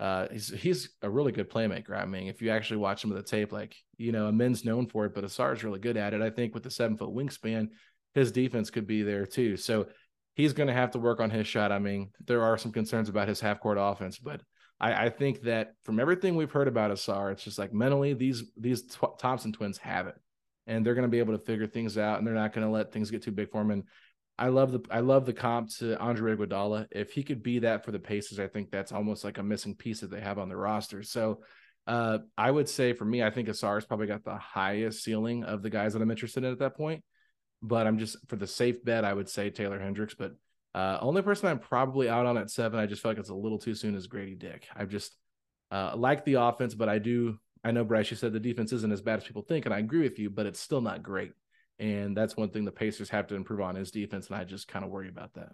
Uh, 0.00 0.28
he's 0.32 0.48
he's 0.48 0.88
a 1.02 1.10
really 1.10 1.32
good 1.32 1.50
playmaker. 1.50 1.94
I 1.94 2.06
mean, 2.06 2.28
if 2.28 2.40
you 2.40 2.48
actually 2.48 2.78
watch 2.78 3.04
him 3.04 3.10
with 3.10 3.22
the 3.22 3.30
tape, 3.30 3.52
like 3.52 3.76
you 3.98 4.10
know, 4.10 4.26
Amen's 4.26 4.64
known 4.64 4.86
for 4.86 5.04
it, 5.04 5.14
but 5.14 5.22
Ausar 5.22 5.52
is 5.52 5.64
really 5.64 5.80
good 5.80 5.98
at 5.98 6.14
it. 6.14 6.22
I 6.22 6.30
think 6.30 6.54
with 6.54 6.62
the 6.62 6.70
seven 6.70 6.96
foot 6.96 7.14
wingspan, 7.14 7.68
his 8.14 8.32
defense 8.32 8.70
could 8.70 8.86
be 8.86 9.02
there 9.02 9.26
too. 9.26 9.58
So 9.58 9.88
he's 10.34 10.54
going 10.54 10.68
to 10.68 10.72
have 10.72 10.92
to 10.92 10.98
work 10.98 11.20
on 11.20 11.28
his 11.28 11.46
shot. 11.46 11.72
I 11.72 11.78
mean, 11.78 12.10
there 12.24 12.42
are 12.42 12.56
some 12.56 12.72
concerns 12.72 13.10
about 13.10 13.28
his 13.28 13.38
half 13.38 13.60
court 13.60 13.76
offense, 13.78 14.18
but 14.18 14.40
I, 14.80 15.06
I, 15.06 15.10
think 15.10 15.42
that 15.42 15.74
from 15.84 16.00
everything 16.00 16.34
we've 16.34 16.50
heard 16.50 16.68
about 16.68 16.90
Ausar, 16.90 17.30
it's 17.32 17.44
just 17.44 17.58
like 17.58 17.72
mentally 17.72 18.14
these 18.14 18.44
these 18.56 18.82
tw- 18.82 19.18
Thompson 19.18 19.52
twins 19.52 19.78
have 19.78 20.08
it, 20.08 20.16
and 20.66 20.84
they're 20.84 20.94
going 20.94 21.06
to 21.06 21.10
be 21.10 21.18
able 21.18 21.36
to 21.36 21.44
figure 21.44 21.66
things 21.66 21.98
out, 21.98 22.18
and 22.18 22.26
they're 22.26 22.34
not 22.34 22.52
going 22.52 22.66
to 22.66 22.72
let 22.72 22.92
things 22.92 23.10
get 23.10 23.22
too 23.22 23.32
big 23.32 23.50
for 23.50 23.60
them. 23.60 23.70
And 23.70 23.84
I 24.38 24.48
love 24.48 24.72
the 24.72 24.80
I 24.90 25.00
love 25.00 25.26
the 25.26 25.32
comp 25.32 25.70
to 25.78 25.98
Andre 25.98 26.34
Iguodala. 26.34 26.86
If 26.90 27.12
he 27.12 27.22
could 27.22 27.42
be 27.42 27.60
that 27.60 27.84
for 27.84 27.92
the 27.92 27.98
Pacers, 27.98 28.38
I 28.38 28.48
think 28.48 28.70
that's 28.70 28.92
almost 28.92 29.24
like 29.24 29.38
a 29.38 29.42
missing 29.42 29.74
piece 29.74 30.00
that 30.00 30.10
they 30.10 30.20
have 30.20 30.38
on 30.38 30.48
the 30.48 30.56
roster. 30.56 31.02
So 31.02 31.42
uh, 31.86 32.18
I 32.38 32.50
would 32.50 32.68
say 32.68 32.92
for 32.92 33.04
me, 33.04 33.22
I 33.22 33.30
think 33.30 33.48
Ausar 33.48 33.74
has 33.74 33.84
probably 33.84 34.06
got 34.06 34.24
the 34.24 34.36
highest 34.36 35.04
ceiling 35.04 35.44
of 35.44 35.62
the 35.62 35.70
guys 35.70 35.92
that 35.92 36.02
I'm 36.02 36.10
interested 36.10 36.44
in 36.44 36.52
at 36.52 36.58
that 36.60 36.76
point. 36.76 37.04
but 37.62 37.86
I'm 37.86 37.98
just 37.98 38.16
for 38.28 38.36
the 38.36 38.46
safe 38.46 38.84
bet, 38.84 39.04
I 39.04 39.14
would 39.14 39.28
say 39.28 39.48
Taylor 39.50 39.78
Hendricks. 39.78 40.14
But 40.14 40.32
uh, 40.74 40.98
only 41.00 41.22
person 41.22 41.48
I'm 41.48 41.58
probably 41.60 42.08
out 42.08 42.26
on 42.26 42.36
at 42.36 42.50
seven, 42.50 42.80
I 42.80 42.86
just 42.86 43.02
feel 43.02 43.12
like 43.12 43.18
it's 43.18 43.30
a 43.30 43.34
little 43.34 43.58
too 43.58 43.74
soon 43.74 43.94
is 43.94 44.08
Grady 44.08 44.34
Dick. 44.34 44.66
I 44.74 44.84
just 44.84 45.16
uh, 45.70 45.92
like 45.96 46.24
the 46.24 46.34
offense, 46.34 46.74
but 46.74 46.88
I 46.88 46.98
do. 46.98 47.38
I 47.64 47.70
know 47.70 47.84
Bryce, 47.84 48.10
you 48.10 48.16
said 48.16 48.32
the 48.32 48.40
defense 48.40 48.72
isn't 48.72 48.92
as 48.92 49.02
bad 49.02 49.18
as 49.20 49.24
people 49.24 49.42
think, 49.42 49.66
and 49.66 49.74
I 49.74 49.78
agree 49.78 50.02
with 50.02 50.18
you, 50.18 50.30
but 50.30 50.46
it's 50.46 50.60
still 50.60 50.80
not 50.80 51.02
great. 51.02 51.32
And 51.78 52.16
that's 52.16 52.36
one 52.36 52.50
thing 52.50 52.64
the 52.64 52.72
Pacers 52.72 53.10
have 53.10 53.28
to 53.28 53.34
improve 53.34 53.60
on 53.60 53.76
is 53.76 53.90
defense, 53.90 54.28
and 54.28 54.36
I 54.36 54.44
just 54.44 54.68
kind 54.68 54.84
of 54.84 54.90
worry 54.90 55.08
about 55.08 55.34
that. 55.34 55.50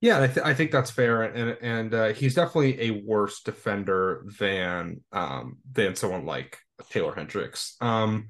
Yeah, 0.00 0.22
I, 0.22 0.26
th- 0.26 0.46
I 0.46 0.54
think 0.54 0.72
that's 0.72 0.90
fair, 0.90 1.22
and 1.22 1.56
and 1.62 1.94
uh, 1.94 2.12
he's 2.12 2.34
definitely 2.34 2.80
a 2.82 2.90
worse 2.90 3.40
defender 3.40 4.26
than 4.38 5.00
um 5.10 5.58
than 5.72 5.96
someone 5.96 6.26
like 6.26 6.58
Taylor 6.90 7.14
Hendricks. 7.14 7.76
Um, 7.80 8.28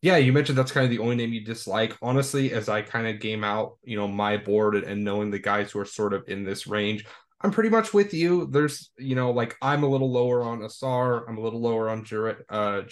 yeah, 0.00 0.16
you 0.16 0.32
mentioned 0.32 0.56
that's 0.56 0.70
kind 0.70 0.84
of 0.84 0.90
the 0.90 1.00
only 1.00 1.16
name 1.16 1.32
you 1.32 1.44
dislike. 1.44 1.96
Honestly, 2.00 2.52
as 2.52 2.68
I 2.68 2.82
kind 2.82 3.08
of 3.08 3.20
game 3.20 3.42
out, 3.42 3.78
you 3.82 3.96
know, 3.96 4.06
my 4.06 4.36
board 4.36 4.76
and, 4.76 4.84
and 4.84 5.04
knowing 5.04 5.30
the 5.30 5.40
guys 5.40 5.72
who 5.72 5.80
are 5.80 5.84
sort 5.84 6.14
of 6.14 6.22
in 6.28 6.44
this 6.44 6.68
range, 6.68 7.04
I'm 7.40 7.50
pretty 7.52 7.70
much 7.70 7.94
with 7.94 8.12
you. 8.14 8.46
There's, 8.46 8.90
you 8.98 9.14
know, 9.14 9.30
like 9.30 9.56
I'm 9.62 9.84
a 9.84 9.88
little 9.88 10.10
lower 10.10 10.42
on 10.42 10.60
Ausar, 10.60 11.28
I'm 11.28 11.38
a 11.38 11.40
little 11.40 11.60
lower 11.60 11.88
on 11.88 12.04
Jure, 12.04 12.44
uh, 12.48 12.82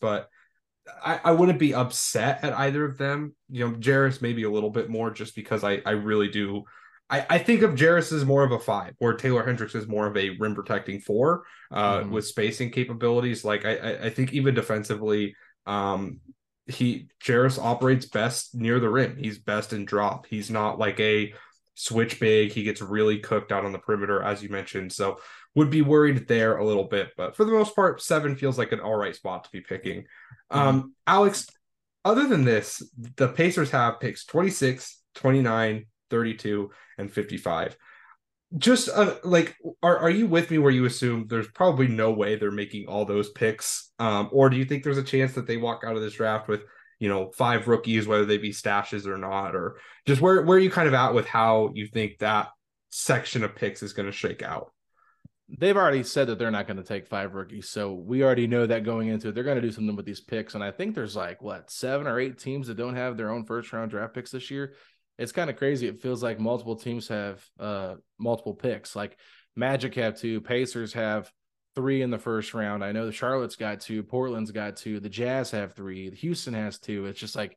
but 0.00 0.28
I, 1.04 1.20
I 1.24 1.32
wouldn't 1.32 1.58
be 1.58 1.74
upset 1.74 2.44
at 2.44 2.52
either 2.52 2.84
of 2.84 2.98
them. 2.98 3.34
You 3.50 3.68
know, 3.68 3.76
Jarace 3.76 4.22
maybe 4.22 4.44
a 4.44 4.50
little 4.50 4.70
bit 4.70 4.88
more 4.90 5.10
just 5.10 5.34
because 5.34 5.64
I, 5.64 5.80
I 5.84 5.92
really 5.92 6.28
do. 6.28 6.64
I, 7.08 7.24
I 7.28 7.38
think 7.38 7.62
of 7.62 7.72
Jarace 7.72 8.12
as 8.12 8.24
more 8.24 8.44
of 8.44 8.52
a 8.52 8.58
five, 8.58 8.94
where 8.98 9.14
Taylor 9.14 9.44
Hendricks 9.44 9.74
is 9.74 9.86
more 9.86 10.06
of 10.06 10.16
a 10.16 10.30
rim 10.38 10.54
protecting 10.54 11.00
four 11.00 11.44
uh, 11.70 12.00
mm-hmm. 12.00 12.10
with 12.10 12.26
spacing 12.26 12.70
capabilities. 12.70 13.44
Like 13.44 13.64
I, 13.64 13.98
I 14.04 14.10
think 14.10 14.32
even 14.32 14.54
defensively, 14.54 15.36
um, 15.66 16.20
he 16.66 17.08
Jarace 17.24 17.62
operates 17.62 18.06
best 18.06 18.54
near 18.54 18.80
the 18.80 18.88
rim. 18.88 19.16
He's 19.16 19.38
best 19.38 19.72
in 19.72 19.84
drop. 19.84 20.26
He's 20.26 20.50
not 20.50 20.78
like 20.78 20.98
a 20.98 21.32
switch 21.76 22.18
big. 22.18 22.52
He 22.52 22.64
gets 22.64 22.82
really 22.82 23.18
cooked 23.18 23.52
out 23.52 23.64
on 23.64 23.72
the 23.72 23.78
perimeter, 23.78 24.22
as 24.22 24.42
you 24.42 24.48
mentioned. 24.48 24.92
So 24.92 25.20
would 25.54 25.70
be 25.70 25.82
worried 25.82 26.26
there 26.26 26.56
a 26.56 26.64
little 26.64 26.84
bit. 26.84 27.10
But 27.16 27.36
for 27.36 27.44
the 27.44 27.52
most 27.52 27.76
part, 27.76 28.02
seven 28.02 28.34
feels 28.34 28.58
like 28.58 28.72
an 28.72 28.80
all 28.80 28.96
right 28.96 29.14
spot 29.14 29.44
to 29.44 29.50
be 29.50 29.60
picking. 29.60 30.02
Mm-hmm. 30.52 30.58
Um, 30.58 30.94
Alex, 31.06 31.46
other 32.04 32.26
than 32.26 32.44
this, 32.44 32.82
the 33.16 33.28
Pacers 33.28 33.70
have 33.70 34.00
picks 34.00 34.24
26, 34.24 35.00
29, 35.14 35.86
32, 36.10 36.70
and 36.98 37.12
55. 37.12 37.76
Just 38.56 38.88
uh, 38.88 39.16
like, 39.24 39.56
are, 39.82 39.98
are 39.98 40.10
you 40.10 40.26
with 40.26 40.50
me 40.50 40.58
where 40.58 40.70
you 40.70 40.84
assume 40.84 41.26
there's 41.26 41.48
probably 41.48 41.88
no 41.88 42.12
way 42.12 42.36
they're 42.36 42.50
making 42.50 42.86
all 42.86 43.04
those 43.04 43.30
picks? 43.30 43.90
Um, 43.98 44.28
or 44.32 44.48
do 44.48 44.56
you 44.56 44.64
think 44.64 44.82
there's 44.82 44.98
a 44.98 45.02
chance 45.02 45.32
that 45.32 45.46
they 45.46 45.56
walk 45.56 45.82
out 45.84 45.96
of 45.96 46.02
this 46.02 46.14
draft 46.14 46.48
with 46.48 46.64
you 46.98 47.08
know 47.08 47.30
five 47.36 47.68
rookies 47.68 48.06
whether 48.06 48.24
they 48.24 48.38
be 48.38 48.50
stashes 48.50 49.06
or 49.06 49.18
not 49.18 49.54
or 49.54 49.76
just 50.06 50.20
where 50.20 50.42
where 50.42 50.56
are 50.56 50.60
you 50.60 50.70
kind 50.70 50.88
of 50.88 50.94
at 50.94 51.14
with 51.14 51.26
how 51.26 51.70
you 51.74 51.86
think 51.86 52.18
that 52.18 52.48
section 52.90 53.44
of 53.44 53.54
picks 53.54 53.82
is 53.82 53.92
going 53.92 54.06
to 54.06 54.12
shake 54.12 54.42
out? 54.42 54.72
They've 55.48 55.76
already 55.76 56.02
said 56.02 56.26
that 56.26 56.38
they're 56.38 56.50
not 56.50 56.66
going 56.66 56.78
to 56.78 56.82
take 56.82 57.06
five 57.06 57.34
rookies 57.34 57.68
so 57.68 57.92
we 57.92 58.24
already 58.24 58.46
know 58.46 58.66
that 58.66 58.84
going 58.84 59.08
into 59.08 59.28
it 59.28 59.34
they're 59.34 59.44
going 59.44 59.60
to 59.60 59.62
do 59.62 59.70
something 59.70 59.94
with 59.94 60.06
these 60.06 60.20
picks 60.20 60.56
and 60.56 60.64
i 60.64 60.72
think 60.72 60.94
there's 60.94 61.14
like 61.14 61.40
what 61.40 61.70
seven 61.70 62.08
or 62.08 62.18
eight 62.18 62.38
teams 62.38 62.66
that 62.66 62.76
don't 62.76 62.96
have 62.96 63.16
their 63.16 63.30
own 63.30 63.44
first 63.44 63.72
round 63.72 63.90
draft 63.90 64.14
picks 64.14 64.30
this 64.30 64.50
year. 64.50 64.74
It's 65.18 65.32
kind 65.32 65.48
of 65.48 65.56
crazy. 65.56 65.86
It 65.86 66.00
feels 66.00 66.22
like 66.22 66.38
multiple 66.40 66.76
teams 66.76 67.08
have 67.08 67.44
uh 67.58 67.94
multiple 68.18 68.54
picks. 68.54 68.94
Like 68.96 69.16
magic 69.54 69.94
have 69.94 70.18
two 70.18 70.40
pacers 70.40 70.92
have 70.92 71.30
three 71.76 72.02
in 72.02 72.10
the 72.10 72.18
first 72.18 72.54
round. 72.54 72.82
I 72.82 72.90
know 72.90 73.06
the 73.06 73.12
Charlotte's 73.12 73.54
got 73.54 73.80
two, 73.80 74.02
Portland's 74.02 74.50
got 74.50 74.76
two, 74.76 74.98
the 74.98 75.10
Jazz 75.10 75.52
have 75.52 75.74
three, 75.74 76.08
the 76.08 76.16
Houston 76.16 76.54
has 76.54 76.78
two. 76.78 77.04
It's 77.04 77.20
just 77.20 77.36
like 77.36 77.56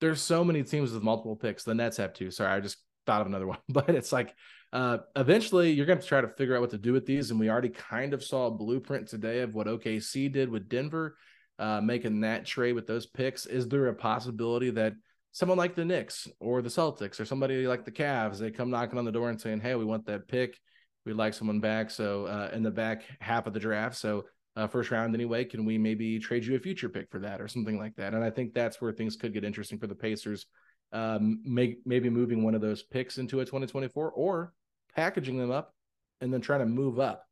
there's 0.00 0.20
so 0.20 0.42
many 0.42 0.62
teams 0.64 0.92
with 0.92 1.02
multiple 1.02 1.36
picks. 1.36 1.62
The 1.62 1.74
Nets 1.74 1.98
have 1.98 2.14
two. 2.14 2.30
Sorry, 2.30 2.50
I 2.50 2.60
just 2.60 2.78
thought 3.06 3.20
of 3.20 3.26
another 3.26 3.46
one, 3.46 3.58
but 3.68 3.90
it's 3.90 4.12
like 4.12 4.34
uh, 4.72 4.98
eventually 5.14 5.70
you're 5.72 5.86
going 5.86 6.00
to 6.00 6.06
try 6.06 6.20
to 6.20 6.28
figure 6.28 6.56
out 6.56 6.62
what 6.62 6.70
to 6.70 6.78
do 6.78 6.92
with 6.92 7.06
these. 7.06 7.30
And 7.30 7.38
we 7.38 7.50
already 7.50 7.68
kind 7.68 8.14
of 8.14 8.24
saw 8.24 8.46
a 8.46 8.50
blueprint 8.50 9.08
today 9.08 9.40
of 9.40 9.54
what 9.54 9.66
OKC 9.66 10.32
did 10.32 10.48
with 10.48 10.68
Denver, 10.68 11.16
uh, 11.58 11.80
making 11.80 12.22
that 12.22 12.46
trade 12.46 12.72
with 12.72 12.86
those 12.86 13.06
picks. 13.06 13.46
Is 13.46 13.68
there 13.68 13.88
a 13.88 13.94
possibility 13.94 14.70
that 14.70 14.94
someone 15.32 15.58
like 15.58 15.74
the 15.74 15.84
Knicks 15.84 16.26
or 16.40 16.62
the 16.62 16.68
Celtics 16.68 17.20
or 17.20 17.24
somebody 17.24 17.66
like 17.66 17.84
the 17.84 17.92
Cavs, 17.92 18.38
they 18.38 18.50
come 18.50 18.70
knocking 18.70 18.98
on 18.98 19.04
the 19.04 19.12
door 19.12 19.28
and 19.28 19.40
saying, 19.40 19.60
Hey, 19.60 19.74
we 19.74 19.84
want 19.84 20.06
that 20.06 20.28
pick 20.28 20.56
we'd 21.04 21.14
like 21.14 21.34
someone 21.34 21.60
back. 21.60 21.90
So 21.90 22.26
uh, 22.26 22.50
in 22.52 22.62
the 22.62 22.70
back 22.70 23.02
half 23.20 23.46
of 23.46 23.52
the 23.52 23.60
draft, 23.60 23.96
so 23.96 24.24
uh, 24.56 24.66
first 24.66 24.90
round 24.90 25.14
anyway, 25.14 25.44
can 25.44 25.64
we 25.64 25.78
maybe 25.78 26.18
trade 26.18 26.44
you 26.44 26.56
a 26.56 26.58
future 26.58 26.88
pick 26.88 27.10
for 27.10 27.20
that 27.20 27.40
or 27.40 27.48
something 27.48 27.78
like 27.78 27.94
that? 27.96 28.14
And 28.14 28.24
I 28.24 28.30
think 28.30 28.52
that's 28.52 28.80
where 28.80 28.92
things 28.92 29.16
could 29.16 29.32
get 29.32 29.44
interesting 29.44 29.78
for 29.78 29.86
the 29.86 29.94
Pacers. 29.94 30.46
Um, 30.92 31.40
make, 31.44 31.78
maybe 31.86 32.10
moving 32.10 32.42
one 32.42 32.56
of 32.56 32.60
those 32.60 32.82
picks 32.82 33.18
into 33.18 33.40
a 33.40 33.44
2024 33.44 34.10
or 34.10 34.52
packaging 34.94 35.38
them 35.38 35.50
up 35.50 35.72
and 36.20 36.32
then 36.32 36.40
trying 36.40 36.60
to 36.60 36.66
move 36.66 36.98
up 36.98 37.24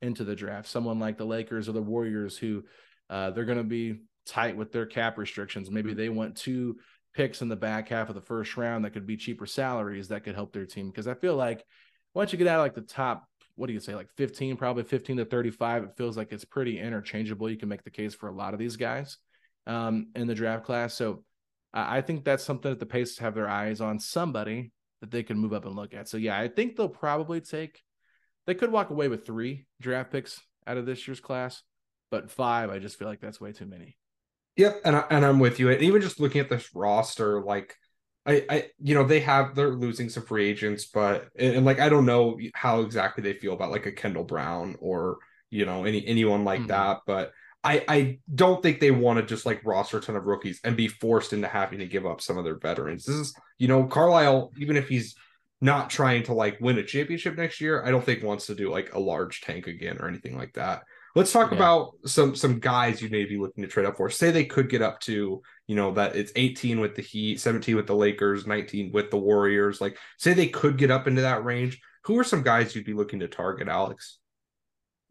into 0.00 0.24
the 0.24 0.36
draft. 0.36 0.68
Someone 0.68 1.00
like 1.00 1.18
the 1.18 1.24
Lakers 1.24 1.68
or 1.68 1.72
the 1.72 1.82
Warriors 1.82 2.38
who 2.38 2.62
uh, 3.08 3.30
they're 3.30 3.44
going 3.44 3.58
to 3.58 3.64
be 3.64 4.02
tight 4.26 4.56
with 4.56 4.70
their 4.72 4.86
cap 4.86 5.18
restrictions. 5.18 5.70
Maybe 5.70 5.92
they 5.92 6.08
want 6.08 6.36
two 6.36 6.76
picks 7.14 7.42
in 7.42 7.48
the 7.48 7.56
back 7.56 7.88
half 7.88 8.08
of 8.08 8.14
the 8.14 8.20
first 8.20 8.56
round 8.56 8.84
that 8.84 8.92
could 8.92 9.06
be 9.06 9.16
cheaper 9.16 9.46
salaries 9.46 10.08
that 10.08 10.22
could 10.22 10.36
help 10.36 10.52
their 10.52 10.66
team. 10.66 10.88
Because 10.88 11.08
I 11.08 11.14
feel 11.14 11.34
like 11.34 11.64
once 12.14 12.32
you 12.32 12.38
get 12.38 12.46
out 12.46 12.60
of 12.60 12.64
like 12.64 12.74
the 12.74 12.80
top, 12.80 13.26
what 13.56 13.66
do 13.66 13.72
you 13.72 13.80
say, 13.80 13.94
like 13.94 14.08
15, 14.16 14.56
probably 14.56 14.84
15 14.84 15.18
to 15.18 15.24
35, 15.24 15.84
it 15.84 15.96
feels 15.96 16.16
like 16.16 16.32
it's 16.32 16.44
pretty 16.44 16.78
interchangeable. 16.78 17.50
You 17.50 17.56
can 17.56 17.68
make 17.68 17.84
the 17.84 17.90
case 17.90 18.14
for 18.14 18.28
a 18.28 18.34
lot 18.34 18.52
of 18.52 18.58
these 18.58 18.76
guys 18.76 19.18
um, 19.66 20.08
in 20.14 20.26
the 20.26 20.34
draft 20.34 20.64
class. 20.64 20.94
So 20.94 21.24
I 21.72 22.00
think 22.00 22.24
that's 22.24 22.42
something 22.42 22.70
that 22.70 22.80
the 22.80 22.86
Pacers 22.86 23.18
have 23.18 23.34
their 23.34 23.48
eyes 23.48 23.80
on 23.80 24.00
somebody 24.00 24.72
that 25.00 25.10
they 25.10 25.22
can 25.22 25.38
move 25.38 25.52
up 25.52 25.64
and 25.66 25.76
look 25.76 25.94
at. 25.94 26.08
So 26.08 26.16
yeah, 26.16 26.38
I 26.38 26.48
think 26.48 26.76
they'll 26.76 26.88
probably 26.88 27.40
take, 27.40 27.82
they 28.46 28.54
could 28.54 28.72
walk 28.72 28.90
away 28.90 29.08
with 29.08 29.24
three 29.24 29.66
draft 29.80 30.10
picks 30.10 30.40
out 30.66 30.76
of 30.76 30.86
this 30.86 31.06
year's 31.06 31.20
class, 31.20 31.62
but 32.10 32.30
five, 32.30 32.70
I 32.70 32.78
just 32.78 32.98
feel 32.98 33.08
like 33.08 33.20
that's 33.20 33.40
way 33.40 33.52
too 33.52 33.66
many. 33.66 33.96
Yep, 34.56 34.80
and 34.84 34.96
I, 34.96 35.04
and 35.10 35.24
I'm 35.24 35.38
with 35.38 35.60
you. 35.60 35.70
And 35.70 35.80
even 35.80 36.02
just 36.02 36.20
looking 36.20 36.40
at 36.40 36.50
this 36.50 36.74
roster, 36.74 37.40
like 37.40 37.76
I, 38.26 38.44
I, 38.48 38.70
you 38.82 38.94
know, 38.94 39.04
they 39.04 39.20
have 39.20 39.54
they're 39.54 39.70
losing 39.70 40.08
some 40.08 40.24
free 40.24 40.48
agents, 40.48 40.86
but 40.86 41.28
and, 41.38 41.56
and, 41.56 41.66
like 41.66 41.80
I 41.80 41.88
don't 41.88 42.06
know 42.06 42.38
how 42.54 42.80
exactly 42.80 43.22
they 43.22 43.32
feel 43.32 43.54
about 43.54 43.70
like 43.70 43.86
a 43.86 43.92
Kendall 43.92 44.24
Brown 44.24 44.76
or 44.80 45.18
you 45.50 45.64
know 45.64 45.84
any 45.84 46.06
anyone 46.06 46.44
like 46.44 46.60
mm-hmm. 46.60 46.68
that, 46.68 46.98
but 47.06 47.32
I 47.64 47.84
I 47.88 48.18
don't 48.34 48.62
think 48.62 48.80
they 48.80 48.90
want 48.90 49.18
to 49.18 49.24
just 49.24 49.46
like 49.46 49.64
roster 49.64 49.98
a 49.98 50.00
ton 50.00 50.16
of 50.16 50.26
rookies 50.26 50.60
and 50.64 50.76
be 50.76 50.88
forced 50.88 51.32
into 51.32 51.48
having 51.48 51.78
to 51.78 51.86
give 51.86 52.06
up 52.06 52.20
some 52.20 52.36
of 52.36 52.44
their 52.44 52.58
veterans. 52.58 53.04
This 53.04 53.16
is 53.16 53.34
you 53.58 53.68
know 53.68 53.84
Carlisle, 53.84 54.52
even 54.58 54.76
if 54.76 54.88
he's 54.88 55.14
not 55.60 55.90
trying 55.90 56.22
to 56.24 56.34
like 56.34 56.58
win 56.60 56.78
a 56.78 56.84
championship 56.84 57.36
next 57.36 57.60
year, 57.60 57.84
I 57.84 57.90
don't 57.90 58.04
think 58.04 58.22
wants 58.22 58.46
to 58.46 58.54
do 58.54 58.70
like 58.70 58.94
a 58.94 59.00
large 59.00 59.40
tank 59.42 59.66
again 59.66 59.98
or 59.98 60.08
anything 60.08 60.36
like 60.36 60.54
that. 60.54 60.82
Let's 61.14 61.32
talk 61.32 61.50
yeah. 61.50 61.56
about 61.56 61.92
some 62.06 62.34
some 62.34 62.60
guys 62.60 63.02
you 63.02 63.08
may 63.10 63.24
be 63.24 63.36
looking 63.36 63.62
to 63.62 63.68
trade 63.68 63.86
up 63.86 63.96
for. 63.96 64.08
Say 64.10 64.30
they 64.30 64.44
could 64.44 64.70
get 64.70 64.82
up 64.82 65.00
to, 65.00 65.42
you 65.70 65.76
know, 65.76 65.92
that 65.92 66.16
it's 66.16 66.32
18 66.34 66.80
with 66.80 66.96
the 66.96 67.02
Heat, 67.02 67.38
17 67.38 67.76
with 67.76 67.86
the 67.86 67.94
Lakers, 67.94 68.44
19 68.44 68.90
with 68.90 69.08
the 69.12 69.16
Warriors. 69.16 69.80
Like, 69.80 69.96
say 70.18 70.34
they 70.34 70.48
could 70.48 70.76
get 70.76 70.90
up 70.90 71.06
into 71.06 71.22
that 71.22 71.44
range. 71.44 71.80
Who 72.06 72.18
are 72.18 72.24
some 72.24 72.42
guys 72.42 72.74
you'd 72.74 72.84
be 72.84 72.92
looking 72.92 73.20
to 73.20 73.28
target, 73.28 73.68
Alex? 73.68 74.18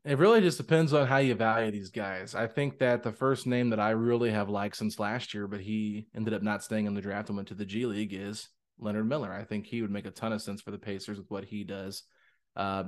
It 0.03 0.17
really 0.17 0.41
just 0.41 0.57
depends 0.57 0.91
on 0.91 1.07
how 1.07 1.19
you 1.19 1.33
value 1.33 1.71
these 1.71 1.91
guys. 1.91 2.35
I 2.35 2.47
think 2.47 2.79
that 2.79 3.03
the 3.03 3.13
first 3.13 3.47
name 3.47 3.69
that 3.69 3.79
I 3.79 3.91
really 3.91 4.31
have 4.31 4.49
liked 4.49 4.75
since 4.75 4.99
last 4.99 5.33
year, 5.33 5.47
but 5.47 5.61
he 5.61 6.07
ended 6.13 6.33
up 6.33 6.43
not 6.43 6.61
staying 6.61 6.87
in 6.87 6.93
the 6.93 6.99
draft 6.99 7.29
and 7.29 7.37
went 7.37 7.47
to 7.47 7.55
the 7.55 7.63
G 7.63 7.85
League, 7.85 8.13
is 8.13 8.49
Leonard 8.77 9.07
Miller. 9.07 9.31
I 9.31 9.45
think 9.45 9.65
he 9.65 9.81
would 9.81 9.91
make 9.91 10.07
a 10.07 10.11
ton 10.11 10.33
of 10.33 10.41
sense 10.41 10.61
for 10.61 10.71
the 10.71 10.77
Pacers 10.77 11.17
with 11.17 11.31
what 11.31 11.45
he 11.45 11.63
does. 11.63 12.03
Uh, 12.57 12.83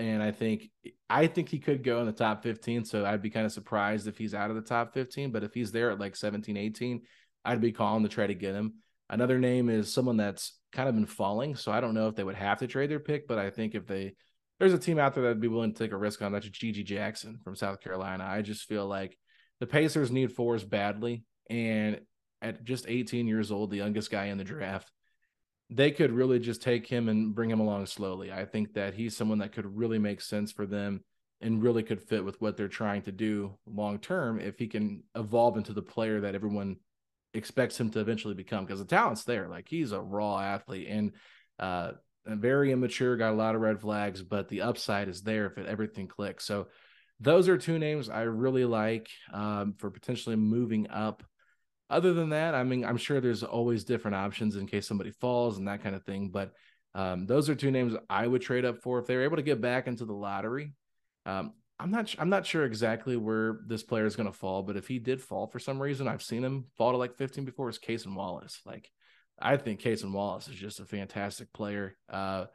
and 0.00 0.22
I 0.22 0.32
think 0.32 0.70
I 1.10 1.26
think 1.26 1.50
he 1.50 1.58
could 1.58 1.84
go 1.84 2.00
in 2.00 2.06
the 2.06 2.12
top 2.12 2.42
15. 2.42 2.84
So 2.86 3.04
I'd 3.04 3.22
be 3.22 3.30
kind 3.30 3.44
of 3.44 3.52
surprised 3.52 4.08
if 4.08 4.16
he's 4.16 4.34
out 4.34 4.50
of 4.50 4.56
the 4.56 4.62
top 4.62 4.94
15. 4.94 5.30
But 5.30 5.44
if 5.44 5.52
he's 5.52 5.72
there 5.72 5.90
at 5.90 6.00
like 6.00 6.16
17, 6.16 6.56
18, 6.56 7.02
I'd 7.44 7.60
be 7.60 7.72
calling 7.72 8.02
to 8.02 8.08
try 8.08 8.26
to 8.26 8.34
get 8.34 8.54
him. 8.54 8.74
Another 9.10 9.38
name 9.38 9.68
is 9.68 9.92
someone 9.92 10.16
that's 10.16 10.58
kind 10.72 10.88
of 10.88 10.94
been 10.94 11.06
falling. 11.06 11.54
So 11.54 11.70
I 11.70 11.80
don't 11.80 11.94
know 11.94 12.08
if 12.08 12.14
they 12.14 12.24
would 12.24 12.36
have 12.36 12.58
to 12.58 12.66
trade 12.66 12.90
their 12.90 13.00
pick, 13.00 13.28
but 13.28 13.38
I 13.38 13.50
think 13.50 13.74
if 13.74 13.86
they 13.86 14.14
there's 14.58 14.72
a 14.72 14.78
team 14.78 14.98
out 14.98 15.14
there 15.14 15.24
that'd 15.24 15.40
be 15.40 15.48
willing 15.48 15.72
to 15.72 15.78
take 15.78 15.92
a 15.92 15.96
risk 15.96 16.22
on 16.22 16.32
that's 16.32 16.48
GG 16.48 16.84
Jackson 16.84 17.38
from 17.44 17.56
South 17.56 17.80
Carolina. 17.80 18.24
I 18.26 18.42
just 18.42 18.64
feel 18.64 18.86
like 18.86 19.16
the 19.58 19.66
Pacers 19.66 20.10
need 20.10 20.32
fours 20.32 20.64
badly. 20.64 21.24
And 21.48 22.00
at 22.40 22.64
just 22.64 22.86
18 22.88 23.26
years 23.26 23.50
old, 23.50 23.70
the 23.70 23.78
youngest 23.78 24.10
guy 24.10 24.26
in 24.26 24.38
the 24.38 24.44
draft, 24.44 24.90
they 25.70 25.90
could 25.92 26.10
really 26.10 26.38
just 26.38 26.62
take 26.62 26.86
him 26.86 27.08
and 27.08 27.34
bring 27.34 27.50
him 27.50 27.60
along 27.60 27.86
slowly. 27.86 28.32
I 28.32 28.44
think 28.44 28.74
that 28.74 28.94
he's 28.94 29.16
someone 29.16 29.38
that 29.38 29.52
could 29.52 29.76
really 29.76 29.98
make 29.98 30.20
sense 30.20 30.50
for 30.50 30.66
them 30.66 31.04
and 31.40 31.62
really 31.62 31.82
could 31.82 32.02
fit 32.02 32.24
with 32.24 32.40
what 32.40 32.56
they're 32.56 32.68
trying 32.68 33.02
to 33.02 33.12
do 33.12 33.56
long 33.66 33.98
term 33.98 34.40
if 34.40 34.58
he 34.58 34.66
can 34.66 35.02
evolve 35.14 35.56
into 35.56 35.72
the 35.72 35.82
player 35.82 36.20
that 36.20 36.34
everyone 36.34 36.76
expects 37.32 37.78
him 37.78 37.88
to 37.90 38.00
eventually 38.00 38.34
become 38.34 38.64
because 38.64 38.80
the 38.80 38.84
talent's 38.84 39.24
there. 39.24 39.48
Like 39.48 39.68
he's 39.68 39.92
a 39.92 40.00
raw 40.00 40.40
athlete 40.40 40.88
and 40.90 41.12
uh 41.58 41.92
very 42.26 42.70
immature, 42.70 43.16
got 43.16 43.32
a 43.32 43.36
lot 43.36 43.54
of 43.54 43.60
red 43.60 43.80
flags, 43.80 44.22
but 44.22 44.48
the 44.48 44.62
upside 44.62 45.08
is 45.08 45.22
there 45.22 45.46
if 45.46 45.56
it, 45.56 45.66
everything 45.66 46.06
clicks. 46.06 46.44
So 46.44 46.68
those 47.18 47.48
are 47.48 47.56
two 47.56 47.78
names 47.78 48.08
I 48.08 48.22
really 48.22 48.64
like 48.64 49.08
um, 49.32 49.74
for 49.78 49.90
potentially 49.90 50.36
moving 50.36 50.90
up 50.90 51.22
other 51.90 52.12
than 52.12 52.30
that, 52.30 52.54
I 52.54 52.62
mean, 52.62 52.84
I'm 52.84 52.96
sure 52.96 53.20
there's 53.20 53.42
always 53.42 53.84
different 53.84 54.14
options 54.14 54.56
in 54.56 54.66
case 54.66 54.86
somebody 54.86 55.10
falls 55.10 55.58
and 55.58 55.68
that 55.68 55.82
kind 55.82 55.94
of 55.94 56.04
thing. 56.04 56.30
But 56.30 56.52
um, 56.94 57.26
those 57.26 57.48
are 57.48 57.54
two 57.54 57.70
names 57.70 57.94
I 58.08 58.26
would 58.26 58.42
trade 58.42 58.64
up 58.64 58.78
for 58.78 58.98
if 58.98 59.06
they 59.06 59.16
were 59.16 59.24
able 59.24 59.36
to 59.36 59.42
get 59.42 59.60
back 59.60 59.86
into 59.86 60.04
the 60.04 60.14
lottery. 60.14 60.72
Um, 61.26 61.52
I'm 61.78 61.90
not 61.90 62.14
I'm 62.18 62.28
not 62.28 62.46
sure 62.46 62.64
exactly 62.64 63.16
where 63.16 63.60
this 63.66 63.82
player 63.82 64.04
is 64.04 64.16
going 64.16 64.26
to 64.26 64.36
fall, 64.36 64.62
but 64.62 64.76
if 64.76 64.86
he 64.86 64.98
did 64.98 65.20
fall 65.20 65.46
for 65.46 65.58
some 65.58 65.80
reason, 65.80 66.06
I've 66.06 66.22
seen 66.22 66.44
him 66.44 66.66
fall 66.76 66.92
to 66.92 66.98
like 66.98 67.16
15 67.16 67.44
before. 67.44 67.68
Is 67.70 67.78
Cason 67.78 68.14
Wallace? 68.14 68.60
Like, 68.66 68.90
I 69.40 69.56
think 69.56 69.80
Cason 69.80 70.12
Wallace 70.12 70.48
is 70.48 70.56
just 70.56 70.80
a 70.80 70.84
fantastic 70.84 71.52
player. 71.52 71.96
Uh, 72.08 72.46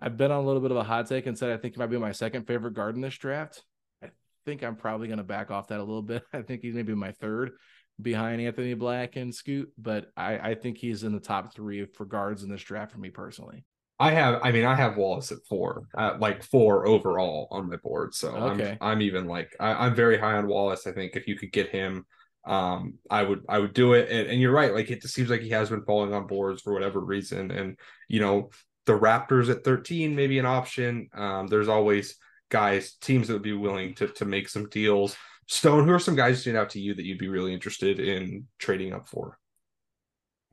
I've 0.00 0.16
been 0.16 0.30
on 0.30 0.44
a 0.44 0.46
little 0.46 0.60
bit 0.60 0.70
of 0.70 0.76
a 0.76 0.84
hot 0.84 1.08
take 1.08 1.26
and 1.26 1.36
said 1.36 1.50
I 1.50 1.56
think 1.56 1.74
he 1.74 1.78
might 1.78 1.86
be 1.86 1.98
my 1.98 2.12
second 2.12 2.46
favorite 2.46 2.74
guard 2.74 2.94
in 2.94 3.00
this 3.00 3.16
draft. 3.16 3.62
I 4.02 4.10
think 4.44 4.62
I'm 4.62 4.76
probably 4.76 5.08
going 5.08 5.18
to 5.18 5.24
back 5.24 5.50
off 5.50 5.68
that 5.68 5.80
a 5.80 5.84
little 5.84 6.02
bit. 6.02 6.22
I 6.32 6.42
think 6.42 6.60
he's 6.60 6.74
maybe 6.74 6.94
my 6.94 7.12
third 7.12 7.52
behind 8.00 8.40
Anthony 8.40 8.74
Black 8.74 9.16
and 9.16 9.34
Scoot, 9.34 9.72
but 9.76 10.10
I, 10.16 10.50
I 10.50 10.54
think 10.54 10.78
he's 10.78 11.04
in 11.04 11.12
the 11.12 11.20
top 11.20 11.54
three 11.54 11.84
for 11.86 12.04
guards 12.04 12.42
in 12.42 12.50
this 12.50 12.62
draft 12.62 12.92
for 12.92 12.98
me 12.98 13.10
personally. 13.10 13.64
I 14.00 14.12
have, 14.12 14.40
I 14.44 14.52
mean, 14.52 14.64
I 14.64 14.76
have 14.76 14.96
Wallace 14.96 15.32
at 15.32 15.38
four, 15.48 15.88
at 15.96 16.20
like 16.20 16.44
four 16.44 16.86
overall 16.86 17.48
on 17.50 17.68
my 17.68 17.76
board. 17.76 18.14
So 18.14 18.28
okay. 18.28 18.78
I'm, 18.80 18.92
I'm 18.92 19.02
even 19.02 19.26
like, 19.26 19.56
I, 19.58 19.86
am 19.86 19.94
very 19.96 20.18
high 20.18 20.34
on 20.34 20.46
Wallace. 20.46 20.86
I 20.86 20.92
think 20.92 21.16
if 21.16 21.26
you 21.26 21.36
could 21.36 21.50
get 21.50 21.70
him, 21.70 22.06
um, 22.46 22.94
I 23.10 23.24
would, 23.24 23.44
I 23.48 23.58
would 23.58 23.74
do 23.74 23.94
it. 23.94 24.08
And, 24.08 24.28
and 24.28 24.40
you're 24.40 24.52
right. 24.52 24.72
Like 24.72 24.90
it 24.90 25.02
just 25.02 25.14
seems 25.14 25.30
like 25.30 25.40
he 25.40 25.50
has 25.50 25.70
been 25.70 25.82
falling 25.82 26.14
on 26.14 26.28
boards 26.28 26.62
for 26.62 26.72
whatever 26.72 27.00
reason. 27.00 27.50
And, 27.50 27.76
you 28.06 28.20
know, 28.20 28.50
the 28.86 28.96
Raptors 28.98 29.50
at 29.50 29.64
13, 29.64 30.14
maybe 30.14 30.38
an 30.38 30.46
option. 30.46 31.08
Um, 31.12 31.48
there's 31.48 31.68
always 31.68 32.16
guys, 32.50 32.94
teams 32.94 33.26
that 33.26 33.34
would 33.34 33.42
be 33.42 33.52
willing 33.52 33.94
to, 33.96 34.08
to 34.08 34.24
make 34.24 34.48
some 34.48 34.68
deals. 34.68 35.16
Stone, 35.48 35.86
who 35.86 35.92
are 35.92 35.98
some 35.98 36.14
guys 36.14 36.42
stand 36.42 36.58
out 36.58 36.70
to 36.70 36.80
you 36.80 36.94
that 36.94 37.04
you'd 37.04 37.18
be 37.18 37.28
really 37.28 37.54
interested 37.54 37.98
in 37.98 38.44
trading 38.58 38.92
up 38.92 39.08
for? 39.08 39.38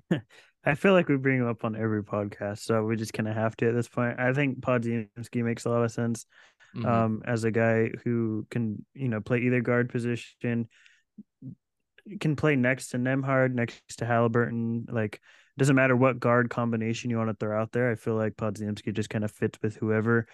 I 0.66 0.76
feel 0.76 0.94
like 0.94 1.10
we 1.10 1.18
bring 1.18 1.40
him 1.40 1.48
up 1.48 1.66
on 1.66 1.76
every 1.76 2.02
podcast, 2.02 2.60
so 2.60 2.84
we 2.84 2.96
just 2.96 3.14
kind 3.14 3.28
of 3.28 3.36
have 3.36 3.58
to 3.58 3.68
at 3.68 3.76
this 3.76 3.90
point. 3.90 4.20
I 4.20 4.34
think 4.34 4.62
Podziemski 4.62 5.44
makes 5.44 5.66
a 5.66 5.70
lot 5.70 5.84
of 5.84 5.92
sense 5.92 6.26
mm-hmm. 6.74 6.86
um, 6.86 7.22
as 7.26 7.44
a 7.44 7.52
guy 7.52 7.90
who 8.06 8.48
can, 8.50 8.86
you 8.94 9.10
know, 9.10 9.20
play 9.20 9.40
either 9.40 9.60
guard 9.60 9.90
position, 9.90 10.70
can 12.20 12.36
play 12.38 12.56
next 12.56 12.90
to 12.90 12.98
Nembhard, 12.98 13.54
next 13.54 13.82
to 13.98 14.06
Haliburton. 14.06 14.90
Like, 14.90 15.20
doesn't 15.58 15.76
matter 15.76 15.96
what 15.96 16.22
guard 16.22 16.50
combination 16.50 17.10
you 17.10 17.18
want 17.18 17.30
to 17.30 17.36
throw 17.36 17.62
out 17.62 17.74
there. 17.74 17.92
I 17.92 17.96
feel 17.96 18.16
like 18.16 18.38
Podziemski 18.38 18.94
just 18.94 19.10
kind 19.10 19.26
of 19.26 19.32
fits 19.32 19.60
with 19.62 19.76
whoever 19.76 20.26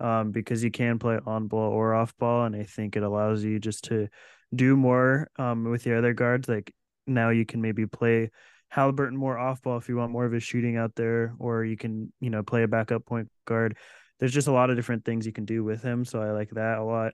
um, 0.00 0.32
because 0.32 0.64
you 0.64 0.70
can 0.70 0.98
play 0.98 1.18
on 1.26 1.46
ball 1.46 1.70
or 1.72 1.94
off 1.94 2.16
ball, 2.18 2.44
and 2.44 2.56
I 2.56 2.64
think 2.64 2.96
it 2.96 3.02
allows 3.02 3.44
you 3.44 3.58
just 3.58 3.84
to 3.84 4.08
do 4.54 4.76
more 4.76 5.30
um, 5.38 5.64
with 5.70 5.86
your 5.86 5.98
other 5.98 6.14
guards. 6.14 6.48
Like 6.48 6.74
now, 7.06 7.30
you 7.30 7.46
can 7.46 7.60
maybe 7.60 7.86
play 7.86 8.30
Haliburton 8.74 9.14
more 9.14 9.38
off 9.38 9.62
ball 9.62 9.78
if 9.78 9.88
you 9.88 9.96
want 9.96 10.12
more 10.12 10.24
of 10.24 10.32
his 10.32 10.42
shooting 10.42 10.76
out 10.76 10.94
there, 10.94 11.34
or 11.38 11.64
you 11.64 11.76
can, 11.76 12.12
you 12.20 12.30
know, 12.30 12.42
play 12.42 12.62
a 12.62 12.68
backup 12.68 13.04
point 13.04 13.28
guard. 13.44 13.76
There's 14.18 14.32
just 14.32 14.48
a 14.48 14.52
lot 14.52 14.70
of 14.70 14.76
different 14.76 15.04
things 15.04 15.26
you 15.26 15.32
can 15.32 15.44
do 15.44 15.64
with 15.64 15.82
him. 15.82 16.04
So 16.04 16.20
I 16.20 16.32
like 16.32 16.50
that 16.50 16.78
a 16.78 16.84
lot. 16.84 17.12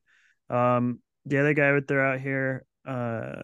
Um, 0.50 1.00
the 1.24 1.38
other 1.38 1.54
guy 1.54 1.72
would 1.72 1.88
throw 1.88 2.12
out 2.12 2.20
here, 2.20 2.64
uh, 2.86 3.42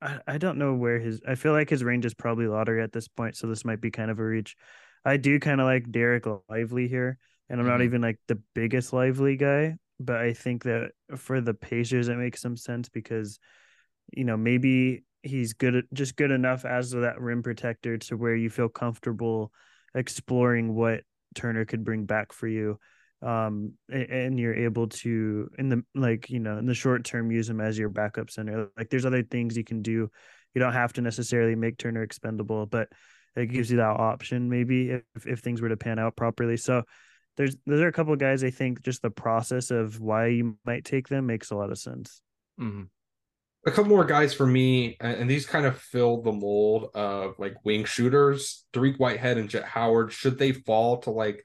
I, 0.00 0.18
I 0.26 0.38
don't 0.38 0.58
know 0.58 0.74
where 0.74 0.98
his, 0.98 1.20
I 1.26 1.34
feel 1.34 1.52
like 1.52 1.70
his 1.70 1.84
range 1.84 2.04
is 2.04 2.14
probably 2.14 2.46
lottery 2.46 2.82
at 2.82 2.92
this 2.92 3.08
point. 3.08 3.36
So 3.36 3.46
this 3.46 3.64
might 3.64 3.80
be 3.80 3.90
kind 3.90 4.10
of 4.10 4.18
a 4.18 4.24
reach. 4.24 4.56
I 5.04 5.16
do 5.16 5.40
kind 5.40 5.60
of 5.60 5.66
like 5.66 5.84
Dereck 5.84 6.42
Lively 6.48 6.88
here. 6.88 7.18
And 7.52 7.60
I'm 7.60 7.66
mm-hmm. 7.66 7.78
not 7.78 7.84
even 7.84 8.00
like 8.00 8.18
the 8.28 8.40
biggest 8.54 8.94
Lively 8.94 9.36
guy, 9.36 9.76
but 10.00 10.16
I 10.16 10.32
think 10.32 10.64
that 10.64 10.92
for 11.16 11.42
the 11.42 11.52
Pacers, 11.52 12.08
it 12.08 12.16
makes 12.16 12.40
some 12.40 12.56
sense 12.56 12.88
because, 12.88 13.38
you 14.10 14.24
know, 14.24 14.38
maybe 14.38 15.04
he's 15.22 15.52
good 15.52 15.86
just 15.92 16.16
good 16.16 16.30
enough 16.30 16.64
as 16.64 16.92
that 16.92 17.20
rim 17.20 17.42
protector 17.42 17.98
to 17.98 18.16
where 18.16 18.34
you 18.34 18.48
feel 18.48 18.70
comfortable 18.70 19.52
exploring 19.94 20.74
what 20.74 21.02
Turner 21.34 21.66
could 21.66 21.84
bring 21.84 22.06
back 22.06 22.32
for 22.32 22.48
you 22.48 22.78
um 23.22 23.74
and 23.88 24.40
you're 24.40 24.54
able 24.54 24.88
to 24.88 25.48
in 25.56 25.68
the 25.68 25.84
like 25.94 26.28
you 26.28 26.40
know 26.40 26.58
in 26.58 26.66
the 26.66 26.74
short 26.74 27.04
term 27.04 27.30
use 27.30 27.48
him 27.48 27.60
as 27.60 27.78
your 27.78 27.88
backup 27.88 28.30
center. 28.30 28.68
Like 28.76 28.90
there's 28.90 29.06
other 29.06 29.22
things 29.22 29.56
you 29.56 29.62
can 29.62 29.80
do. 29.80 30.10
You 30.54 30.58
don't 30.58 30.72
have 30.72 30.94
to 30.94 31.02
necessarily 31.02 31.54
make 31.54 31.78
Turner 31.78 32.02
expendable 32.02 32.66
but 32.66 32.88
it 33.36 33.46
gives 33.46 33.70
you 33.70 33.76
that 33.76 34.00
option 34.00 34.48
maybe 34.48 34.90
if 34.90 35.26
if 35.26 35.38
things 35.40 35.60
were 35.60 35.68
to 35.68 35.76
pan 35.76 36.00
out 36.00 36.16
properly. 36.16 36.56
So 36.56 36.82
there's 37.36 37.56
there 37.66 37.84
are 37.84 37.88
a 37.88 37.92
couple 37.92 38.12
of 38.12 38.18
guys 38.18 38.44
I 38.44 38.50
think 38.50 38.82
just 38.82 39.02
the 39.02 39.10
process 39.10 39.70
of 39.70 40.00
why 40.00 40.28
you 40.28 40.58
might 40.64 40.84
take 40.84 41.08
them 41.08 41.26
makes 41.26 41.50
a 41.50 41.56
lot 41.56 41.70
of 41.70 41.78
sense 41.78 42.20
mm-hmm 42.60 42.84
a 43.64 43.70
couple 43.70 43.90
more 43.90 44.04
guys 44.04 44.34
for 44.34 44.46
me, 44.46 44.96
and 45.00 45.30
these 45.30 45.46
kind 45.46 45.66
of 45.66 45.78
fill 45.78 46.22
the 46.22 46.32
mold 46.32 46.90
of 46.94 47.34
like 47.38 47.64
wing 47.64 47.84
shooters. 47.84 48.64
Dariq 48.72 48.98
Whitehead 48.98 49.38
and 49.38 49.48
Jett 49.48 49.64
Howard, 49.64 50.12
should 50.12 50.38
they 50.38 50.52
fall 50.52 50.98
to 50.98 51.10
like, 51.10 51.44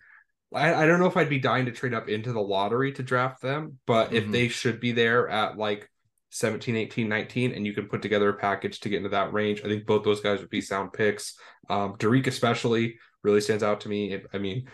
I, 0.54 0.73
I 0.73 0.86
don't 0.88 1.00
know 1.00 1.06
if 1.06 1.17
I'd 1.17 1.30
be 1.30 1.39
dying 1.39 1.65
to 1.65 1.71
trade 1.71 1.93
up 1.93 2.10
into 2.10 2.34
the 2.34 2.41
lottery 2.41 2.91
to 2.93 3.04
draft 3.04 3.41
them, 3.41 3.78
but 3.86 4.08
mm-hmm. 4.08 4.15
if 4.15 4.32
they 4.32 4.47
should 4.47 4.80
be 4.80 4.93
there 4.93 5.30
at 5.30 5.58
like 5.58 5.89
17, 6.32 6.76
18, 6.76 7.08
19, 7.08 7.52
and 7.52 7.67
you 7.67 7.73
can 7.73 7.88
put 7.88 8.02
together 8.02 8.30
a 8.30 8.34
package 8.38 8.80
to 8.80 8.89
get 8.89 8.97
into 8.97 9.10
that 9.10 9.34
range, 9.34 9.62
I 9.63 9.67
think 9.67 9.86
both 9.86 10.04
those 10.04 10.21
guys 10.21 10.39
would 10.39 10.50
be 10.50 10.62
sound 10.62 10.93
picks. 10.93 11.38
Um, 11.69 11.97
Dariq, 11.97 12.26
especially, 12.26 12.97
really 13.21 13.41
stands 13.41 13.62
out 13.62 13.82
to 13.82 13.89
me. 13.89 14.19
I 14.34 14.39
mean, 14.39 14.67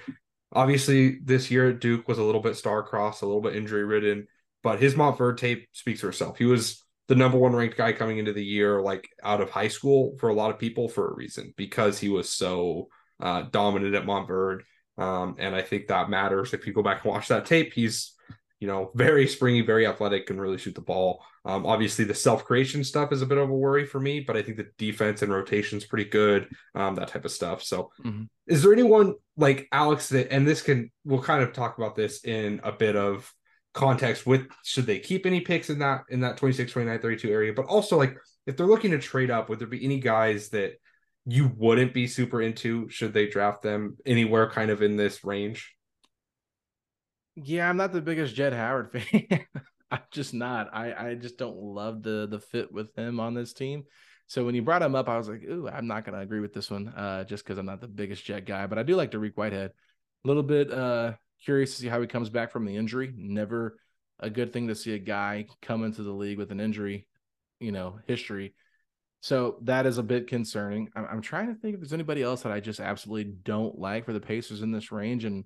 obviously, 0.53 1.19
this 1.23 1.51
year 1.51 1.69
at 1.69 1.79
Duke 1.79 2.07
was 2.07 2.17
a 2.17 2.23
little 2.23 2.41
bit 2.41 2.55
star 2.55 2.83
crossed, 2.83 3.21
a 3.21 3.25
little 3.25 3.41
bit 3.41 3.55
injury 3.55 3.83
ridden, 3.83 4.27
but 4.61 4.79
his 4.79 4.95
Montverde 4.95 5.37
tape 5.37 5.67
speaks 5.73 6.01
for 6.01 6.09
itself. 6.09 6.37
He 6.37 6.45
was 6.45 6.83
the 7.07 7.15
number 7.15 7.37
one 7.37 7.53
ranked 7.53 7.77
guy 7.77 7.91
coming 7.91 8.17
into 8.17 8.33
the 8.33 8.43
year, 8.43 8.81
like 8.81 9.09
out 9.23 9.41
of 9.41 9.49
high 9.49 9.67
school 9.67 10.15
for 10.19 10.29
a 10.29 10.33
lot 10.33 10.51
of 10.51 10.59
people 10.59 10.87
for 10.87 11.09
a 11.09 11.13
reason 11.13 11.53
because 11.57 11.99
he 11.99 12.09
was 12.09 12.29
so 12.29 12.87
uh, 13.21 13.43
dominant 13.51 13.95
at 13.95 14.05
Montverde. 14.05 14.61
Um, 14.97 15.35
and 15.39 15.55
I 15.55 15.61
think 15.61 15.87
that 15.87 16.09
matters. 16.09 16.53
If 16.53 16.65
you 16.65 16.73
go 16.73 16.83
back 16.83 17.03
and 17.03 17.11
watch 17.11 17.27
that 17.27 17.45
tape, 17.45 17.73
he's, 17.73 18.13
you 18.59 18.67
know, 18.67 18.91
very 18.95 19.27
springy, 19.27 19.61
very 19.61 19.85
athletic, 19.85 20.27
can 20.27 20.39
really 20.39 20.57
shoot 20.57 20.75
the 20.75 20.81
ball. 20.81 21.23
Um, 21.45 21.65
obviously, 21.65 22.05
the 22.05 22.13
self 22.13 22.45
creation 22.45 22.83
stuff 22.83 23.11
is 23.11 23.21
a 23.21 23.25
bit 23.25 23.37
of 23.37 23.49
a 23.49 23.53
worry 23.53 23.85
for 23.85 23.99
me, 23.99 24.21
but 24.21 24.37
I 24.37 24.43
think 24.43 24.57
the 24.57 24.69
defense 24.77 25.21
and 25.21 25.31
rotation 25.31 25.77
is 25.77 25.85
pretty 25.85 26.09
good, 26.09 26.47
um, 26.75 26.95
that 26.95 27.09
type 27.09 27.25
of 27.25 27.31
stuff. 27.31 27.63
So, 27.63 27.91
mm-hmm. 28.05 28.23
Is 28.47 28.63
there 28.63 28.73
anyone 28.73 29.15
like 29.37 29.67
Alex 29.71 30.09
that, 30.09 30.31
and 30.31 30.47
this 30.47 30.61
can, 30.61 30.91
we'll 31.05 31.21
kind 31.21 31.43
of 31.43 31.53
talk 31.53 31.77
about 31.77 31.95
this 31.95 32.23
in 32.23 32.59
a 32.63 32.71
bit 32.71 32.95
of 32.95 33.31
context 33.73 34.25
with 34.25 34.47
should 34.63 34.85
they 34.85 34.99
keep 34.99 35.25
any 35.25 35.41
picks 35.41 35.69
in 35.69 35.79
that 35.79 36.03
in 36.09 36.19
that 36.21 36.37
26 36.37 36.71
29 36.71 36.99
32 36.99 37.29
area? 37.29 37.53
But 37.53 37.65
also 37.65 37.97
like 37.97 38.15
if 38.45 38.55
they're 38.55 38.67
looking 38.67 38.91
to 38.91 38.99
trade 38.99 39.31
up 39.31 39.49
would 39.49 39.59
there 39.59 39.67
be 39.67 39.83
any 39.83 39.99
guys 39.99 40.49
that 40.49 40.73
you 41.25 41.51
wouldn't 41.57 41.93
be 41.93 42.07
super 42.07 42.41
into 42.41 42.87
should 42.89 43.13
they 43.13 43.27
draft 43.27 43.63
them 43.63 43.97
anywhere 44.05 44.49
kind 44.49 44.69
of 44.69 44.81
in 44.81 44.95
this 44.95 45.23
range? 45.23 45.73
Yeah 47.35 47.67
i'm 47.67 47.77
not 47.77 47.93
the 47.93 48.01
biggest 48.01 48.35
Jett 48.35 48.53
howard 48.53 48.91
fan. 49.11 49.45
I'm 49.89 50.01
just 50.11 50.33
not. 50.33 50.69
I 50.73 51.09
i 51.09 51.15
just 51.15 51.37
don't 51.37 51.57
love 51.57 52.03
the 52.03 52.27
the 52.29 52.39
fit 52.39 52.71
with 52.71 52.95
him 52.95 53.19
on 53.19 53.33
this 53.33 53.53
team 53.53 53.83
so 54.33 54.45
when 54.45 54.55
you 54.55 54.61
brought 54.61 54.81
him 54.81 54.95
up 54.95 55.07
i 55.07 55.17
was 55.17 55.29
like 55.29 55.43
ooh 55.43 55.69
i'm 55.71 55.87
not 55.87 56.05
gonna 56.05 56.19
agree 56.19 56.39
with 56.39 56.53
this 56.53 56.69
one 56.69 56.87
uh 56.89 57.23
just 57.23 57.43
because 57.43 57.57
i'm 57.57 57.65
not 57.65 57.81
the 57.81 57.87
biggest 57.87 58.23
jet 58.25 58.45
guy 58.45 58.65
but 58.67 58.77
i 58.77 58.83
do 58.83 58.95
like 58.95 59.11
Dariq 59.11 59.33
Whitehead 59.35 59.71
a 60.23 60.27
little 60.27 60.43
bit 60.43 60.71
uh 60.71 61.13
Curious 61.43 61.75
to 61.75 61.81
see 61.81 61.87
how 61.89 61.99
he 61.99 62.07
comes 62.07 62.29
back 62.29 62.51
from 62.51 62.65
the 62.65 62.77
injury. 62.77 63.13
Never 63.15 63.77
a 64.19 64.29
good 64.29 64.53
thing 64.53 64.69
to 64.69 64.75
see 64.75 64.93
a 64.93 64.99
guy 64.99 65.47
come 65.61 65.83
into 65.83 66.01
the 66.01 66.11
league 66.11 66.37
with 66.37 66.51
an 66.51 66.61
injury, 66.61 67.05
you 67.59 67.73
know, 67.73 67.99
history. 68.07 68.55
So 69.19 69.57
that 69.63 69.85
is 69.85 69.97
a 69.97 70.03
bit 70.03 70.27
concerning. 70.27 70.89
I'm, 70.95 71.05
I'm 71.05 71.21
trying 71.21 71.47
to 71.47 71.55
think 71.55 71.73
if 71.73 71.81
there's 71.81 71.93
anybody 71.93 72.23
else 72.23 72.43
that 72.43 72.53
I 72.53 72.61
just 72.61 72.79
absolutely 72.79 73.33
don't 73.43 73.77
like 73.77 74.05
for 74.05 74.13
the 74.13 74.21
Pacers 74.21 74.61
in 74.61 74.71
this 74.71 74.91
range, 74.91 75.25
and 75.25 75.43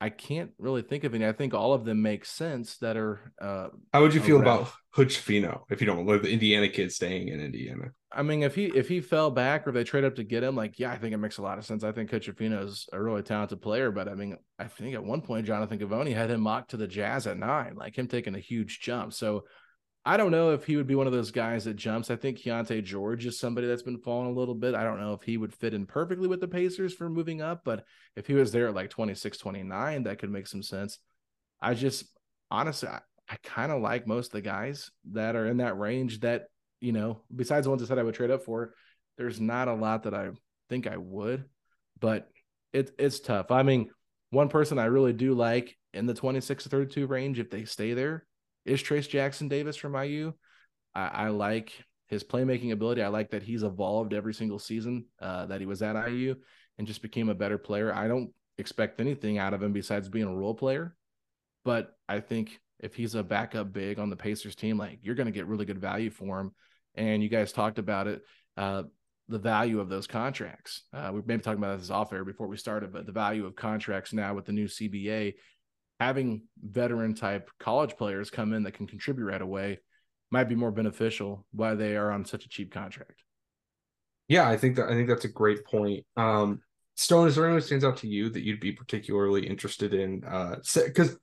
I 0.00 0.08
can't 0.08 0.52
really 0.58 0.82
think 0.82 1.04
of 1.04 1.14
any. 1.14 1.26
I 1.26 1.32
think 1.32 1.52
all 1.52 1.74
of 1.74 1.84
them 1.84 2.00
make 2.00 2.24
sense 2.24 2.78
that 2.78 2.96
are. 2.96 3.32
Uh, 3.40 3.68
How 3.92 4.00
would 4.00 4.14
you 4.14 4.22
feel 4.22 4.40
about 4.40 4.70
Hood-Schifino 4.92 5.64
if 5.68 5.82
you 5.82 5.86
don't 5.86 6.06
like 6.06 6.22
the 6.22 6.32
Indiana 6.32 6.68
kid 6.68 6.92
staying 6.92 7.28
in 7.28 7.40
Indiana? 7.40 7.90
I 8.12 8.22
mean, 8.22 8.42
if 8.42 8.56
he 8.56 8.66
if 8.66 8.88
he 8.88 9.00
fell 9.00 9.30
back 9.30 9.66
or 9.66 9.72
they 9.72 9.84
trade 9.84 10.04
up 10.04 10.16
to 10.16 10.24
get 10.24 10.42
him, 10.42 10.56
like 10.56 10.78
yeah, 10.78 10.90
I 10.90 10.98
think 10.98 11.14
it 11.14 11.18
makes 11.18 11.38
a 11.38 11.42
lot 11.42 11.58
of 11.58 11.64
sense. 11.64 11.84
I 11.84 11.92
think 11.92 12.10
Hood-Schifino 12.10 12.64
is 12.64 12.88
a 12.92 13.00
really 13.00 13.22
talented 13.22 13.62
player, 13.62 13.92
but 13.92 14.08
I 14.08 14.14
mean, 14.14 14.36
I 14.58 14.64
think 14.64 14.94
at 14.94 15.04
one 15.04 15.20
point 15.20 15.46
Jonathan 15.46 15.78
Givony 15.78 16.12
had 16.12 16.30
him 16.30 16.40
mocked 16.40 16.70
to 16.70 16.76
the 16.76 16.88
Jazz 16.88 17.28
at 17.28 17.38
nine, 17.38 17.76
like 17.76 17.96
him 17.96 18.08
taking 18.08 18.34
a 18.34 18.40
huge 18.40 18.80
jump. 18.80 19.12
So 19.12 19.44
I 20.04 20.16
don't 20.16 20.32
know 20.32 20.52
if 20.52 20.64
he 20.64 20.76
would 20.76 20.88
be 20.88 20.94
one 20.96 21.06
of 21.06 21.12
those 21.12 21.30
guys 21.30 21.64
that 21.66 21.76
jumps. 21.76 22.10
I 22.10 22.16
think 22.16 22.38
Keyonte 22.38 22.82
George 22.82 23.26
is 23.26 23.38
somebody 23.38 23.66
that's 23.66 23.82
been 23.82 24.00
falling 24.00 24.30
a 24.30 24.38
little 24.38 24.54
bit. 24.54 24.74
I 24.74 24.82
don't 24.82 24.98
know 24.98 25.12
if 25.12 25.22
he 25.22 25.36
would 25.36 25.52
fit 25.52 25.74
in 25.74 25.86
perfectly 25.86 26.26
with 26.26 26.40
the 26.40 26.48
Pacers 26.48 26.94
for 26.94 27.08
moving 27.10 27.42
up, 27.42 27.62
but 27.64 27.84
if 28.16 28.26
he 28.26 28.34
was 28.34 28.50
there 28.50 28.68
at 28.68 28.74
like 28.74 28.90
26, 28.90 29.38
29, 29.38 30.04
that 30.04 30.18
could 30.18 30.30
make 30.30 30.46
some 30.46 30.62
sense. 30.62 30.98
I 31.60 31.74
just 31.74 32.06
honestly, 32.50 32.88
I, 32.88 33.00
I 33.28 33.36
kind 33.44 33.70
of 33.70 33.82
like 33.82 34.06
most 34.06 34.28
of 34.28 34.32
the 34.32 34.40
guys 34.40 34.90
that 35.12 35.36
are 35.36 35.46
in 35.46 35.58
that 35.58 35.78
range 35.78 36.20
that 36.20 36.46
you 36.80 36.92
know, 36.92 37.20
besides 37.34 37.64
the 37.64 37.70
ones 37.70 37.82
I 37.82 37.86
said 37.86 37.98
I 37.98 38.02
would 38.02 38.14
trade 38.14 38.30
up 38.30 38.44
for, 38.44 38.74
there's 39.18 39.40
not 39.40 39.68
a 39.68 39.74
lot 39.74 40.04
that 40.04 40.14
I 40.14 40.30
think 40.68 40.86
I 40.86 40.96
would, 40.96 41.44
but 41.98 42.28
it, 42.72 42.92
it's 42.98 43.20
tough. 43.20 43.50
I 43.50 43.62
mean, 43.62 43.90
one 44.30 44.48
person 44.48 44.78
I 44.78 44.86
really 44.86 45.12
do 45.12 45.34
like 45.34 45.76
in 45.92 46.06
the 46.06 46.14
26 46.14 46.64
to 46.64 46.68
32 46.68 47.06
range, 47.06 47.38
if 47.38 47.50
they 47.50 47.64
stay 47.64 47.94
there, 47.94 48.24
is 48.64 48.82
Trayce 48.82 49.08
Jackson 49.08 49.48
Davis 49.48 49.76
from 49.76 49.94
IU. 49.94 50.32
I, 50.94 51.06
I 51.08 51.28
like 51.28 51.72
his 52.08 52.24
playmaking 52.24 52.72
ability. 52.72 53.02
I 53.02 53.08
like 53.08 53.30
that 53.30 53.42
he's 53.42 53.62
evolved 53.62 54.14
every 54.14 54.34
single 54.34 54.58
season 54.58 55.06
uh, 55.20 55.46
that 55.46 55.60
he 55.60 55.66
was 55.66 55.82
at 55.82 56.08
IU 56.08 56.34
and 56.78 56.86
just 56.86 57.02
became 57.02 57.28
a 57.28 57.34
better 57.34 57.58
player. 57.58 57.94
I 57.94 58.08
don't 58.08 58.30
expect 58.58 59.00
anything 59.00 59.38
out 59.38 59.54
of 59.54 59.62
him 59.62 59.72
besides 59.72 60.08
being 60.08 60.26
a 60.26 60.34
role 60.34 60.54
player, 60.54 60.96
but 61.64 61.96
I 62.08 62.20
think 62.20 62.60
if 62.80 62.94
he's 62.94 63.14
a 63.14 63.22
backup 63.22 63.72
big 63.72 63.98
on 63.98 64.10
the 64.10 64.16
Pacers 64.16 64.54
team, 64.56 64.78
like 64.78 64.98
you're 65.02 65.14
going 65.14 65.26
to 65.26 65.32
get 65.32 65.46
really 65.46 65.64
good 65.64 65.80
value 65.80 66.10
for 66.10 66.40
him. 66.40 66.52
And 67.00 67.22
you 67.22 67.30
guys 67.30 67.50
talked 67.50 67.78
about 67.78 68.08
it, 68.08 68.20
uh, 68.58 68.82
the 69.26 69.38
value 69.38 69.80
of 69.80 69.88
those 69.88 70.06
contracts. 70.06 70.82
Uh, 70.92 71.10
we 71.14 71.22
maybe 71.24 71.42
talking 71.42 71.62
about 71.62 71.78
this 71.78 71.88
off 71.88 72.12
air 72.12 72.26
before 72.26 72.46
we 72.46 72.58
started, 72.58 72.92
but 72.92 73.06
the 73.06 73.12
value 73.12 73.46
of 73.46 73.56
contracts 73.56 74.12
now 74.12 74.34
with 74.34 74.44
the 74.44 74.52
new 74.52 74.66
CBA, 74.66 75.34
having 75.98 76.42
veteran 76.62 77.14
type 77.14 77.50
college 77.58 77.96
players 77.96 78.28
come 78.28 78.52
in 78.52 78.64
that 78.64 78.74
can 78.74 78.86
contribute 78.86 79.24
right 79.24 79.40
away 79.40 79.78
might 80.30 80.44
be 80.48 80.54
more 80.54 80.70
beneficial 80.70 81.46
while 81.52 81.74
they 81.74 81.96
are 81.96 82.10
on 82.10 82.26
such 82.26 82.44
a 82.44 82.50
cheap 82.50 82.70
contract. 82.70 83.24
Yeah, 84.28 84.46
I 84.46 84.58
think 84.58 84.76
that 84.76 84.86
I 84.86 84.90
think 84.90 85.08
that's 85.08 85.24
a 85.24 85.28
great 85.28 85.64
point. 85.64 86.04
Um, 86.18 86.60
Stone, 86.96 87.28
is 87.28 87.34
there 87.34 87.46
anyone 87.46 87.62
stands 87.62 87.82
out 87.82 87.96
to 87.98 88.08
you 88.08 88.28
that 88.28 88.44
you'd 88.44 88.60
be 88.60 88.72
particularly 88.72 89.46
interested 89.46 89.94
in? 89.94 90.20
Because 90.20 91.14
uh, 91.14 91.16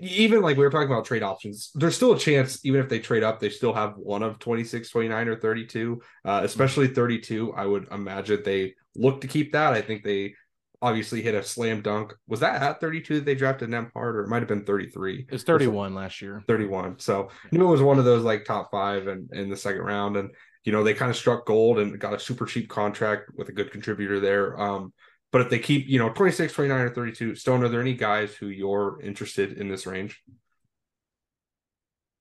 even 0.00 0.42
like 0.42 0.56
we 0.56 0.64
were 0.64 0.70
talking 0.70 0.90
about 0.90 1.04
trade 1.04 1.22
options, 1.22 1.70
there's 1.74 1.96
still 1.96 2.12
a 2.12 2.18
chance, 2.18 2.64
even 2.64 2.80
if 2.80 2.88
they 2.88 2.98
trade 2.98 3.22
up, 3.22 3.40
they 3.40 3.50
still 3.50 3.72
have 3.72 3.96
one 3.96 4.22
of 4.22 4.38
26, 4.38 4.88
29, 4.88 5.28
or 5.28 5.36
32, 5.36 6.00
uh, 6.24 6.40
especially 6.44 6.88
32. 6.88 7.52
I 7.54 7.66
would 7.66 7.88
imagine 7.90 8.42
they 8.44 8.74
look 8.94 9.20
to 9.20 9.28
keep 9.28 9.52
that. 9.52 9.72
I 9.72 9.82
think 9.82 10.02
they 10.02 10.34
obviously 10.82 11.22
hit 11.22 11.34
a 11.34 11.42
slam 11.42 11.82
dunk. 11.82 12.14
Was 12.26 12.40
that 12.40 12.62
at 12.62 12.80
32 12.80 13.16
that 13.16 13.24
they 13.24 13.34
drafted 13.34 13.70
Nembhard, 13.70 14.14
or 14.14 14.24
it 14.24 14.28
might 14.28 14.40
have 14.40 14.48
been 14.48 14.64
33? 14.64 15.26
It's 15.30 15.44
31 15.44 15.94
last 15.94 16.22
year. 16.22 16.42
31. 16.46 16.98
So 16.98 17.28
I 17.30 17.56
knew 17.56 17.66
it 17.66 17.70
was 17.70 17.82
one 17.82 17.98
of 17.98 18.04
those 18.04 18.24
like 18.24 18.44
top 18.44 18.70
five 18.70 19.06
and 19.06 19.30
in 19.32 19.50
the 19.50 19.56
second 19.56 19.82
round. 19.82 20.16
And 20.16 20.30
you 20.64 20.72
know, 20.72 20.82
they 20.82 20.94
kind 20.94 21.10
of 21.10 21.16
struck 21.16 21.46
gold 21.46 21.78
and 21.78 21.98
got 21.98 22.14
a 22.14 22.18
super 22.18 22.44
cheap 22.44 22.68
contract 22.68 23.30
with 23.36 23.48
a 23.48 23.52
good 23.52 23.70
contributor 23.70 24.20
there. 24.20 24.60
Um, 24.60 24.92
but 25.32 25.40
if 25.40 25.50
they 25.50 25.58
keep, 25.58 25.88
you 25.88 25.98
know, 25.98 26.10
26, 26.10 26.52
29, 26.52 26.80
or 26.80 26.90
32, 26.90 27.34
Stone, 27.34 27.62
are 27.62 27.68
there 27.68 27.80
any 27.80 27.94
guys 27.94 28.34
who 28.34 28.48
you're 28.48 29.00
interested 29.02 29.58
in 29.58 29.68
this 29.68 29.86
range? 29.86 30.22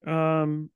Um, 0.05 0.69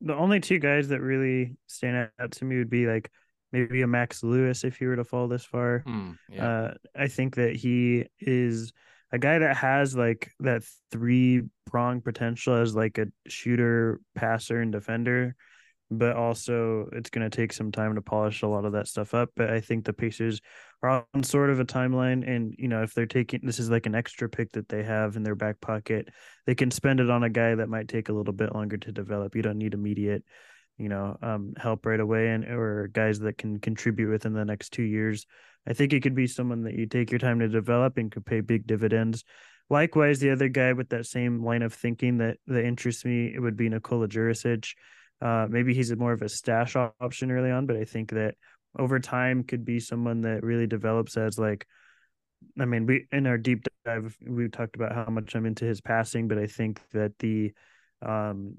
the 0.00 0.14
only 0.14 0.40
two 0.40 0.58
guys 0.58 0.88
that 0.88 1.00
really 1.00 1.56
stand 1.66 2.10
out 2.18 2.32
to 2.32 2.44
me 2.44 2.58
would 2.58 2.70
be 2.70 2.86
like 2.86 3.10
maybe 3.52 3.82
a 3.82 3.86
Max 3.86 4.22
Lewis 4.22 4.64
if 4.64 4.76
he 4.76 4.86
were 4.86 4.96
to 4.96 5.04
fall 5.04 5.28
this 5.28 5.44
far. 5.44 5.84
Mm, 5.86 6.16
yeah. 6.28 6.46
Uh, 6.46 6.74
I 6.96 7.08
think 7.08 7.36
that 7.36 7.54
he 7.54 8.06
is 8.18 8.72
a 9.12 9.18
guy 9.18 9.38
that 9.38 9.56
has 9.56 9.94
like 9.94 10.32
that 10.40 10.62
three 10.90 11.42
prong 11.66 12.00
potential 12.00 12.54
as 12.54 12.74
like 12.74 12.98
a 12.98 13.06
shooter, 13.28 14.00
passer, 14.14 14.60
and 14.60 14.72
defender. 14.72 15.36
But 15.98 16.16
also, 16.16 16.88
it's 16.92 17.10
going 17.10 17.28
to 17.28 17.34
take 17.34 17.52
some 17.52 17.72
time 17.72 17.94
to 17.94 18.02
polish 18.02 18.42
a 18.42 18.46
lot 18.46 18.64
of 18.64 18.72
that 18.72 18.88
stuff 18.88 19.14
up. 19.14 19.30
But 19.36 19.50
I 19.50 19.60
think 19.60 19.84
the 19.84 19.92
Pacers 19.92 20.40
are 20.82 21.06
on 21.14 21.22
sort 21.22 21.50
of 21.50 21.60
a 21.60 21.64
timeline, 21.64 22.28
and 22.28 22.54
you 22.58 22.68
know, 22.68 22.82
if 22.82 22.94
they're 22.94 23.06
taking 23.06 23.40
this 23.42 23.58
is 23.58 23.70
like 23.70 23.86
an 23.86 23.94
extra 23.94 24.28
pick 24.28 24.52
that 24.52 24.68
they 24.68 24.82
have 24.82 25.16
in 25.16 25.22
their 25.22 25.34
back 25.34 25.60
pocket, 25.60 26.08
they 26.46 26.54
can 26.54 26.70
spend 26.70 27.00
it 27.00 27.10
on 27.10 27.24
a 27.24 27.30
guy 27.30 27.54
that 27.54 27.68
might 27.68 27.88
take 27.88 28.08
a 28.08 28.12
little 28.12 28.32
bit 28.32 28.54
longer 28.54 28.76
to 28.76 28.92
develop. 28.92 29.34
You 29.34 29.42
don't 29.42 29.58
need 29.58 29.74
immediate 29.74 30.24
you 30.78 30.88
know, 30.88 31.16
um, 31.22 31.54
help 31.56 31.86
right 31.86 32.00
away 32.00 32.30
and 32.30 32.44
or 32.44 32.88
guys 32.88 33.20
that 33.20 33.38
can 33.38 33.60
contribute 33.60 34.10
within 34.10 34.32
the 34.32 34.44
next 34.44 34.70
two 34.70 34.82
years. 34.82 35.26
I 35.66 35.74
think 35.74 35.92
it 35.92 36.02
could 36.02 36.14
be 36.14 36.26
someone 36.26 36.62
that 36.64 36.74
you 36.74 36.86
take 36.86 37.10
your 37.10 37.20
time 37.20 37.38
to 37.38 37.48
develop 37.48 37.98
and 37.98 38.10
could 38.10 38.26
pay 38.26 38.40
big 38.40 38.66
dividends. 38.66 39.22
Likewise, 39.70 40.18
the 40.18 40.30
other 40.30 40.48
guy 40.48 40.72
with 40.72 40.88
that 40.90 41.06
same 41.06 41.44
line 41.44 41.62
of 41.62 41.72
thinking 41.72 42.18
that 42.18 42.38
that 42.46 42.64
interests 42.64 43.04
me 43.04 43.32
it 43.34 43.38
would 43.38 43.56
be 43.56 43.68
Nikola 43.68 44.08
Djurisic. 44.08 44.74
Uh, 45.22 45.46
maybe 45.48 45.72
he's 45.72 45.92
a 45.92 45.96
more 45.96 46.12
of 46.12 46.22
a 46.22 46.28
stash 46.28 46.74
option 46.74 47.30
early 47.30 47.50
on, 47.50 47.66
but 47.66 47.76
I 47.76 47.84
think 47.84 48.10
that 48.10 48.34
over 48.76 48.98
time 48.98 49.44
could 49.44 49.64
be 49.64 49.78
someone 49.78 50.22
that 50.22 50.42
really 50.42 50.66
develops 50.66 51.16
as 51.16 51.38
like 51.38 51.66
I 52.58 52.64
mean, 52.64 52.86
we 52.86 53.06
in 53.12 53.28
our 53.28 53.38
deep 53.38 53.64
dive 53.84 54.16
we 54.26 54.48
talked 54.48 54.74
about 54.74 54.92
how 54.92 55.06
much 55.10 55.34
I'm 55.36 55.46
into 55.46 55.64
his 55.64 55.80
passing, 55.80 56.26
but 56.26 56.38
I 56.38 56.46
think 56.46 56.80
that 56.92 57.16
the 57.20 57.52
um 58.04 58.56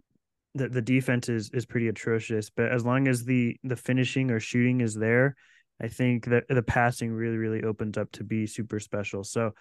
the, 0.55 0.69
the 0.69 0.81
defense 0.81 1.27
is 1.27 1.49
is 1.53 1.65
pretty 1.65 1.89
atrocious, 1.89 2.49
but 2.49 2.71
as 2.71 2.85
long 2.85 3.09
as 3.09 3.25
the 3.25 3.57
the 3.63 3.75
finishing 3.75 4.31
or 4.31 4.39
shooting 4.39 4.79
is 4.79 4.95
there, 4.95 5.35
I 5.81 5.89
think 5.89 6.25
that 6.27 6.45
the 6.47 6.63
passing 6.63 7.11
really 7.11 7.37
really 7.37 7.63
opens 7.63 7.97
up 7.97 8.09
to 8.13 8.23
be 8.23 8.47
super 8.47 8.79
special. 8.79 9.25
So 9.25 9.51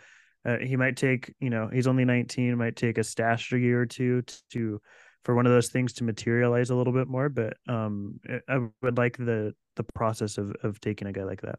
uh, 0.44 0.58
he 0.58 0.76
might 0.76 0.96
take, 0.96 1.34
you 1.40 1.50
know, 1.50 1.68
he's 1.72 1.86
only 1.86 2.04
19, 2.04 2.56
might 2.56 2.76
take 2.76 2.98
a 2.98 3.04
stash 3.04 3.52
a 3.52 3.58
year 3.58 3.80
or 3.80 3.86
two 3.86 4.22
to, 4.22 4.36
to 4.50 4.80
for 5.24 5.34
one 5.34 5.46
of 5.46 5.52
those 5.52 5.68
things 5.68 5.92
to 5.94 6.04
materialize 6.04 6.70
a 6.70 6.74
little 6.74 6.92
bit 6.92 7.08
more, 7.08 7.28
but 7.28 7.56
um 7.68 8.20
I 8.48 8.66
would 8.82 8.98
like 8.98 9.16
the 9.16 9.54
the 9.76 9.84
process 9.94 10.38
of 10.38 10.54
of 10.62 10.80
taking 10.80 11.08
a 11.08 11.12
guy 11.12 11.24
like 11.24 11.42
that. 11.42 11.58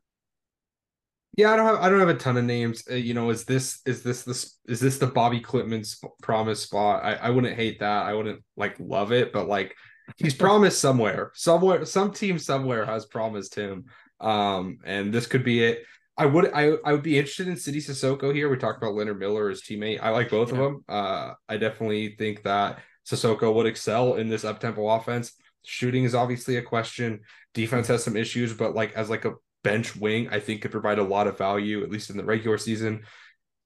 Yeah, 1.35 1.51
I 1.51 1.55
don't 1.55 1.65
have 1.65 1.75
I 1.77 1.89
don't 1.89 1.99
have 1.99 2.09
a 2.09 2.15
ton 2.15 2.37
of 2.37 2.43
names. 2.43 2.83
Uh, 2.89 2.95
you 2.95 3.13
know, 3.13 3.29
is 3.31 3.43
this 3.45 3.81
is 3.85 4.03
this 4.03 4.23
this 4.23 4.59
is 4.67 4.79
this 4.79 4.99
the 4.99 5.07
Bobi 5.07 5.41
Klintman 5.41 5.85
sp- 5.85 6.13
promise 6.21 6.61
spot? 6.61 7.03
I, 7.03 7.15
I 7.15 7.29
wouldn't 7.31 7.55
hate 7.55 7.79
that. 7.79 8.05
I 8.05 8.13
wouldn't 8.13 8.43
like 8.55 8.79
love 8.79 9.11
it, 9.11 9.33
but 9.33 9.47
like 9.47 9.75
he's 10.17 10.33
promised 10.45 10.79
somewhere. 10.79 11.31
Somewhere 11.33 11.85
some 11.85 12.11
team 12.11 12.37
somewhere 12.37 12.85
has 12.85 13.05
promised 13.05 13.55
him. 13.55 13.85
Um 14.19 14.77
and 14.85 15.11
this 15.11 15.25
could 15.25 15.43
be 15.43 15.63
it. 15.63 15.83
I 16.15 16.27
would 16.27 16.51
I 16.53 16.73
I 16.85 16.91
would 16.91 17.01
be 17.01 17.17
interested 17.17 17.47
in 17.47 17.57
Sidy 17.57 17.79
Cissoko 17.79 18.33
here. 18.33 18.47
We 18.47 18.57
talked 18.57 18.77
about 18.77 18.93
Leonard 18.93 19.19
Miller, 19.19 19.49
his 19.49 19.63
teammate. 19.63 20.03
I 20.03 20.09
like 20.09 20.29
both 20.29 20.49
yeah. 20.51 20.59
of 20.59 20.59
them. 20.59 20.83
Uh 20.87 21.33
I 21.49 21.57
definitely 21.57 22.15
think 22.15 22.43
that 22.43 22.79
Cissoko 23.05 23.53
would 23.53 23.65
excel 23.65 24.15
in 24.15 24.29
this 24.29 24.45
up 24.45 24.59
tempo 24.59 24.87
offense. 24.87 25.33
Shooting 25.65 26.03
is 26.03 26.15
obviously 26.15 26.57
a 26.57 26.61
question. 26.61 27.21
Defense 27.53 27.87
has 27.87 28.03
some 28.03 28.17
issues, 28.17 28.53
but 28.53 28.75
like 28.75 28.93
as 28.93 29.09
like 29.09 29.25
a 29.25 29.35
bench 29.63 29.95
wing, 29.95 30.29
I 30.29 30.39
think 30.39 30.61
could 30.61 30.71
provide 30.71 30.99
a 30.99 31.03
lot 31.03 31.27
of 31.27 31.37
value, 31.37 31.83
at 31.83 31.89
least 31.89 32.09
in 32.09 32.17
the 32.17 32.25
regular 32.25 32.57
season. 32.57 33.03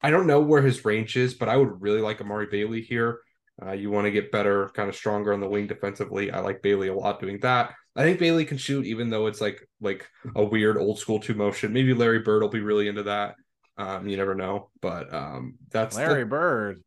I 0.00 0.10
don't 0.10 0.28
know 0.28 0.40
where 0.40 0.62
his 0.62 0.84
range 0.84 1.16
is, 1.16 1.34
but 1.34 1.48
I 1.48 1.56
would 1.56 1.82
really 1.82 2.00
like 2.00 2.20
Amari 2.20 2.46
Bailey 2.50 2.82
here. 2.82 3.20
Uh, 3.60 3.72
you 3.72 3.90
want 3.90 4.04
to 4.04 4.12
get 4.12 4.30
better, 4.30 4.70
kind 4.74 4.88
of 4.88 4.94
stronger 4.94 5.32
on 5.32 5.40
the 5.40 5.48
wing 5.48 5.66
defensively. 5.66 6.30
I 6.30 6.38
like 6.38 6.62
Bailey 6.62 6.88
a 6.88 6.94
lot 6.94 7.20
doing 7.20 7.40
that. 7.40 7.74
I 7.96 8.02
think 8.02 8.20
Bailey 8.20 8.44
can 8.44 8.58
shoot, 8.58 8.86
even 8.86 9.10
though 9.10 9.26
it's 9.26 9.40
like 9.40 9.68
like 9.80 10.06
a 10.36 10.44
weird 10.44 10.78
old 10.78 11.00
school 11.00 11.18
two 11.18 11.34
motion. 11.34 11.72
Maybe 11.72 11.94
Larry 11.94 12.20
Bird 12.20 12.42
will 12.42 12.48
be 12.48 12.60
really 12.60 12.86
into 12.86 13.02
that. 13.04 13.34
Um, 13.76 14.08
you 14.08 14.16
never 14.16 14.36
know, 14.36 14.70
but 14.80 15.12
um, 15.12 15.56
that's 15.70 15.96
Larry 15.96 16.22
the... 16.22 16.28
Bird. 16.28 16.82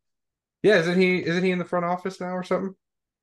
Yeah, 0.63 0.79
isn't 0.79 0.99
he? 0.99 1.25
Isn't 1.25 1.43
he 1.43 1.51
in 1.51 1.59
the 1.59 1.65
front 1.65 1.85
office 1.85 2.19
now 2.19 2.35
or 2.35 2.43
something? 2.43 2.75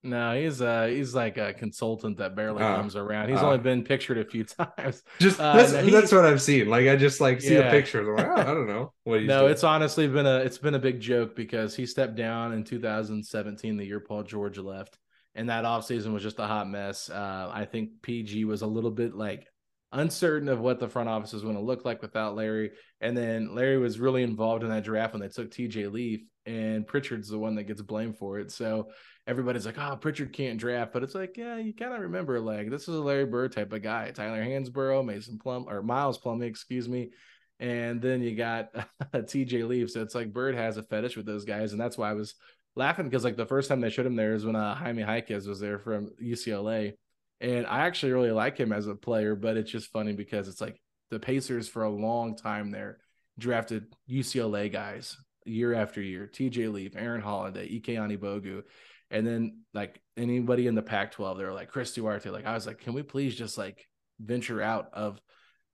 No, 0.04 0.40
he's 0.40 0.62
uh 0.62 0.86
he's 0.86 1.12
like 1.12 1.38
a 1.38 1.52
consultant 1.52 2.18
that 2.18 2.36
barely 2.36 2.62
uh, 2.62 2.76
comes 2.76 2.94
around. 2.94 3.30
He's 3.30 3.38
uh, 3.38 3.46
only 3.46 3.58
been 3.58 3.82
pictured 3.82 4.18
a 4.18 4.24
few 4.24 4.44
times. 4.78 5.02
Just 5.18 5.40
uh, 5.40 5.56
that's, 5.56 5.72
no, 5.72 5.82
he, 5.82 5.90
that's 5.90 6.12
what 6.12 6.24
I've 6.24 6.40
seen. 6.40 6.68
Like 6.68 6.86
I 6.86 6.94
just 6.94 7.20
like 7.20 7.40
see 7.40 7.54
yeah. 7.54 7.62
the 7.62 7.70
pictures. 7.70 8.06
I'm 8.06 8.14
like, 8.14 8.26
oh, 8.26 8.40
I 8.40 8.44
don't 8.54 8.68
know 8.68 8.92
what 9.02 9.22
No, 9.24 9.40
doing. 9.40 9.52
it's 9.52 9.64
honestly 9.64 10.06
been 10.06 10.26
a 10.26 10.38
it's 10.38 10.58
been 10.58 10.74
a 10.74 10.78
big 10.78 11.00
joke 11.00 11.34
because 11.34 11.74
he 11.74 11.84
stepped 11.84 12.14
down 12.14 12.52
in 12.52 12.62
2017, 12.62 13.76
the 13.76 13.84
year 13.84 13.98
Paul 13.98 14.22
George 14.22 14.58
left, 14.58 14.98
and 15.34 15.48
that 15.50 15.64
offseason 15.64 16.12
was 16.12 16.22
just 16.22 16.38
a 16.38 16.46
hot 16.46 16.68
mess. 16.68 17.10
Uh, 17.10 17.50
I 17.52 17.64
think 17.64 18.02
PG 18.02 18.44
was 18.44 18.62
a 18.62 18.66
little 18.68 18.92
bit 18.92 19.14
like 19.16 19.48
uncertain 19.92 20.48
of 20.48 20.60
what 20.60 20.78
the 20.78 20.88
front 20.88 21.08
office 21.08 21.32
was 21.32 21.42
going 21.42 21.54
to 21.54 21.62
look 21.62 21.84
like 21.84 22.02
without 22.02 22.36
Larry. 22.36 22.72
And 23.00 23.16
then 23.16 23.54
Larry 23.54 23.78
was 23.78 23.98
really 23.98 24.22
involved 24.22 24.62
in 24.62 24.70
that 24.70 24.84
draft 24.84 25.14
when 25.14 25.22
they 25.22 25.28
took 25.28 25.50
TJ 25.50 25.90
Leaf, 25.90 26.20
and 26.48 26.86
Pritchard's 26.86 27.28
the 27.28 27.38
one 27.38 27.56
that 27.56 27.64
gets 27.64 27.82
blamed 27.82 28.16
for 28.16 28.38
it. 28.38 28.50
So 28.50 28.88
everybody's 29.26 29.66
like, 29.66 29.76
oh, 29.78 29.96
Pritchard 29.96 30.32
can't 30.32 30.58
draft. 30.58 30.94
But 30.94 31.02
it's 31.02 31.14
like, 31.14 31.36
yeah, 31.36 31.58
you 31.58 31.74
kind 31.74 31.92
of 31.92 32.00
remember, 32.00 32.40
like, 32.40 32.70
this 32.70 32.88
is 32.88 32.94
a 32.94 33.02
Larry 33.02 33.26
Bird 33.26 33.52
type 33.52 33.70
of 33.72 33.82
guy. 33.82 34.10
Tyler 34.12 34.42
Hansbrough, 34.42 35.04
Mason 35.04 35.38
Plum, 35.38 35.66
or 35.68 35.82
Miles 35.82 36.18
Plumlee, 36.18 36.46
excuse 36.46 36.88
me. 36.88 37.10
And 37.60 38.00
then 38.00 38.22
you 38.22 38.34
got 38.34 38.72
TJ 39.12 39.68
Leaf. 39.68 39.90
So 39.90 40.00
it's 40.00 40.14
like 40.14 40.32
Bird 40.32 40.54
has 40.54 40.78
a 40.78 40.82
fetish 40.82 41.18
with 41.18 41.26
those 41.26 41.44
guys. 41.44 41.72
And 41.72 41.80
that's 41.80 41.98
why 41.98 42.10
I 42.10 42.14
was 42.14 42.34
laughing 42.74 43.04
because, 43.04 43.24
like, 43.24 43.36
the 43.36 43.44
first 43.44 43.68
time 43.68 43.82
they 43.82 43.90
showed 43.90 44.06
him 44.06 44.16
there 44.16 44.34
is 44.34 44.46
when 44.46 44.56
uh, 44.56 44.74
Jaime 44.74 45.02
Jaquez 45.02 45.46
was 45.46 45.60
there 45.60 45.78
from 45.78 46.12
UCLA. 46.22 46.94
And 47.42 47.66
I 47.66 47.80
actually 47.80 48.12
really 48.12 48.32
like 48.32 48.56
him 48.56 48.72
as 48.72 48.86
a 48.86 48.94
player, 48.94 49.36
but 49.36 49.58
it's 49.58 49.70
just 49.70 49.92
funny 49.92 50.14
because 50.14 50.48
it's 50.48 50.62
like 50.62 50.80
the 51.10 51.20
Pacers 51.20 51.68
for 51.68 51.82
a 51.82 51.90
long 51.90 52.36
time 52.36 52.70
there 52.70 52.98
drafted 53.38 53.86
UCLA 54.10 54.72
guys 54.72 55.16
year 55.48 55.74
after 55.74 56.00
year. 56.00 56.30
TJ 56.32 56.72
Leaf, 56.72 56.94
Aaron 56.96 57.20
Holiday, 57.20 57.64
Ike 57.64 57.96
Anigbogu. 57.96 58.62
And 59.10 59.26
then 59.26 59.62
like 59.72 60.00
anybody 60.16 60.66
in 60.66 60.74
the 60.74 60.82
Pac-12, 60.82 61.38
they 61.38 61.44
were 61.44 61.52
like 61.52 61.70
Chris 61.70 61.94
Duarte. 61.94 62.30
Like 62.30 62.46
I 62.46 62.54
was 62.54 62.66
like, 62.66 62.80
can 62.80 62.92
we 62.92 63.02
please 63.02 63.34
just 63.34 63.56
like 63.56 63.86
venture 64.20 64.60
out 64.60 64.90
of 64.92 65.20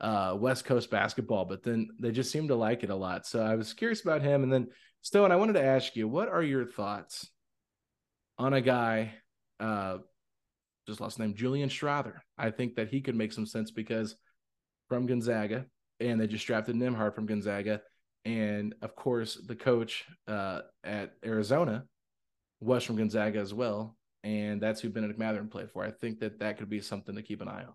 uh, 0.00 0.36
West 0.38 0.64
Coast 0.64 0.90
basketball? 0.90 1.44
But 1.44 1.62
then 1.62 1.88
they 1.98 2.12
just 2.12 2.30
seemed 2.30 2.48
to 2.48 2.54
like 2.54 2.84
it 2.84 2.90
a 2.90 2.96
lot. 2.96 3.26
So 3.26 3.42
I 3.42 3.56
was 3.56 3.74
curious 3.74 4.02
about 4.02 4.22
him. 4.22 4.42
And 4.42 4.52
then 4.52 4.68
Stone, 5.02 5.32
I 5.32 5.36
wanted 5.36 5.54
to 5.54 5.64
ask 5.64 5.96
you, 5.96 6.06
what 6.06 6.28
are 6.28 6.42
your 6.42 6.64
thoughts 6.64 7.28
on 8.38 8.54
a 8.54 8.60
guy? 8.60 9.14
Uh, 9.58 9.98
just 10.86 11.00
lost 11.00 11.18
name 11.18 11.34
Julian 11.34 11.68
Strawther. 11.68 12.18
I 12.38 12.50
think 12.50 12.76
that 12.76 12.88
he 12.88 13.00
could 13.00 13.16
make 13.16 13.32
some 13.32 13.46
sense 13.46 13.70
because 13.70 14.16
from 14.88 15.06
Gonzaga, 15.06 15.66
and 16.00 16.20
they 16.20 16.26
just 16.26 16.46
drafted 16.46 16.76
Nembhard 16.76 17.14
from 17.14 17.26
Gonzaga, 17.26 17.80
and 18.24 18.74
of 18.82 18.96
course 18.96 19.38
the 19.46 19.56
coach 19.56 20.04
uh, 20.28 20.60
at 20.82 21.14
Arizona 21.24 21.84
was 22.60 22.84
from 22.84 22.96
Gonzaga 22.96 23.38
as 23.38 23.52
well. 23.52 23.96
and 24.22 24.60
that's 24.60 24.80
who 24.80 24.88
Bennedict 24.88 25.18
Mathurin 25.18 25.48
played 25.48 25.70
for. 25.70 25.84
I 25.84 25.90
think 25.90 26.20
that 26.20 26.38
that 26.40 26.56
could 26.58 26.70
be 26.70 26.80
something 26.80 27.14
to 27.14 27.22
keep 27.22 27.42
an 27.42 27.48
eye 27.48 27.64
on. 27.64 27.74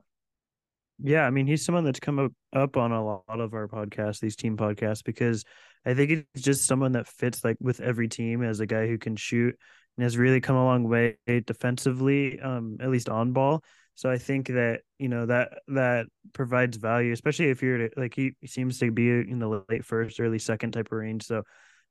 Yeah, 1.01 1.21
I 1.25 1.29
mean, 1.29 1.47
he's 1.47 1.63
someone 1.63 1.85
that's 1.85 1.99
come 1.99 2.19
up, 2.19 2.31
up 2.53 2.75
on 2.75 2.91
a 2.91 3.05
lot 3.05 3.23
of 3.39 3.53
our 3.53 3.67
podcasts, 3.67 4.19
these 4.19 4.35
team 4.35 4.57
podcasts, 4.57 5.03
because 5.03 5.45
I 5.85 5.93
think 5.93 6.11
it's 6.11 6.43
just 6.43 6.65
someone 6.65 6.91
that 6.93 7.07
fits 7.07 7.45
like 7.45 7.55
with 7.61 7.79
every 7.79 8.09
team 8.09 8.43
as 8.43 8.59
a 8.59 8.65
guy 8.65 8.87
who 8.87 8.97
can 8.97 9.15
shoot 9.15 9.55
and 9.95 10.03
has 10.03 10.17
really 10.17 10.41
come 10.41 10.57
a 10.57 10.65
long 10.65 10.83
way 10.89 11.17
defensively, 11.25 12.39
um, 12.41 12.77
at 12.81 12.89
least 12.89 13.07
on 13.07 13.31
ball. 13.31 13.63
So 13.99 14.09
I 14.09 14.17
think 14.17 14.47
that 14.47 14.83
you 14.97 15.09
know 15.09 15.25
that 15.25 15.59
that 15.67 16.05
provides 16.31 16.77
value, 16.77 17.11
especially 17.11 17.49
if 17.49 17.61
you're 17.61 17.89
like 17.97 18.15
he 18.15 18.31
seems 18.45 18.79
to 18.79 18.91
be 18.91 19.09
in 19.09 19.39
the 19.39 19.65
late 19.67 19.83
first, 19.83 20.21
early 20.21 20.39
second 20.39 20.71
type 20.71 20.87
of 20.87 20.97
range. 20.97 21.25
So 21.25 21.43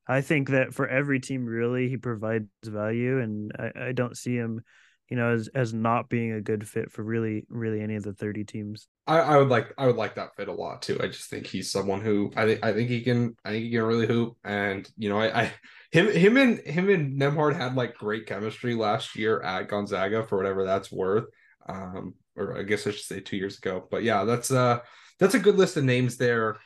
I 0.07 0.21
think 0.21 0.49
that 0.49 0.73
for 0.73 0.87
every 0.87 1.19
team, 1.19 1.45
really, 1.45 1.87
he 1.87 1.97
provides 1.97 2.47
value, 2.65 3.19
and 3.19 3.51
I, 3.59 3.89
I 3.89 3.91
don't 3.91 4.17
see 4.17 4.35
him 4.35 4.63
you 5.09 5.17
know, 5.17 5.33
as 5.33 5.49
as 5.55 5.73
not 5.73 6.07
being 6.07 6.33
a 6.33 6.41
good 6.41 6.67
fit 6.67 6.91
for 6.91 7.03
really 7.03 7.45
really 7.49 7.81
any 7.81 7.95
of 7.95 8.03
the 8.03 8.13
30 8.13 8.43
teams. 8.43 8.87
I, 9.07 9.19
I 9.19 9.37
would 9.37 9.49
like 9.49 9.73
I 9.77 9.87
would 9.87 9.95
like 9.95 10.15
that 10.15 10.35
fit 10.35 10.47
a 10.47 10.53
lot 10.53 10.83
too. 10.83 10.99
I 11.01 11.07
just 11.07 11.29
think 11.29 11.47
he's 11.47 11.71
someone 11.71 12.01
who 12.01 12.31
I 12.35 12.45
think 12.45 12.63
I 12.63 12.73
think 12.73 12.89
he 12.89 13.01
can 13.01 13.35
I 13.43 13.49
think 13.49 13.65
he 13.65 13.71
can 13.71 13.83
really 13.83 14.05
hoop. 14.05 14.37
And 14.43 14.89
you 14.97 15.09
know, 15.09 15.19
I, 15.19 15.41
I 15.41 15.53
him 15.91 16.11
him 16.11 16.37
and 16.37 16.59
him 16.59 16.89
and 16.89 17.19
Nembhard 17.19 17.55
had 17.55 17.75
like 17.75 17.95
great 17.95 18.27
chemistry 18.27 18.75
last 18.75 19.15
year 19.15 19.41
at 19.41 19.67
Gonzaga 19.67 20.23
for 20.23 20.37
whatever 20.37 20.63
that's 20.63 20.91
worth. 20.91 21.25
Um, 21.69 22.15
or 22.35 22.57
I 22.57 22.63
guess 22.63 22.87
I 22.87 22.91
should 22.91 23.01
say 23.01 23.19
two 23.19 23.37
years 23.37 23.57
ago. 23.57 23.87
But 23.89 24.03
yeah, 24.03 24.23
that's 24.23 24.51
uh 24.51 24.79
that's 25.19 25.35
a 25.35 25.39
good 25.39 25.55
list 25.55 25.77
of 25.77 25.83
names 25.83 26.17
there. 26.17 26.57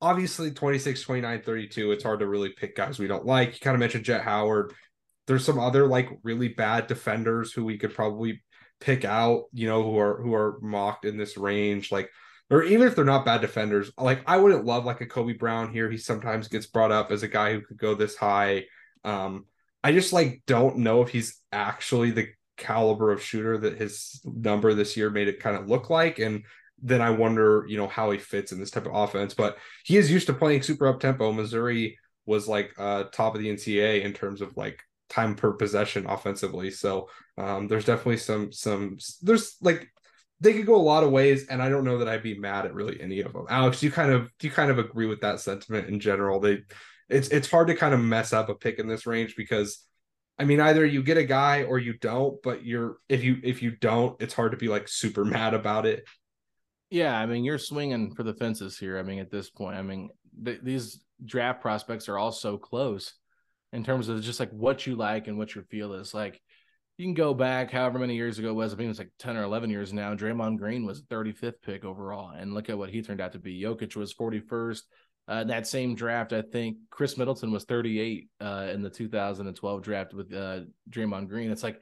Obviously 0.00 0.50
26, 0.50 1.02
29, 1.02 1.42
32. 1.42 1.92
It's 1.92 2.04
hard 2.04 2.20
to 2.20 2.26
really 2.26 2.50
pick 2.50 2.76
guys 2.76 2.98
we 2.98 3.06
don't 3.06 3.26
like. 3.26 3.54
You 3.54 3.60
kind 3.60 3.74
of 3.74 3.80
mentioned 3.80 4.04
Jett 4.04 4.22
Howard 4.22 4.72
there's 5.26 5.44
some 5.44 5.58
other 5.58 5.86
like 5.86 6.10
really 6.22 6.48
bad 6.48 6.86
defenders 6.86 7.52
who 7.52 7.64
we 7.64 7.78
could 7.78 7.94
probably 7.94 8.42
pick 8.80 9.04
out, 9.04 9.44
you 9.52 9.68
know, 9.68 9.82
who 9.82 9.98
are 9.98 10.20
who 10.20 10.34
are 10.34 10.58
mocked 10.60 11.04
in 11.04 11.16
this 11.16 11.36
range, 11.36 11.92
like 11.92 12.10
or 12.50 12.62
even 12.62 12.86
if 12.86 12.94
they're 12.94 13.04
not 13.04 13.24
bad 13.24 13.40
defenders, 13.40 13.90
like 13.96 14.22
I 14.26 14.36
wouldn't 14.36 14.64
love 14.64 14.84
like 14.84 15.00
a 15.00 15.06
Kobe 15.06 15.34
Brown 15.34 15.72
here. 15.72 15.90
He 15.90 15.96
sometimes 15.96 16.48
gets 16.48 16.66
brought 16.66 16.92
up 16.92 17.10
as 17.10 17.22
a 17.22 17.28
guy 17.28 17.54
who 17.54 17.60
could 17.62 17.78
go 17.78 17.94
this 17.94 18.16
high. 18.16 18.64
Um, 19.04 19.46
I 19.84 19.92
just 19.92 20.12
like 20.12 20.42
don't 20.46 20.78
know 20.78 21.02
if 21.02 21.08
he's 21.08 21.40
actually 21.50 22.10
the 22.10 22.28
caliber 22.62 23.12
of 23.12 23.22
shooter 23.22 23.58
that 23.58 23.78
his 23.78 24.20
number 24.24 24.74
this 24.74 24.96
year 24.96 25.10
made 25.10 25.28
it 25.28 25.40
kind 25.40 25.56
of 25.56 25.68
look 25.68 25.90
like. 25.90 26.18
And 26.18 26.44
then 26.80 27.00
I 27.00 27.10
wonder, 27.10 27.64
you 27.68 27.76
know, 27.76 27.88
how 27.88 28.10
he 28.10 28.18
fits 28.18 28.52
in 28.52 28.58
this 28.58 28.70
type 28.70 28.86
of 28.86 28.94
offense. 28.94 29.34
But 29.34 29.58
he 29.84 29.96
is 29.96 30.10
used 30.10 30.26
to 30.28 30.32
playing 30.32 30.62
super 30.62 30.86
up 30.88 31.00
tempo. 31.00 31.32
Missouri 31.32 31.98
was 32.24 32.46
like 32.46 32.72
uh 32.78 33.04
top 33.04 33.34
of 33.34 33.40
the 33.40 33.48
NCAA 33.48 34.02
in 34.02 34.12
terms 34.12 34.40
of 34.40 34.56
like 34.56 34.80
time 35.12 35.34
per 35.34 35.52
possession 35.52 36.06
offensively. 36.08 36.70
So 36.70 37.08
um, 37.36 37.68
there's 37.68 37.84
definitely 37.84 38.16
some 38.16 38.50
some 38.50 38.98
there's 39.20 39.56
like 39.60 39.92
they 40.40 40.54
could 40.54 40.66
go 40.66 40.74
a 40.74 40.82
lot 40.82 41.04
of 41.04 41.12
ways, 41.12 41.46
and 41.46 41.62
I 41.62 41.68
don't 41.68 41.84
know 41.84 41.98
that 41.98 42.08
I'd 42.08 42.22
be 42.22 42.38
mad 42.38 42.66
at 42.66 42.74
really 42.74 43.00
any 43.00 43.20
of 43.20 43.32
them. 43.32 43.46
Alex, 43.48 43.82
you 43.82 43.92
kind 43.92 44.10
of 44.10 44.30
do 44.38 44.48
you 44.48 44.52
kind 44.52 44.70
of 44.70 44.78
agree 44.78 45.06
with 45.06 45.20
that 45.20 45.40
sentiment 45.40 45.88
in 45.88 46.00
general? 46.00 46.40
They 46.40 46.62
it's 47.08 47.28
it's 47.28 47.50
hard 47.50 47.68
to 47.68 47.76
kind 47.76 47.94
of 47.94 48.00
mess 48.00 48.32
up 48.32 48.48
a 48.48 48.54
pick 48.54 48.78
in 48.78 48.88
this 48.88 49.06
range 49.06 49.36
because 49.36 49.86
I 50.42 50.44
mean 50.44 50.58
either 50.58 50.84
you 50.84 51.04
get 51.04 51.18
a 51.18 51.24
guy 51.24 51.62
or 51.62 51.78
you 51.78 51.92
don't, 51.92 52.42
but 52.42 52.66
you're 52.66 52.96
if 53.08 53.22
you 53.22 53.36
if 53.44 53.62
you 53.62 53.76
don't, 53.76 54.20
it's 54.20 54.34
hard 54.34 54.50
to 54.50 54.58
be 54.58 54.66
like 54.66 54.88
super 54.88 55.24
mad 55.36 55.54
about 55.54 55.86
it. 55.86 56.04
Yeah, 56.90 57.16
I 57.16 57.26
mean 57.26 57.44
you're 57.44 57.58
swinging 57.58 58.12
for 58.16 58.24
the 58.24 58.34
fences 58.34 58.76
here. 58.76 58.98
I 58.98 59.04
mean 59.04 59.20
at 59.20 59.30
this 59.30 59.50
point, 59.50 59.76
I 59.76 59.82
mean 59.82 60.10
th- 60.44 60.58
these 60.64 61.00
draft 61.24 61.60
prospects 61.60 62.08
are 62.08 62.18
all 62.18 62.32
so 62.32 62.58
close 62.58 63.14
in 63.72 63.84
terms 63.84 64.08
of 64.08 64.20
just 64.20 64.40
like 64.40 64.50
what 64.50 64.84
you 64.84 64.96
like 64.96 65.28
and 65.28 65.38
what 65.38 65.54
your 65.54 65.62
feel 65.62 65.92
is. 65.92 66.12
Like 66.12 66.42
you 66.98 67.06
can 67.06 67.14
go 67.14 67.34
back 67.34 67.70
however 67.70 68.00
many 68.00 68.16
years 68.16 68.40
ago 68.40 68.48
it 68.48 68.54
was. 68.54 68.74
I 68.74 68.76
think 68.76 68.86
it 68.86 68.88
was 68.88 68.98
like 68.98 69.12
10 69.20 69.36
or 69.36 69.44
11 69.44 69.70
years 69.70 69.92
now. 69.92 70.12
Draymond 70.16 70.58
Green 70.58 70.84
was 70.84 71.02
35th 71.02 71.62
pick 71.62 71.84
overall. 71.84 72.32
And 72.36 72.52
look 72.52 72.68
at 72.68 72.76
what 72.76 72.90
he 72.90 73.00
turned 73.00 73.20
out 73.20 73.32
to 73.34 73.38
be. 73.38 73.62
Jokic 73.62 73.94
was 73.94 74.12
41st. 74.12 74.82
Uh, 75.28 75.44
that 75.44 75.66
same 75.66 75.94
draft, 75.94 76.32
I 76.32 76.42
think 76.42 76.78
Khris 76.90 77.16
Middleton 77.16 77.52
was 77.52 77.64
38 77.64 78.28
uh, 78.40 78.68
in 78.72 78.82
the 78.82 78.90
2012 78.90 79.82
draft 79.82 80.14
with 80.14 80.32
uh, 80.32 80.60
Draymond 80.90 81.28
Green. 81.28 81.50
It's 81.50 81.62
like 81.62 81.80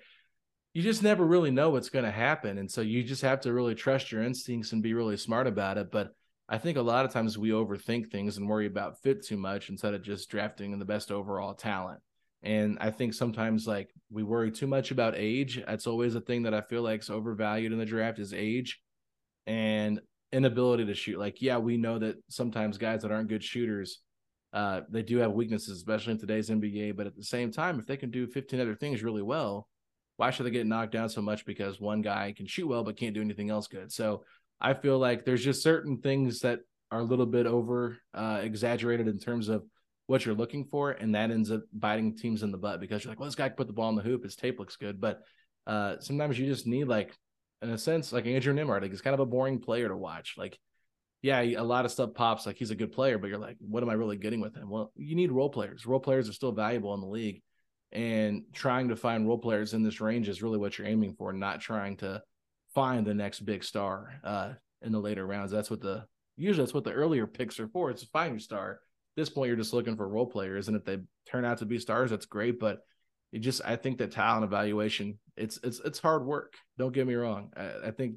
you 0.74 0.82
just 0.82 1.02
never 1.02 1.24
really 1.24 1.50
know 1.50 1.70
what's 1.70 1.88
going 1.88 2.04
to 2.04 2.10
happen. 2.10 2.58
And 2.58 2.70
so 2.70 2.80
you 2.80 3.02
just 3.02 3.22
have 3.22 3.40
to 3.40 3.52
really 3.52 3.74
trust 3.74 4.12
your 4.12 4.22
instincts 4.22 4.72
and 4.72 4.82
be 4.82 4.94
really 4.94 5.16
smart 5.16 5.46
about 5.46 5.78
it. 5.78 5.90
But 5.90 6.14
I 6.48 6.58
think 6.58 6.76
a 6.76 6.82
lot 6.82 7.04
of 7.04 7.12
times 7.12 7.38
we 7.38 7.50
overthink 7.50 8.10
things 8.10 8.36
and 8.36 8.48
worry 8.48 8.66
about 8.66 9.00
fit 9.02 9.24
too 9.24 9.36
much 9.36 9.70
instead 9.70 9.94
of 9.94 10.02
just 10.02 10.30
drafting 10.30 10.78
the 10.78 10.84
best 10.84 11.10
overall 11.10 11.54
talent. 11.54 12.00
And 12.42 12.78
I 12.80 12.90
think 12.90 13.14
sometimes 13.14 13.66
like 13.66 13.90
we 14.10 14.22
worry 14.22 14.50
too 14.50 14.66
much 14.66 14.90
about 14.90 15.14
age. 15.16 15.62
That's 15.66 15.86
always 15.86 16.14
a 16.14 16.20
thing 16.20 16.44
that 16.44 16.54
I 16.54 16.60
feel 16.60 16.82
like 16.82 17.00
is 17.00 17.10
overvalued 17.10 17.72
in 17.72 17.78
the 17.78 17.84
draft 17.84 18.18
is 18.18 18.32
age 18.32 18.80
and 19.46 20.00
inability 20.32 20.86
to 20.86 20.94
shoot. 20.94 21.18
Like, 21.18 21.42
yeah, 21.42 21.58
we 21.58 21.76
know 21.76 21.98
that 21.98 22.16
sometimes 22.28 22.78
guys 22.78 23.02
that 23.02 23.10
aren't 23.10 23.28
good 23.28 23.44
shooters, 23.44 24.00
uh, 24.52 24.82
they 24.90 25.02
do 25.02 25.18
have 25.18 25.32
weaknesses, 25.32 25.76
especially 25.76 26.12
in 26.12 26.18
today's 26.18 26.50
NBA. 26.50 26.96
But 26.96 27.06
at 27.06 27.16
the 27.16 27.24
same 27.24 27.52
time, 27.52 27.78
if 27.78 27.86
they 27.86 27.96
can 27.96 28.10
do 28.10 28.26
15 28.26 28.60
other 28.60 28.74
things 28.74 29.02
really 29.02 29.22
well, 29.22 29.68
why 30.16 30.30
should 30.30 30.44
they 30.44 30.50
get 30.50 30.66
knocked 30.66 30.92
down 30.92 31.08
so 31.08 31.22
much 31.22 31.46
because 31.46 31.80
one 31.80 32.02
guy 32.02 32.34
can 32.36 32.46
shoot 32.46 32.66
well 32.66 32.84
but 32.84 32.96
can't 32.96 33.14
do 33.14 33.22
anything 33.22 33.50
else 33.50 33.68
good? 33.68 33.90
So 33.92 34.24
I 34.60 34.74
feel 34.74 34.98
like 34.98 35.24
there's 35.24 35.44
just 35.44 35.62
certain 35.62 35.98
things 35.98 36.40
that 36.40 36.60
are 36.90 37.00
a 37.00 37.04
little 37.04 37.26
bit 37.26 37.46
over 37.46 37.96
uh, 38.12 38.40
exaggerated 38.42 39.08
in 39.08 39.18
terms 39.18 39.48
of 39.48 39.64
what 40.06 40.26
you're 40.26 40.34
looking 40.34 40.64
for, 40.64 40.90
and 40.90 41.14
that 41.14 41.30
ends 41.30 41.52
up 41.52 41.62
biting 41.72 42.16
teams 42.16 42.42
in 42.42 42.50
the 42.50 42.58
butt 42.58 42.80
because 42.80 43.04
you're 43.04 43.12
like, 43.12 43.20
well, 43.20 43.28
this 43.28 43.36
guy 43.36 43.48
can 43.48 43.56
put 43.56 43.68
the 43.68 43.72
ball 43.72 43.88
in 43.90 43.94
the 43.94 44.02
hoop, 44.02 44.24
his 44.24 44.34
tape 44.34 44.58
looks 44.58 44.76
good, 44.76 45.00
but 45.00 45.20
uh, 45.68 45.96
sometimes 46.00 46.38
you 46.38 46.46
just 46.46 46.66
need 46.66 46.88
like, 46.88 47.16
in 47.62 47.70
a 47.70 47.78
sense, 47.78 48.12
like 48.12 48.26
Andrew 48.26 48.54
Nembhard, 48.54 48.82
like 48.82 48.90
he's 48.90 49.02
kind 49.02 49.14
of 49.14 49.20
a 49.20 49.26
boring 49.26 49.58
player 49.58 49.88
to 49.88 49.96
watch. 49.96 50.34
Like, 50.38 50.58
yeah, 51.22 51.40
a 51.40 51.62
lot 51.62 51.84
of 51.84 51.90
stuff 51.90 52.14
pops 52.14 52.46
like 52.46 52.56
he's 52.56 52.70
a 52.70 52.76
good 52.76 52.92
player, 52.92 53.18
but 53.18 53.28
you're 53.28 53.38
like, 53.38 53.56
what 53.60 53.82
am 53.82 53.90
I 53.90 53.94
really 53.94 54.16
getting 54.16 54.40
with 54.40 54.56
him? 54.56 54.70
Well, 54.70 54.92
you 54.96 55.14
need 55.14 55.32
role 55.32 55.50
players. 55.50 55.84
Role 55.84 56.00
players 56.00 56.28
are 56.28 56.32
still 56.32 56.52
valuable 56.52 56.94
in 56.94 57.00
the 57.00 57.06
league, 57.06 57.42
and 57.92 58.44
trying 58.52 58.88
to 58.88 58.96
find 58.96 59.28
role 59.28 59.38
players 59.38 59.74
in 59.74 59.82
this 59.82 60.00
range 60.00 60.28
is 60.28 60.42
really 60.42 60.58
what 60.58 60.78
you're 60.78 60.86
aiming 60.86 61.14
for, 61.14 61.32
not 61.32 61.60
trying 61.60 61.96
to 61.98 62.22
find 62.74 63.06
the 63.06 63.14
next 63.14 63.40
big 63.40 63.64
star 63.64 64.20
uh, 64.24 64.52
in 64.82 64.92
the 64.92 64.98
later 64.98 65.26
rounds. 65.26 65.52
That's 65.52 65.70
what 65.70 65.80
the 65.80 66.04
usually 66.36 66.64
that's 66.64 66.74
what 66.74 66.84
the 66.84 66.92
earlier 66.92 67.26
picks 67.26 67.60
are 67.60 67.68
for. 67.68 67.90
It's 67.90 68.04
find 68.04 68.32
your 68.32 68.40
star. 68.40 68.72
At 68.72 68.78
this 69.16 69.28
point, 69.28 69.48
you're 69.48 69.56
just 69.56 69.74
looking 69.74 69.96
for 69.96 70.08
role 70.08 70.26
players, 70.26 70.68
and 70.68 70.76
if 70.76 70.84
they 70.84 70.98
turn 71.26 71.44
out 71.44 71.58
to 71.58 71.66
be 71.66 71.78
stars, 71.78 72.10
that's 72.10 72.26
great. 72.26 72.58
But 72.58 72.78
you 73.32 73.38
just, 73.38 73.62
I 73.64 73.76
think 73.76 73.98
that 73.98 74.10
talent 74.10 74.44
evaluation, 74.44 75.18
it's 75.36 75.58
it's 75.62 75.80
it's 75.80 75.98
hard 75.98 76.24
work. 76.24 76.54
Don't 76.78 76.92
get 76.92 77.06
me 77.06 77.14
wrong. 77.14 77.52
I, 77.56 77.88
I 77.88 77.90
think 77.90 78.16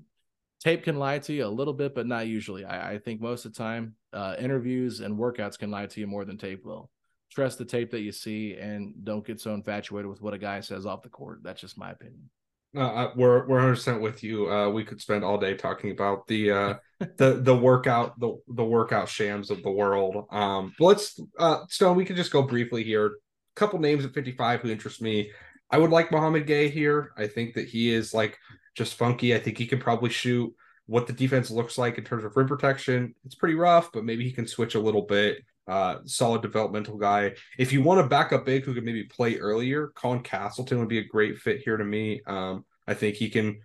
tape 0.64 0.84
can 0.84 0.97
lie 0.97 1.20
to 1.20 1.34
you 1.34 1.45
a 1.45 1.47
little 1.47 1.74
bit, 1.74 1.93
but 1.93 2.07
not 2.07 2.28
usually. 2.28 2.66
I, 2.66 2.93
I 2.93 2.97
think 2.99 3.22
most 3.22 3.45
of 3.45 3.53
the 3.53 3.57
time, 3.57 3.95
uh, 4.11 4.36
interviews 4.39 5.01
and 5.01 5.18
workouts 5.18 5.57
can 5.59 5.72
lie 5.72 5.86
to 5.86 5.99
you 5.99 6.07
more 6.07 6.26
than 6.26 6.38
tape 6.38 6.66
will. 6.66 6.89
Trust 7.32 7.57
the 7.57 7.66
tape 7.66 7.91
that 7.91 8.01
you 8.01 8.11
see, 8.11 8.55
and 8.55 8.93
don't 9.03 9.26
get 9.26 9.41
so 9.41 9.53
infatuated 9.53 10.09
with 10.09 10.22
what 10.22 10.34
a 10.34 10.38
guy 10.38 10.59
says 10.59 10.86
off 10.86 11.01
the 11.01 11.09
court. 11.09 11.39
That's 11.43 11.61
just 11.61 11.78
my 11.78 11.91
opinion. 11.91 12.30
Uh, 12.76 13.09
we're 13.16 13.45
we're 13.47 13.57
100 13.57 13.76
percent 13.76 14.01
with 14.01 14.24
you. 14.24 14.49
Uh, 14.51 14.70
we 14.70 14.84
could 14.84 14.99
spend 14.99 15.24
all 15.24 15.38
day 15.38 15.53
talking 15.53 15.91
about 15.91 16.26
the 16.28 16.51
uh, 16.51 16.74
the 17.18 17.39
the 17.41 17.55
workout 17.55 18.20
the 18.20 18.36
the 18.47 18.66
workout 18.66 19.09
shams 19.09 19.51
of 19.51 19.61
the 19.64 19.72
world. 19.72 20.26
Um, 20.32 20.74
but 20.80 20.86
let's 20.86 21.20
uh, 21.38 21.66
Stone. 21.70 21.97
We 21.97 22.05
could 22.05 22.16
just 22.16 22.32
go 22.32 22.41
briefly 22.41 22.84
here. 22.84 23.18
Couple 23.56 23.80
names 23.80 24.06
at 24.06 24.14
55 24.14 24.62
who 24.62 24.70
interest 24.70 25.01
me. 25.01 25.32
I 25.70 25.78
would 25.78 25.91
like 25.91 26.12
Mouhamed 26.12 26.47
Gueye 26.47 26.72
here. 26.72 27.14
I 27.18 27.28
think 27.28 27.56
that 27.56 27.68
he 27.68 27.91
is 27.91 28.14
like 28.14 28.38
just 28.76 28.95
funky. 28.95 29.36
I 29.36 29.39
think 29.39 29.58
he 29.58 29.66
can 29.66 29.80
probably 29.80 30.10
shoot 30.10 30.54
what 30.86 31.08
the 31.08 31.14
defense 31.14 31.49
looks 31.49 31.78
like 31.78 31.97
in 31.97 32.04
terms 32.04 32.24
of 32.24 32.36
rim 32.36 32.47
protection. 32.47 33.16
It's 33.26 33.36
pretty 33.36 33.56
rough, 33.56 33.91
but 33.91 34.04
maybe 34.04 34.24
he 34.24 34.32
can 34.32 34.47
switch 34.47 34.76
a 34.76 34.80
little 34.80 35.04
bit. 35.04 35.43
Uh, 35.66 35.99
solid 36.06 36.41
developmental 36.41 36.97
guy. 36.97 37.34
If 37.58 37.72
you 37.72 37.82
want 37.82 38.01
a 38.01 38.08
backup 38.08 38.45
big 38.45 38.66
who 38.66 38.74
could 38.74 38.84
maybe 38.84 39.06
play 39.06 39.38
earlier, 39.38 39.93
Colin 39.95 40.20
Castleton 40.20 40.80
would 40.80 40.89
be 40.89 40.99
a 40.99 41.06
great 41.06 41.38
fit 41.38 41.62
here 41.62 41.78
to 41.78 41.86
me. 41.86 42.22
Um, 42.28 42.66
I 42.86 42.93
think 42.93 43.16
he 43.16 43.30
can. 43.30 43.62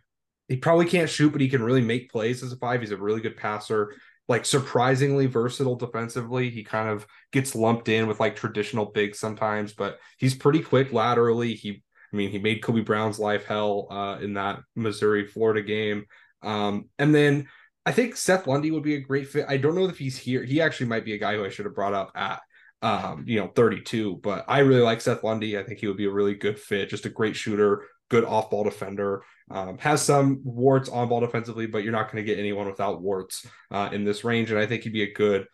He 0.47 0.57
probably 0.57 0.87
can't 0.87 1.11
shoot, 1.11 1.31
but 1.31 1.41
he 1.43 1.49
can 1.49 1.63
really 1.63 1.83
make 1.83 2.11
plays 2.11 2.43
as 2.43 2.53
a 2.53 2.57
five. 2.57 2.81
He's 2.81 2.93
a 2.93 2.97
really 2.97 3.21
good 3.21 3.37
passer. 3.37 3.95
Like 4.29 4.45
surprisingly 4.45 5.27
versatile 5.27 5.77
defensively. 5.77 6.51
He 6.51 6.63
kind 6.63 6.89
of 6.89 7.07
gets 7.33 7.55
lumped 7.55 7.89
in 7.89 8.07
with 8.07 8.21
like 8.21 8.37
traditional 8.37 8.87
bigs 8.87 9.19
sometimes, 9.19 9.73
but 9.73 9.99
he's 10.19 10.35
pretty 10.35 10.61
quick 10.61 10.93
laterally. 10.93 11.55
He, 11.55 11.83
I 12.13 12.17
mean, 12.17 12.31
he 12.31 12.39
made 12.39 12.63
Kobe 12.63 12.83
Brown's 12.83 13.19
life 13.19 13.47
hell 13.47 13.87
uh, 13.91 14.19
in 14.21 14.35
that 14.35 14.61
Missouri 14.77 15.27
Florida 15.27 15.63
game. 15.63 16.05
Um, 16.43 16.89
and 16.99 17.15
then 17.15 17.49
I 17.87 17.93
think 17.93 18.17
Seth 18.17 18.47
Lundy 18.47 18.71
would 18.71 18.83
be 18.83 18.97
a 18.97 19.01
great 19.01 19.29
fit. 19.29 19.47
I 19.49 19.57
don't 19.57 19.75
know 19.75 19.89
if 19.89 19.99
he's 19.99 20.19
here. 20.19 20.45
He 20.45 20.61
actually 20.61 20.87
might 20.87 21.07
be 21.07 21.15
a 21.15 21.19
guy 21.19 21.35
who 21.35 21.45
I 21.45 21.49
should 21.49 21.65
have 21.65 21.75
brought 21.75 21.95
up 21.95 22.13
at 22.15 22.41
um, 22.83 23.25
you 23.27 23.41
know, 23.41 23.49
32, 23.49 24.21
but 24.23 24.45
I 24.47 24.61
really 24.61 24.83
like 24.83 25.01
Seth 25.01 25.25
Lundy. 25.25 25.59
I 25.59 25.65
think 25.65 25.81
he 25.81 25.89
would 25.89 25.97
be 25.97 26.07
a 26.07 26.13
really 26.13 26.35
good 26.35 26.59
fit, 26.59 26.89
just 26.89 27.07
a 27.07 27.11
great 27.11 27.35
shooter, 27.35 27.85
good 28.09 28.25
off 28.25 28.51
ball 28.51 28.65
defender. 28.65 29.23
Um, 29.51 29.79
has 29.79 30.03
some 30.03 30.41
warts 30.45 30.89
on 30.89 31.09
ball 31.09 31.21
defensively, 31.21 31.67
but 31.67 31.83
you're 31.83 31.93
not 31.93 32.13
going 32.13 32.25
to 32.25 32.27
get 32.27 32.39
anyone 32.39 32.67
without 32.67 33.01
warts 33.01 33.47
uh, 33.71 33.89
in 33.93 34.05
this 34.05 34.25
range. 34.25 34.51
And 34.51 34.61
I 34.61 34.67
think 34.67 34.83
he'd 34.83 34.93
be 34.93 35.03
a 35.03 35.13
good, 35.13 35.47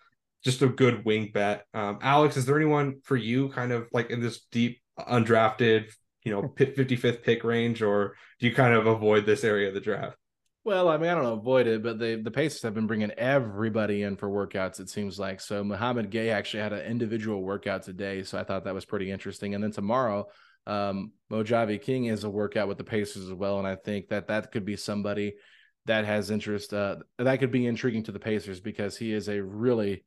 just 0.42 0.62
a 0.62 0.68
good 0.68 1.04
wing 1.04 1.30
bet. 1.32 1.64
Um, 1.74 1.98
Alex, 2.02 2.36
is 2.36 2.46
there 2.46 2.56
anyone 2.56 3.00
for 3.04 3.16
you 3.16 3.50
kind 3.50 3.72
of 3.72 3.88
like 3.92 4.10
in 4.10 4.20
this 4.20 4.40
deep 4.50 4.80
undrafted 4.98 5.90
you 6.24 6.32
know 6.32 6.42
55th 6.42 7.22
pick 7.22 7.44
range, 7.44 7.82
or 7.82 8.16
do 8.40 8.46
you 8.46 8.54
kind 8.54 8.74
of 8.74 8.86
avoid 8.86 9.26
this 9.26 9.44
area 9.44 9.68
of 9.68 9.74
the 9.74 9.80
draft? 9.80 10.16
Well, 10.64 10.88
I 10.88 10.96
mean, 10.96 11.10
I 11.10 11.14
don't 11.14 11.38
avoid 11.38 11.66
it, 11.66 11.82
but 11.82 11.98
they 11.98 12.16
the 12.16 12.30
Pacers 12.30 12.62
have 12.62 12.74
been 12.74 12.86
bringing 12.86 13.10
everybody 13.12 14.02
in 14.02 14.16
for 14.16 14.28
workouts. 14.28 14.80
It 14.80 14.88
seems 14.88 15.18
like 15.18 15.40
so. 15.40 15.62
Mouhamed 15.62 16.10
Gueye 16.10 16.32
actually 16.32 16.62
had 16.62 16.72
an 16.72 16.86
individual 16.86 17.42
workout 17.42 17.82
today, 17.82 18.22
so 18.22 18.38
I 18.38 18.44
thought 18.44 18.64
that 18.64 18.74
was 18.74 18.86
pretty 18.86 19.10
interesting. 19.10 19.54
And 19.54 19.62
then 19.62 19.72
tomorrow, 19.72 20.28
um, 20.66 21.12
Mojave 21.30 21.78
King 21.78 22.06
is 22.06 22.24
a 22.24 22.30
workout 22.30 22.68
with 22.68 22.78
the 22.78 22.84
Pacers 22.84 23.24
as 23.24 23.32
well, 23.32 23.58
and 23.58 23.66
I 23.66 23.76
think 23.76 24.08
that 24.08 24.28
that 24.28 24.52
could 24.52 24.64
be 24.64 24.76
somebody 24.76 25.34
that 25.86 26.04
has 26.04 26.30
interest. 26.30 26.72
Uh, 26.72 26.96
that 27.18 27.40
could 27.40 27.50
be 27.50 27.66
intriguing 27.66 28.04
to 28.04 28.12
the 28.12 28.20
Pacers 28.20 28.60
because 28.60 28.96
he 28.96 29.12
is 29.12 29.28
a 29.28 29.42
really 29.42 30.04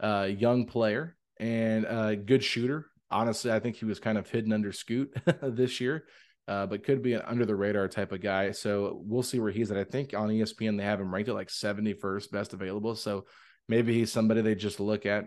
uh, 0.00 0.28
young 0.30 0.66
player 0.66 1.16
and 1.38 1.84
a 1.84 2.16
good 2.16 2.42
shooter. 2.42 2.86
Honestly, 3.10 3.50
I 3.50 3.60
think 3.60 3.76
he 3.76 3.84
was 3.84 4.00
kind 4.00 4.18
of 4.18 4.28
hidden 4.28 4.52
under 4.52 4.72
Scoot 4.72 5.14
this 5.42 5.80
year 5.80 6.04
uh, 6.50 6.66
but 6.66 6.82
could 6.82 7.00
be 7.00 7.12
an 7.12 7.22
under 7.26 7.46
the 7.46 7.54
radar 7.54 7.86
type 7.86 8.10
of 8.10 8.20
guy. 8.20 8.50
So 8.50 9.00
we'll 9.04 9.22
see 9.22 9.38
where 9.38 9.52
he's 9.52 9.70
at. 9.70 9.76
I 9.76 9.84
think 9.84 10.14
on 10.14 10.28
ESPN 10.28 10.76
they 10.76 10.82
have 10.82 11.00
him 11.00 11.14
ranked 11.14 11.28
at 11.28 11.36
like 11.36 11.46
71st 11.46 12.32
best 12.32 12.52
available. 12.52 12.96
So 12.96 13.26
maybe 13.68 13.94
he's 13.94 14.10
somebody 14.10 14.42
they 14.42 14.56
just 14.56 14.80
look 14.80 15.06
at 15.06 15.26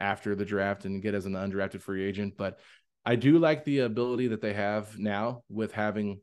after 0.00 0.34
the 0.34 0.46
draft 0.46 0.86
and 0.86 1.02
get 1.02 1.14
as 1.14 1.26
an 1.26 1.34
undrafted 1.34 1.82
free 1.82 2.02
agent. 2.02 2.38
But 2.38 2.58
I 3.04 3.16
do 3.16 3.38
like 3.38 3.64
the 3.64 3.80
ability 3.80 4.28
that 4.28 4.40
they 4.40 4.52
have 4.52 4.98
now 4.98 5.42
with 5.48 5.72
having 5.72 6.20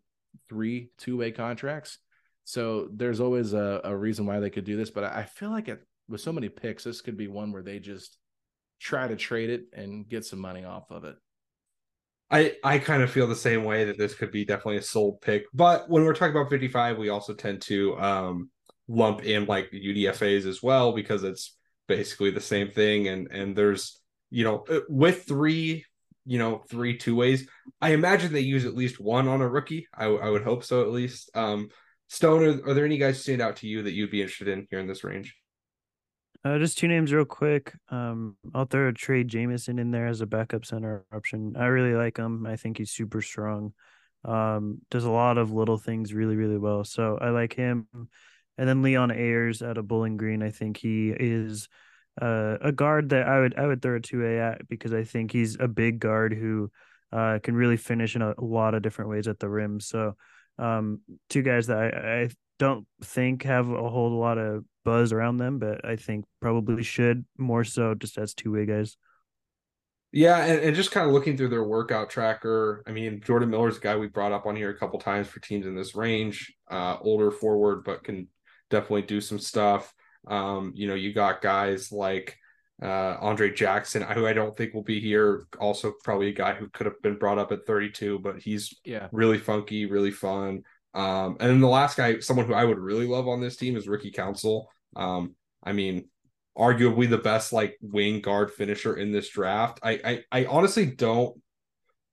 three 0.48 0.92
two 0.98 1.18
way 1.18 1.32
contracts. 1.32 1.98
So 2.46 2.88
there's 2.92 3.20
always 3.20 3.54
a, 3.54 3.82
a, 3.84 3.96
reason 3.96 4.26
why 4.26 4.40
they 4.40 4.50
could 4.50 4.64
do 4.64 4.76
this. 4.76 4.90
But 4.90 5.04
I 5.04 5.24
feel 5.24 5.52
like 5.52 5.68
it, 5.68 5.86
with 6.08 6.22
so 6.22 6.34
many 6.34 6.50
picks, 6.50 6.84
this 6.84 7.02
could 7.02 7.16
be 7.16 7.28
one 7.28 7.52
where 7.52 7.62
they 7.62 7.78
just 7.78 8.18
try 8.80 9.08
to 9.08 9.16
trade 9.16 9.52
it 9.52 9.66
and 9.74 10.08
get 10.08 10.26
some 10.26 10.40
money 10.40 10.64
off 10.66 10.90
of 10.90 11.04
it. 11.04 11.16
I 12.32 12.56
I 12.64 12.80
kind 12.80 13.04
of 13.04 13.12
feel 13.12 13.28
the 13.28 13.36
same 13.36 13.64
way 13.64 13.86
that 13.86 13.98
this 13.98 14.16
could 14.16 14.32
be 14.32 14.46
definitely 14.46 14.78
a 14.78 14.82
sold 14.82 15.22
pick. 15.22 15.46
But 15.54 15.90
when 15.90 16.04
we're 16.04 16.14
talking 16.14 16.36
about 16.36 16.50
55, 16.50 16.98
we 16.98 17.10
also 17.10 17.34
tend 17.34 17.62
to 17.64 18.00
um, 18.00 18.50
lump 18.88 19.24
in 19.24 19.46
like 19.46 19.70
the 19.72 19.82
UDFA's 19.82 20.46
as 20.46 20.64
well 20.64 20.94
because 20.94 21.24
it's 21.24 21.56
basically 21.88 22.32
the 22.32 22.42
same 22.42 22.72
thing. 22.72 23.08
And 23.08 23.28
and 23.32 23.56
there's 23.56 24.00
you 24.30 24.44
know 24.44 24.64
uh, 24.70 24.82
with 24.88 25.26
three 25.26 25.86
you 26.26 26.38
know 26.38 26.64
three 26.70 26.98
two 26.98 27.16
ways. 27.16 27.48
I 27.82 27.92
imagine 27.92 28.34
they 28.34 28.42
use 28.42 28.66
at 28.66 28.76
least 28.76 29.00
one 29.00 29.28
on 29.28 29.42
a 29.42 29.48
rookie. 29.48 29.88
I, 29.94 30.06
I 30.06 30.30
would 30.30 30.44
hope 30.44 30.64
so 30.64 30.82
at 30.82 30.90
least. 30.90 31.30
Um, 31.36 31.70
Stone, 32.08 32.44
are, 32.44 32.70
are 32.70 32.74
there 32.74 32.86
any 32.86 32.98
guys 32.98 33.22
stand 33.22 33.42
out 33.42 33.58
to 33.58 33.68
you 33.68 33.84
that 33.84 33.94
you'd 33.94 34.12
be 34.12 34.22
interested 34.22 34.48
in 34.48 34.68
here 34.70 34.80
in 34.80 34.88
this 34.88 35.04
range? 35.04 35.36
Uh, 36.44 36.58
just 36.58 36.78
two 36.78 36.88
names 36.88 37.12
real 37.12 37.26
quick. 37.26 37.74
Um, 37.90 38.38
I'll 38.54 38.66
throw 38.66 38.92
Trey 38.92 39.24
Jemison 39.24 39.80
in 39.80 39.92
there 39.92 40.08
as 40.08 40.22
a 40.22 40.26
backup 40.26 40.66
center 40.66 41.06
option. 41.14 41.56
I 41.58 41.66
really 41.66 41.96
like 41.96 42.18
him. 42.18 42.46
I 42.46 42.56
think 42.56 42.78
he's 42.78 42.92
super 42.92 43.22
strong. 43.22 43.74
Um, 44.24 44.80
does 44.90 45.04
a 45.04 45.12
lot 45.12 45.38
of 45.38 45.52
little 45.52 45.78
things 45.78 46.14
really, 46.14 46.36
really 46.36 46.58
well. 46.58 46.84
So 46.84 47.18
I 47.22 47.30
like 47.30 47.54
him. 47.54 47.88
And 48.58 48.68
then 48.68 48.82
Leon 48.82 49.12
Ayers 49.12 49.62
out 49.62 49.78
of 49.78 49.88
Bowling 49.88 50.18
Green. 50.18 50.42
I 50.42 50.50
think 50.50 50.78
he 50.78 51.10
is 51.10 51.68
uh, 52.22 52.58
a 52.62 52.72
guard 52.72 53.10
that 53.10 53.28
I 53.28 53.40
would 53.40 53.58
I 53.58 53.66
would 53.66 53.82
throw 53.82 53.96
a 53.96 54.00
two 54.00 54.26
A 54.26 54.40
at 54.40 54.68
because 54.68 54.94
I 54.94 55.04
think 55.04 55.32
he's 55.32 55.58
a 55.60 55.68
big 55.68 56.00
guard 56.00 56.34
who 56.34 56.72
uh, 57.12 57.40
can 57.42 57.56
really 57.56 57.78
finish 57.78 58.16
in 58.16 58.22
a, 58.22 58.34
a, 58.38 58.44
lot 58.44 58.76
of 58.76 58.82
different 58.82 59.10
ways 59.10 59.28
at 59.28 59.40
the 59.40 59.50
rim. 59.50 59.80
So 59.80 60.16
um, 60.58 61.02
two 61.30 61.42
guys 61.42 61.68
that 61.68 61.78
I, 61.78 62.22
I 62.24 62.30
don't 62.60 62.86
think 63.02 63.44
have 63.44 63.70
a 63.70 63.90
whole 63.90 64.20
lot 64.20 64.38
of 64.38 64.64
buzz 64.84 65.12
around 65.12 65.38
them, 65.38 65.60
but 65.60 65.84
I 65.86 65.96
think 65.96 66.26
probably 66.42 66.84
should 66.84 67.26
more 67.38 67.64
so 67.64 67.96
just 67.96 68.18
as 68.18 68.34
two 68.34 68.52
way 68.52 68.66
guys. 68.66 68.98
Yeah, 70.12 70.44
and, 70.44 70.60
and 70.62 70.76
just 70.76 70.92
kind 70.92 71.08
of 71.08 71.14
looking 71.14 71.38
through 71.38 71.50
their 71.50 71.64
workout 71.64 72.10
tracker. 72.10 72.84
I 72.88 72.92
mean, 72.92 73.22
Jordan 73.22 73.50
Miller's 73.50 73.78
a 73.78 73.82
guy 73.82 73.96
we 73.96 74.08
brought 74.08 74.32
up 74.32 74.48
on 74.48 74.56
here 74.56 74.72
a 74.72 74.78
couple 74.78 75.00
times 75.00 75.28
for 75.28 75.40
teams 75.40 75.68
in 75.68 75.76
this 75.76 75.96
range. 75.96 76.54
Uh, 76.70 76.98
older 77.02 77.30
forward, 77.30 77.84
but 77.84 78.04
can 78.04 78.28
definitely 78.70 79.04
do 79.04 79.22
some 79.22 79.40
stuff. 79.40 79.94
Um, 80.28 80.74
you 80.76 80.88
know, 80.88 80.96
you 80.96 81.14
got 81.14 81.42
guys 81.42 81.92
like 81.92 82.38
uh, 82.82 83.18
Andre 83.20 83.52
Jackson, 83.52 84.02
who 84.04 84.26
I 84.26 84.34
don't 84.34 84.56
think 84.56 84.74
will 84.74 84.84
be 84.84 85.00
here. 85.00 85.48
Also, 85.60 85.94
probably 86.04 86.30
a 86.30 86.34
guy 86.34 86.54
who 86.54 86.70
could 86.70 86.86
have 86.86 87.02
been 87.02 87.18
brought 87.18 87.38
up 87.38 87.52
at 87.52 87.66
32, 87.66 88.20
but 88.20 88.40
he's 88.40 88.74
yeah 88.84 89.08
really 89.12 89.38
funky, 89.38 89.86
really 89.86 90.12
fun. 90.12 90.64
Um, 90.94 91.38
and 91.40 91.50
then 91.50 91.60
the 91.62 91.68
last 91.68 91.98
guy, 91.98 92.20
someone 92.20 92.48
who 92.48 92.54
I 92.54 92.64
would 92.64 92.80
really 92.80 93.06
love 93.06 93.28
on 93.28 93.42
this 93.42 93.58
team 93.58 93.76
is 93.76 93.88
Ricky 93.88 94.12
Council. 94.12 94.70
Um, 94.96 95.36
I 95.64 95.74
mean, 95.74 96.10
arguably 96.58 97.10
the 97.10 97.18
best 97.18 97.54
like 97.54 97.78
wing 97.82 98.22
guard 98.22 98.52
finisher 98.52 98.96
in 98.96 99.12
this 99.12 99.30
draft. 99.30 99.80
I 99.84 99.92
I, 100.04 100.24
I 100.32 100.46
honestly 100.46 100.86
don't 100.86 101.40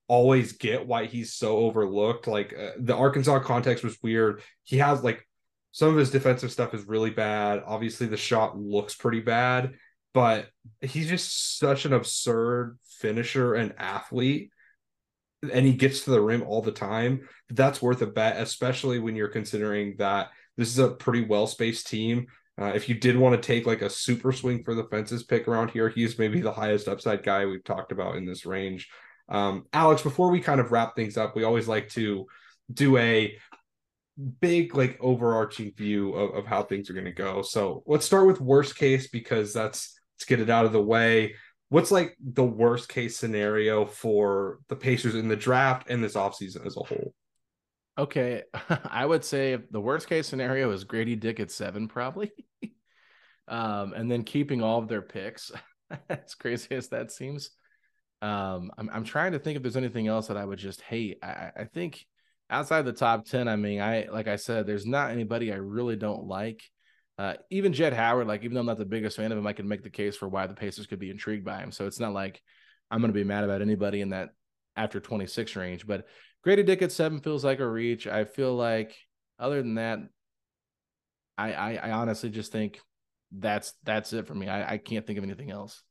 always 0.09 0.53
get 0.53 0.87
why 0.87 1.07
he's 1.07 1.35
so 1.35 1.59
overlooked. 1.59 2.27
Like 2.27 2.55
uh, 2.59 2.73
the 2.79 2.95
Arkansas 2.95 3.41
context 3.41 3.83
was 3.85 3.99
weird. 4.03 4.43
He 4.65 4.79
has 4.79 5.03
like 5.03 5.27
some 5.77 5.91
of 5.91 5.97
his 5.97 6.11
defensive 6.11 6.51
stuff 6.51 6.73
is 6.73 6.87
really 6.87 7.11
bad. 7.11 7.63
Obviously, 7.67 8.07
the 8.07 8.17
shot 8.17 8.59
looks 8.59 8.95
pretty 8.95 9.21
bad, 9.21 9.75
but 10.15 10.47
he's 10.81 11.07
just 11.07 11.59
such 11.59 11.85
an 11.85 11.93
absurd 11.93 12.79
finisher 12.99 13.55
and 13.55 13.75
athlete 13.77 14.53
and 15.53 15.67
he 15.67 15.75
gets 15.75 16.01
to 16.05 16.11
the 16.11 16.21
rim 16.21 16.43
all 16.43 16.63
the 16.63 16.73
time, 16.73 17.29
that's 17.51 17.83
worth 17.83 18.01
a 18.01 18.07
bet, 18.07 18.41
especially 18.41 18.99
when 18.99 19.15
you're 19.15 19.29
considering 19.29 19.95
that 19.99 20.31
this 20.57 20.71
is 20.71 20.79
a 20.79 20.89
pretty 20.89 21.27
well 21.27 21.47
spaced 21.47 21.89
team. 21.89 22.27
Uh, 22.59 22.73
if 22.75 22.89
you 22.89 22.95
did 22.95 23.19
want 23.19 23.35
to 23.41 23.47
take 23.47 23.67
like 23.67 23.83
a 23.83 23.91
super 23.91 24.33
swing 24.33 24.65
for 24.65 24.75
the 24.75 24.85
fences 24.85 25.25
pick 25.25 25.47
around 25.47 25.71
here, 25.71 25.91
he's 25.91 26.19
maybe 26.19 26.41
the 26.41 26.51
highest 26.51 26.89
upside 26.89 27.23
guy 27.23 27.45
we've 27.45 27.65
talked 27.65 27.93
about 27.93 28.17
in 28.17 28.25
this 28.25 28.47
range. 28.47 28.89
Um, 29.29 29.67
Alex, 29.75 30.01
before 30.01 30.31
we 30.31 30.41
kind 30.41 30.59
of 30.59 30.73
wrap 30.73 30.97
things 30.97 31.19
up, 31.19 31.37
we 31.37 31.45
always 31.45 31.69
like 31.69 31.91
to 31.91 32.27
do 32.73 32.97
a 32.97 33.37
big 34.41 34.75
like 34.75 34.99
overarching 35.01 35.73
view 35.73 36.13
of, 36.15 36.35
of 36.35 36.47
how 36.47 36.63
things 36.63 36.89
are 36.89 36.95
going 36.95 37.05
to 37.05 37.13
go. 37.13 37.43
So 37.43 37.83
let's 37.87 38.07
start 38.07 38.27
with 38.27 38.41
worst 38.41 38.77
case 38.77 39.09
because 39.09 39.53
that's 39.53 39.99
let's 40.15 40.25
get 40.25 40.41
it 40.41 40.51
out 40.51 40.65
of 40.65 40.73
the 40.73 40.83
way 40.83 41.35
what's 41.69 41.91
like 41.91 42.17
the 42.21 42.45
worst 42.45 42.89
case 42.89 43.17
scenario 43.17 43.85
for 43.85 44.59
the 44.69 44.77
Pacers 44.77 45.15
in 45.15 45.29
the 45.29 45.37
draft 45.37 45.91
and 45.91 46.03
this 46.03 46.15
offseason 46.15 46.67
as 46.67 46.77
a 46.77 46.81
whole? 46.81 47.15
Okay. 47.99 48.43
I 48.91 49.05
would 49.07 49.25
say 49.25 49.59
the 49.71 49.81
worst 49.81 50.09
case 50.09 50.27
scenario 50.27 50.71
is 50.71 50.85
Gradey 50.85 51.19
Dick 51.19 51.41
at 51.41 51.51
seven, 51.51 51.89
probably. 51.89 52.33
um, 53.49 53.93
and 53.95 54.11
then 54.11 54.23
keeping 54.23 54.63
all 54.63 54.79
of 54.79 54.89
their 54.89 55.03
picks. 55.03 55.51
as 56.11 56.35
crazy 56.35 56.75
as 56.75 56.89
that 56.89 57.13
seems. 57.13 57.51
Um, 58.23 58.73
I'm 58.79 58.91
I'm 58.93 59.05
trying 59.05 59.33
to 59.33 59.39
think 59.39 59.57
if 59.57 59.63
there's 59.63 59.77
anything 59.77 60.09
else 60.09 60.29
that 60.29 60.37
I 60.37 60.45
would 60.45 60.59
just 60.59 60.81
hate. 60.81 61.19
I, 61.23 61.53
I 61.57 61.65
think 61.65 62.05
outside 62.51 62.83
the 62.83 62.93
top 62.93 63.27
10, 63.27 63.49
I 63.49 63.57
mean, 63.57 63.81
I 63.81 64.09
like 64.11 64.29
I 64.29 64.37
said, 64.37 64.67
there's 64.67 64.87
not 64.87 65.11
anybody 65.11 65.53
I 65.53 65.57
really 65.57 65.97
don't 65.97 66.25
like. 66.25 66.63
Uh, 67.19 67.35
even 67.51 67.73
Jett 67.73 67.95
Howard, 67.95 68.27
like 68.27 68.43
even 68.43 68.55
though 68.55 68.61
I'm 68.61 68.67
not 68.67 68.79
the 68.79 68.85
biggest 68.85 69.17
fan 69.17 69.33
of 69.33 69.39
him, 69.39 69.47
I 69.47 69.55
can 69.55 69.69
make 69.69 69.83
the 69.83 69.91
case 69.91 70.17
for 70.17 70.29
why 70.29 70.47
the 70.47 70.55
Pacers 70.55 70.87
could 70.87 70.99
be 70.99 71.11
intrigued 71.11 71.45
by 71.45 71.59
him. 71.59 71.73
So 71.73 71.87
it's 71.87 72.01
not 72.01 72.13
like 72.13 72.43
I'm 72.91 73.01
going 73.01 73.13
to 73.13 73.19
be 73.19 73.25
mad 73.25 73.45
about 73.45 73.63
anybody 73.63 74.01
in 74.01 74.11
that 74.11 74.31
after 74.77 75.01
26 75.01 75.57
range. 75.57 75.87
But 75.87 76.07
Gradey 76.47 76.67
Dick 76.67 76.83
at 76.83 76.93
seven 76.93 77.21
feels 77.21 77.45
like 77.45 77.61
a 77.61 77.69
reach. 77.69 78.07
I 78.07 78.25
feel 78.25 78.55
like 78.55 78.95
other 79.39 79.63
than 79.63 79.77
that, 79.77 80.01
I 81.39 81.53
I, 81.53 81.75
I 81.75 81.91
honestly 81.93 82.29
just 82.29 82.53
think 82.53 82.81
that's 83.33 83.73
that's 83.83 84.13
it 84.13 84.27
for 84.27 84.35
me. 84.35 84.49
I, 84.49 84.75
I 84.75 84.79
can't 84.79 85.07
think 85.07 85.19
of 85.19 85.25
anything 85.25 85.51
else. 85.51 85.83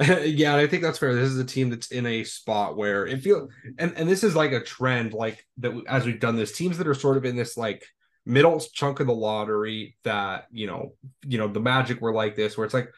yeah, 0.24 0.52
and 0.52 0.60
I 0.60 0.66
think 0.66 0.82
that's 0.82 0.98
fair. 0.98 1.14
This 1.14 1.30
is 1.30 1.38
a 1.38 1.44
team 1.44 1.70
that's 1.70 1.90
in 1.90 2.06
a 2.06 2.22
spot 2.24 2.76
where 2.76 3.06
it 3.06 3.20
feels 3.20 3.50
and 3.78 3.92
and 3.96 4.08
this 4.08 4.22
is 4.22 4.36
like 4.36 4.52
a 4.52 4.62
trend, 4.62 5.12
like 5.12 5.44
that 5.58 5.72
as 5.88 6.06
we've 6.06 6.20
done 6.20 6.36
this. 6.36 6.52
Teams 6.52 6.78
that 6.78 6.86
are 6.86 6.94
sort 6.94 7.16
of 7.16 7.24
in 7.24 7.34
this 7.34 7.56
like 7.56 7.84
middle 8.28 8.60
chunk 8.60 9.00
of 9.00 9.06
the 9.06 9.14
lottery 9.14 9.96
that 10.04 10.46
you 10.52 10.66
know 10.66 10.92
you 11.26 11.38
know 11.38 11.48
the 11.48 11.58
magic 11.58 12.00
were 12.00 12.12
like 12.12 12.36
this 12.36 12.56
where 12.56 12.66
it's 12.66 12.74
like 12.74 12.92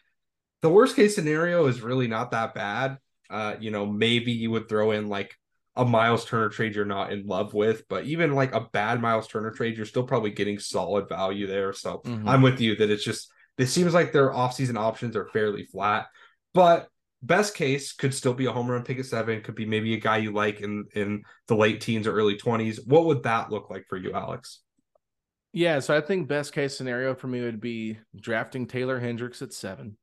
the 0.60 0.68
worst 0.68 0.96
case 0.96 1.14
scenario 1.14 1.66
is 1.66 1.80
really 1.80 2.08
not 2.08 2.32
that 2.32 2.52
bad 2.52 2.98
uh 3.30 3.54
you 3.60 3.70
know 3.70 3.86
maybe 3.86 4.32
you 4.32 4.50
would 4.50 4.68
throw 4.68 4.90
in 4.90 5.08
like 5.08 5.36
a 5.76 5.84
Myles 5.84 6.24
Turner 6.24 6.48
trade 6.48 6.74
you're 6.74 6.84
not 6.84 7.12
in 7.12 7.28
love 7.28 7.54
with 7.54 7.86
but 7.88 8.04
even 8.06 8.34
like 8.34 8.52
a 8.52 8.66
bad 8.72 9.00
Myles 9.00 9.28
Turner 9.28 9.52
trade 9.52 9.76
you're 9.76 9.86
still 9.86 10.02
probably 10.02 10.32
getting 10.32 10.58
solid 10.58 11.08
value 11.08 11.46
there 11.46 11.72
so 11.72 12.02
mm-hmm. 12.04 12.28
i'm 12.28 12.42
with 12.42 12.60
you 12.60 12.74
that 12.74 12.90
it's 12.90 13.04
just 13.04 13.30
it 13.56 13.66
seems 13.66 13.94
like 13.94 14.12
their 14.12 14.30
offseason 14.30 14.76
options 14.76 15.14
are 15.14 15.28
fairly 15.28 15.64
flat 15.64 16.08
but 16.54 16.88
best 17.22 17.54
case 17.54 17.92
could 17.92 18.14
still 18.14 18.34
be 18.34 18.46
a 18.46 18.52
home 18.52 18.70
run 18.70 18.82
pick 18.82 18.98
at 18.98 19.04
seven 19.04 19.42
could 19.42 19.54
be 19.54 19.66
maybe 19.66 19.92
a 19.92 20.00
guy 20.00 20.16
you 20.16 20.32
like 20.32 20.60
in 20.60 20.86
in 20.94 21.22
the 21.48 21.54
late 21.54 21.80
teens 21.80 22.06
or 22.06 22.12
early 22.14 22.36
20s 22.36 22.78
what 22.86 23.04
would 23.04 23.22
that 23.22 23.50
look 23.50 23.68
like 23.68 23.84
for 23.88 23.98
you 23.98 24.12
alex 24.12 24.60
yeah, 25.52 25.80
so 25.80 25.96
I 25.96 26.00
think 26.00 26.28
best 26.28 26.52
case 26.52 26.76
scenario 26.76 27.14
for 27.14 27.26
me 27.26 27.40
would 27.40 27.60
be 27.60 27.98
drafting 28.16 28.66
Taylor 28.66 29.00
Hendricks 29.00 29.42
at 29.42 29.52
seven, 29.52 29.96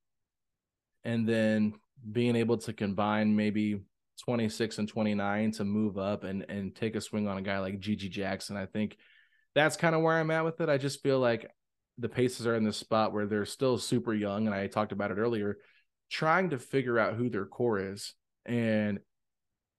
and 1.06 1.28
then 1.28 1.74
being 2.12 2.36
able 2.36 2.58
to 2.58 2.74
combine 2.74 3.36
maybe 3.36 3.80
26 4.26 4.80
and 4.80 4.90
29 4.90 5.52
to 5.52 5.64
move 5.64 5.98
up 5.98 6.24
and 6.26 6.46
and 6.50 6.76
take 6.76 6.96
a 6.96 7.02
swing 7.02 7.28
on 7.28 7.38
a 7.38 7.42
guy 7.42 7.60
like 7.60 7.80
GG 7.80 8.10
Jackson. 8.12 8.58
I 8.58 8.66
think 8.66 8.98
that's 9.56 9.78
kind 9.78 9.96
of 9.96 10.02
where 10.02 10.18
I'm 10.18 10.32
at 10.32 10.44
with 10.44 10.60
it. 10.60 10.70
I 10.70 10.78
just 10.78 11.02
feel 11.02 11.20
like 11.20 11.50
the 11.98 12.10
Paces 12.10 12.46
are 12.46 12.56
in 12.56 12.66
this 12.66 12.78
spot 12.78 13.14
where 13.14 13.26
they're 13.26 13.46
still 13.46 13.78
super 13.78 14.14
young, 14.14 14.48
and 14.48 14.56
I 14.56 14.68
talked 14.68 14.92
about 14.92 15.12
it 15.12 15.18
earlier, 15.18 15.58
trying 16.10 16.52
to 16.52 16.58
figure 16.58 17.00
out 17.00 17.16
who 17.16 17.30
their 17.30 17.46
core 17.46 17.80
is. 17.80 18.14
And 18.46 19.00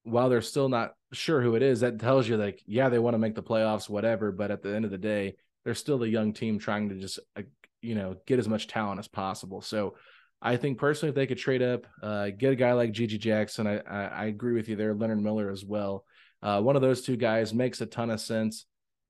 while 0.03 0.29
they're 0.29 0.43
still 0.43 0.69
not 0.69 0.95
sure 1.13 1.41
who 1.41 1.55
it 1.55 1.63
is, 1.63 1.81
that 1.81 1.99
tells 1.99 2.29
you 2.29 2.37
like, 2.37 2.63
yeah, 2.67 2.89
they 2.89 2.99
want 2.99 3.15
to 3.15 3.19
make 3.19 3.35
the 3.35 3.43
playoffs, 3.43 3.89
whatever. 3.89 4.33
But 4.33 4.51
at 4.51 4.63
the 4.63 4.75
end 4.75 4.85
of 4.85 4.91
the 4.91 4.99
day, 4.99 5.37
they're 5.65 5.75
still 5.75 6.03
a 6.03 6.07
young 6.07 6.33
team 6.33 6.59
trying 6.59 6.89
to 6.91 6.95
just, 6.97 7.19
uh, 7.37 7.43
you 7.83 7.95
know, 7.95 8.17
get 8.27 8.39
as 8.39 8.49
much 8.49 8.67
talent 8.67 8.99
as 8.99 9.09
possible. 9.09 9.61
So 9.61 9.97
I 10.41 10.57
think 10.57 10.79
personally, 10.79 11.11
if 11.11 11.15
they 11.15 11.27
could 11.27 11.39
trade 11.39 11.63
up, 11.63 11.87
uh, 12.03 12.31
get 12.31 12.53
a 12.53 12.57
guy 12.57 12.73
like 12.73 12.93
GG 12.93 13.19
Jackson, 13.19 13.67
I, 13.67 13.79
I, 13.79 14.05
I 14.05 14.25
agree 14.27 14.55
with 14.55 14.69
you 14.69 14.77
there. 14.77 14.95
Leonard 14.95 15.23
Miller 15.23 15.51
as 15.51 15.65
well. 15.65 16.05
Uh, 16.43 16.61
one 16.61 16.77
of 16.77 16.83
those 16.83 17.03
two 17.03 17.17
guys 17.17 17.53
makes 17.53 17.81
a 17.81 17.87
ton 17.87 18.11
of 18.11 18.21
sense, 18.21 18.67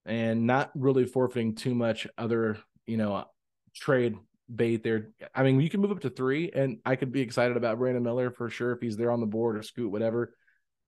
and 0.07 0.47
not 0.47 0.71
really 0.75 1.05
forfeiting 1.05 1.55
too 1.55 1.75
much 1.75 2.07
other, 2.17 2.57
you 2.87 2.97
know, 2.97 3.25
trade 3.75 4.17
bait 4.55 4.83
there. 4.83 5.11
I 5.35 5.43
mean, 5.43 5.61
you 5.61 5.71
can 5.71 5.81
move 5.81 5.91
up 5.91 6.01
to 6.01 6.11
three, 6.11 6.51
and 6.55 6.79
I 6.85 6.97
could 6.97 7.13
be 7.13 7.21
excited 7.21 7.57
about 7.57 7.79
Brandon 7.79 8.03
Miller 8.03 8.31
for 8.31 8.51
sure 8.51 8.73
if 8.73 8.81
he's 8.81 8.97
there 8.97 9.11
on 9.11 9.21
the 9.21 9.27
board 9.27 9.57
or 9.57 9.63
scoot 9.63 9.91
whatever. 9.91 10.35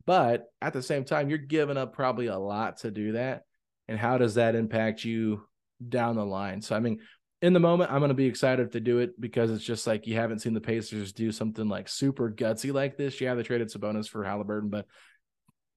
But 0.06 0.46
at 0.62 0.72
the 0.72 0.82
same 0.82 1.04
time, 1.04 1.28
you're 1.28 1.38
giving 1.38 1.76
up 1.76 1.94
probably 1.94 2.26
a 2.26 2.38
lot 2.38 2.78
to 2.78 2.90
do 2.90 3.12
that. 3.12 3.44
And 3.88 3.98
how 3.98 4.18
does 4.18 4.34
that 4.34 4.54
impact 4.54 5.04
you 5.04 5.42
down 5.86 6.16
the 6.16 6.24
line? 6.24 6.62
So 6.62 6.74
I 6.74 6.80
mean, 6.80 7.00
in 7.42 7.52
the 7.52 7.60
moment, 7.60 7.90
I'm 7.90 8.00
going 8.00 8.10
to 8.10 8.14
be 8.14 8.26
excited 8.26 8.72
to 8.72 8.80
do 8.80 8.98
it 8.98 9.20
because 9.20 9.50
it's 9.50 9.64
just 9.64 9.86
like 9.86 10.06
you 10.06 10.14
haven't 10.14 10.40
seen 10.40 10.54
the 10.54 10.60
Pacers 10.60 11.12
do 11.12 11.32
something 11.32 11.68
like 11.68 11.88
super 11.88 12.30
gutsy 12.30 12.72
like 12.72 12.96
this. 12.96 13.20
Yeah, 13.20 13.34
they 13.34 13.42
traded 13.42 13.68
Sabonis 13.68 14.08
for 14.08 14.24
Haliburton, 14.24 14.70
but 14.70 14.86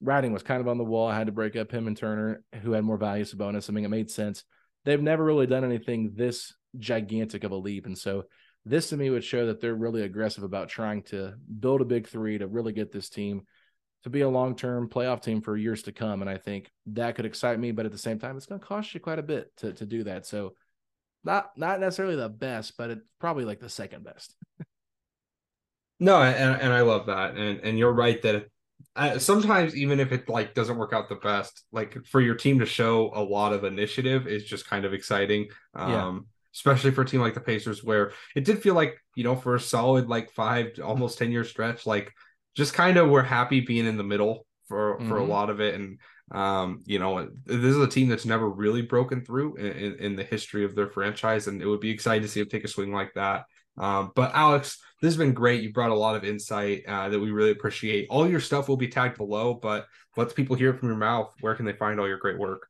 writing 0.01 0.33
was 0.33 0.43
kind 0.43 0.61
of 0.61 0.67
on 0.67 0.77
the 0.77 0.83
wall. 0.83 1.07
I 1.07 1.15
had 1.15 1.27
to 1.27 1.33
break 1.33 1.55
up 1.55 1.71
him 1.71 1.87
and 1.87 1.95
Turner, 1.95 2.43
who 2.61 2.73
had 2.73 2.83
more 2.83 2.97
value. 2.97 3.23
Sabonis. 3.23 3.69
I 3.69 3.73
mean, 3.73 3.85
it 3.85 3.89
made 3.89 4.11
sense. 4.11 4.43
They've 4.83 5.01
never 5.01 5.23
really 5.23 5.47
done 5.47 5.63
anything 5.63 6.13
this 6.15 6.53
gigantic 6.77 7.43
of 7.43 7.51
a 7.51 7.55
leap, 7.55 7.85
and 7.85 7.97
so 7.97 8.25
this 8.65 8.89
to 8.89 8.97
me 8.97 9.09
would 9.09 9.23
show 9.23 9.47
that 9.47 9.59
they're 9.59 9.75
really 9.75 10.03
aggressive 10.03 10.43
about 10.43 10.69
trying 10.69 11.03
to 11.03 11.33
build 11.59 11.81
a 11.81 11.85
big 11.85 12.07
three 12.07 12.37
to 12.37 12.47
really 12.47 12.71
get 12.71 12.91
this 12.91 13.09
team 13.09 13.43
to 14.03 14.09
be 14.09 14.21
a 14.21 14.29
long-term 14.29 14.89
playoff 14.89 15.21
team 15.21 15.41
for 15.41 15.57
years 15.57 15.83
to 15.83 15.91
come. 15.91 16.21
And 16.21 16.29
I 16.29 16.37
think 16.37 16.69
that 16.87 17.15
could 17.15 17.25
excite 17.25 17.59
me, 17.59 17.71
but 17.71 17.85
at 17.85 17.91
the 17.91 17.97
same 17.97 18.19
time, 18.19 18.37
it's 18.37 18.45
going 18.45 18.59
to 18.59 18.65
cost 18.65 18.93
you 18.93 18.99
quite 18.99 19.19
a 19.19 19.23
bit 19.23 19.51
to 19.57 19.73
to 19.73 19.85
do 19.85 20.03
that. 20.05 20.25
So 20.25 20.55
not 21.23 21.51
not 21.57 21.79
necessarily 21.79 22.15
the 22.15 22.29
best, 22.29 22.77
but 22.77 22.89
it's 22.89 23.01
probably 23.19 23.45
like 23.45 23.59
the 23.59 23.69
second 23.69 24.03
best. 24.03 24.35
no, 25.99 26.21
and 26.21 26.61
and 26.61 26.73
I 26.73 26.81
love 26.81 27.07
that, 27.07 27.35
and 27.35 27.59
and 27.61 27.77
you're 27.77 27.93
right 27.93 28.21
that 28.21 28.45
uh, 28.95 29.17
sometimes 29.17 29.75
even 29.75 29.99
if 29.99 30.11
it 30.11 30.29
like 30.29 30.53
doesn't 30.53 30.77
work 30.77 30.93
out 30.93 31.09
the 31.09 31.15
best, 31.15 31.63
like 31.71 31.97
for 32.05 32.21
your 32.21 32.35
team 32.35 32.59
to 32.59 32.65
show 32.65 33.11
a 33.15 33.23
lot 33.23 33.53
of 33.53 33.63
initiative 33.63 34.27
is 34.27 34.43
just 34.43 34.67
kind 34.67 34.85
of 34.85 34.93
exciting. 34.93 35.47
Um, 35.73 35.91
yeah. 35.91 36.19
Especially 36.53 36.91
for 36.91 37.01
a 37.01 37.05
team 37.05 37.21
like 37.21 37.33
the 37.33 37.39
Pacers, 37.39 37.83
where 37.83 38.11
it 38.35 38.45
did 38.45 38.61
feel 38.61 38.75
like 38.75 38.95
you 39.15 39.23
know 39.23 39.35
for 39.35 39.55
a 39.55 39.59
solid 39.59 40.07
like 40.07 40.31
five 40.31 40.79
almost 40.83 41.17
ten 41.17 41.31
year 41.31 41.43
stretch, 41.43 41.85
like 41.85 42.11
just 42.55 42.73
kind 42.73 42.97
of 42.97 43.09
we're 43.09 43.23
happy 43.23 43.61
being 43.61 43.85
in 43.85 43.97
the 43.97 44.03
middle 44.03 44.45
for 44.67 44.97
mm-hmm. 44.97 45.09
for 45.09 45.17
a 45.17 45.21
mm-hmm. 45.21 45.31
lot 45.31 45.49
of 45.49 45.59
it 45.59 45.75
and 45.75 45.99
um, 46.31 46.81
you 46.85 46.99
know, 46.99 47.29
this 47.45 47.75
is 47.75 47.77
a 47.77 47.87
team 47.87 48.07
that's 48.07 48.25
never 48.25 48.49
really 48.49 48.81
broken 48.81 49.23
through 49.23 49.55
in, 49.57 49.65
in, 49.65 49.95
in, 49.99 50.15
the 50.15 50.23
history 50.23 50.63
of 50.65 50.73
their 50.73 50.87
franchise, 50.87 51.47
and 51.47 51.61
it 51.61 51.67
would 51.67 51.79
be 51.79 51.91
exciting 51.91 52.23
to 52.23 52.27
see 52.27 52.39
them 52.39 52.49
take 52.49 52.63
a 52.63 52.67
swing 52.67 52.91
like 52.91 53.13
that. 53.13 53.43
Um, 53.77 54.11
but 54.15 54.33
Alex, 54.33 54.79
this 55.01 55.09
has 55.09 55.17
been 55.17 55.33
great. 55.33 55.61
You 55.61 55.73
brought 55.73 55.91
a 55.91 55.95
lot 55.95 56.15
of 56.15 56.23
insight 56.23 56.83
uh, 56.87 57.09
that 57.09 57.19
we 57.19 57.31
really 57.31 57.51
appreciate. 57.51 58.07
All 58.09 58.27
your 58.27 58.39
stuff 58.39 58.67
will 58.67 58.77
be 58.77 58.87
tagged 58.87 59.17
below, 59.17 59.53
but 59.53 59.85
let 60.15 60.33
people 60.35 60.55
hear 60.55 60.71
it 60.71 60.79
from 60.79 60.89
your 60.89 60.97
mouth. 60.97 61.33
Where 61.41 61.55
can 61.55 61.65
they 61.65 61.73
find 61.73 61.99
all 61.99 62.07
your 62.07 62.17
great 62.17 62.39
work? 62.39 62.67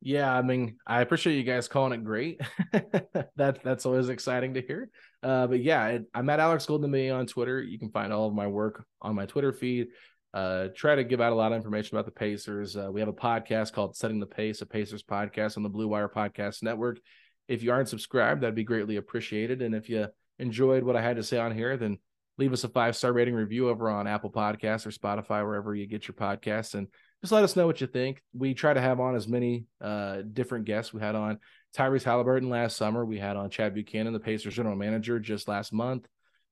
Yeah, 0.00 0.32
I 0.32 0.42
mean, 0.42 0.76
I 0.86 1.00
appreciate 1.00 1.36
you 1.36 1.42
guys 1.42 1.66
calling 1.66 1.92
it 1.92 2.04
great. 2.04 2.40
that 2.72 3.58
that's 3.64 3.84
always 3.84 4.08
exciting 4.08 4.54
to 4.54 4.62
hear. 4.62 4.90
Uh, 5.22 5.48
but 5.48 5.60
yeah, 5.60 5.98
I'm 6.14 6.30
at 6.30 6.38
Alex 6.38 6.66
Golden 6.66 7.10
on 7.10 7.26
Twitter. 7.26 7.60
You 7.60 7.78
can 7.78 7.90
find 7.90 8.12
all 8.12 8.28
of 8.28 8.34
my 8.34 8.46
work 8.46 8.84
on 9.02 9.16
my 9.16 9.26
Twitter 9.26 9.52
feed 9.52 9.88
uh, 10.34 10.68
try 10.74 10.94
to 10.94 11.04
give 11.04 11.20
out 11.20 11.32
a 11.32 11.36
lot 11.36 11.52
of 11.52 11.56
information 11.56 11.96
about 11.96 12.04
the 12.04 12.12
Pacers. 12.12 12.76
Uh, 12.76 12.90
we 12.92 13.00
have 13.00 13.08
a 13.08 13.14
podcast 13.14 13.72
called 13.72 13.96
Setting 13.96 14.20
the 14.20 14.26
Pace, 14.26 14.60
a 14.60 14.66
Pacers 14.66 15.02
podcast 15.02 15.56
on 15.56 15.62
the 15.62 15.68
Blue 15.68 15.88
Wire 15.88 16.08
Podcast 16.08 16.62
Network. 16.62 17.00
If 17.48 17.62
you 17.62 17.72
aren't 17.72 17.88
subscribed, 17.88 18.42
that'd 18.42 18.54
be 18.54 18.64
greatly 18.64 18.96
appreciated. 18.96 19.62
And 19.62 19.74
if 19.74 19.88
you 19.88 20.06
enjoyed 20.38 20.82
what 20.82 20.96
I 20.96 21.02
had 21.02 21.16
to 21.16 21.22
say 21.22 21.38
on 21.38 21.54
here, 21.54 21.76
then 21.78 21.98
leave 22.36 22.52
us 22.52 22.64
a 22.64 22.68
five 22.68 22.94
star 22.94 23.12
rating 23.12 23.34
review 23.34 23.70
over 23.70 23.88
on 23.88 24.06
Apple 24.06 24.30
Podcasts 24.30 24.86
or 24.86 24.90
Spotify, 24.90 25.42
wherever 25.42 25.74
you 25.74 25.86
get 25.86 26.06
your 26.06 26.14
podcasts, 26.14 26.74
and 26.74 26.88
just 27.22 27.32
let 27.32 27.44
us 27.44 27.56
know 27.56 27.66
what 27.66 27.80
you 27.80 27.86
think. 27.86 28.22
We 28.32 28.54
try 28.54 28.72
to 28.72 28.80
have 28.80 29.00
on 29.00 29.16
as 29.16 29.26
many 29.26 29.66
uh, 29.80 30.22
different 30.32 30.66
guests. 30.66 30.92
We 30.92 31.00
had 31.00 31.14
on 31.14 31.38
Tyrese 31.76 32.04
Haliburton 32.04 32.48
last 32.48 32.76
summer. 32.76 33.04
We 33.04 33.18
had 33.18 33.36
on 33.36 33.50
Chad 33.50 33.74
Buchanan, 33.74 34.12
the 34.12 34.20
Pacers 34.20 34.54
general 34.54 34.76
manager, 34.76 35.18
just 35.18 35.48
last 35.48 35.72
month. 35.72 36.06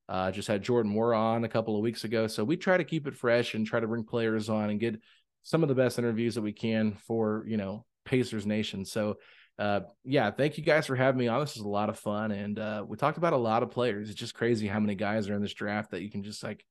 Uh, 0.09 0.31
just 0.31 0.47
had 0.47 0.63
Jordan 0.63 0.93
Nwora 0.93 1.17
on 1.17 1.43
a 1.43 1.49
couple 1.49 1.75
of 1.75 1.81
weeks 1.81 2.03
ago. 2.03 2.27
So 2.27 2.43
we 2.43 2.55
try 2.55 2.77
to 2.77 2.83
keep 2.83 3.07
it 3.07 3.15
fresh 3.15 3.53
and 3.53 3.65
try 3.65 3.79
to 3.79 3.87
bring 3.87 4.03
players 4.03 4.49
on 4.49 4.69
and 4.69 4.79
get 4.79 4.99
some 5.43 5.63
of 5.63 5.69
the 5.69 5.75
best 5.75 5.99
interviews 5.99 6.35
that 6.35 6.41
we 6.41 6.53
can 6.53 6.93
for, 6.93 7.43
you 7.47 7.57
know, 7.57 7.85
Pacers 8.05 8.45
Nation. 8.45 8.85
So, 8.85 9.17
uh, 9.59 9.81
yeah, 10.03 10.31
thank 10.31 10.57
you 10.57 10.63
guys 10.63 10.85
for 10.85 10.95
having 10.95 11.19
me 11.19 11.27
on. 11.27 11.41
This 11.41 11.57
is 11.57 11.63
a 11.63 11.67
lot 11.67 11.89
of 11.89 11.99
fun. 11.99 12.31
And 12.31 12.57
uh, 12.57 12.85
we 12.87 12.95
talked 12.95 13.17
about 13.17 13.33
a 13.33 13.37
lot 13.37 13.63
of 13.63 13.71
players. 13.71 14.09
It's 14.09 14.19
just 14.19 14.33
crazy 14.33 14.67
how 14.67 14.79
many 14.79 14.95
guys 14.95 15.29
are 15.29 15.35
in 15.35 15.41
this 15.41 15.53
draft 15.53 15.91
that 15.91 16.01
you 16.01 16.11
can 16.11 16.23
just 16.23 16.43
like 16.43 16.65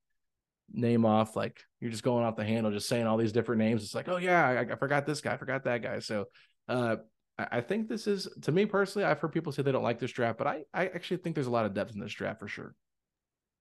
name 0.72 1.04
off. 1.04 1.36
Like 1.36 1.60
you're 1.80 1.90
just 1.90 2.02
going 2.02 2.24
off 2.24 2.36
the 2.36 2.44
handle, 2.44 2.72
just 2.72 2.88
saying 2.88 3.06
all 3.06 3.16
these 3.16 3.32
different 3.32 3.60
names. 3.60 3.82
It's 3.84 3.94
like, 3.94 4.08
oh, 4.08 4.16
yeah, 4.16 4.46
I, 4.46 4.60
I 4.72 4.76
forgot 4.76 5.06
this 5.06 5.20
guy, 5.20 5.34
I 5.34 5.36
forgot 5.36 5.64
that 5.64 5.82
guy. 5.82 5.98
So, 6.00 6.26
uh, 6.68 6.96
I 7.38 7.60
think 7.60 7.88
this 7.88 8.06
is 8.06 8.28
to 8.42 8.52
me 8.52 8.64
personally. 8.64 9.04
I've 9.04 9.20
heard 9.20 9.32
people 9.32 9.52
say 9.52 9.62
they 9.62 9.72
don't 9.72 9.82
like 9.82 9.98
this 9.98 10.12
draft, 10.12 10.38
but 10.38 10.46
I, 10.46 10.62
I 10.72 10.86
actually 10.86 11.18
think 11.18 11.34
there's 11.34 11.46
a 11.46 11.50
lot 11.50 11.66
of 11.66 11.74
depth 11.74 11.92
in 11.94 12.00
this 12.00 12.14
draft 12.14 12.40
for 12.40 12.48
sure. 12.48 12.74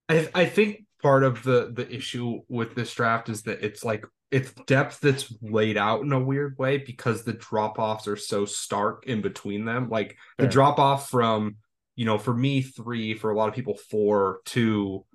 I, 0.07 0.29
I 0.33 0.45
think 0.45 0.85
part 1.01 1.23
of 1.23 1.43
the 1.43 1.71
the 1.73 1.93
issue 1.93 2.41
with 2.47 2.73
this 2.73 2.93
draft 2.93 3.27
is 3.27 3.43
that 3.43 3.63
it's 3.63 3.83
like 3.83 4.05
it's 4.31 4.53
depth 4.65 5.01
that's 5.01 5.33
laid 5.41 5.77
out 5.77 6.01
in 6.01 6.11
a 6.13 6.19
weird 6.19 6.57
way 6.57 6.77
because 6.77 7.23
the 7.23 7.33
drop 7.33 7.77
offs 7.77 8.07
are 8.07 8.15
so 8.15 8.45
stark 8.45 9.05
in 9.07 9.21
between 9.21 9.65
them. 9.65 9.89
Like 9.89 10.17
the 10.37 10.47
drop 10.47 10.79
off 10.79 11.09
from, 11.09 11.57
you 11.95 12.05
know, 12.05 12.17
for 12.17 12.33
me, 12.33 12.61
three, 12.61 13.13
for 13.13 13.31
a 13.31 13.37
lot 13.37 13.49
of 13.49 13.55
people, 13.55 13.77
four, 13.89 14.39
to 14.45 15.05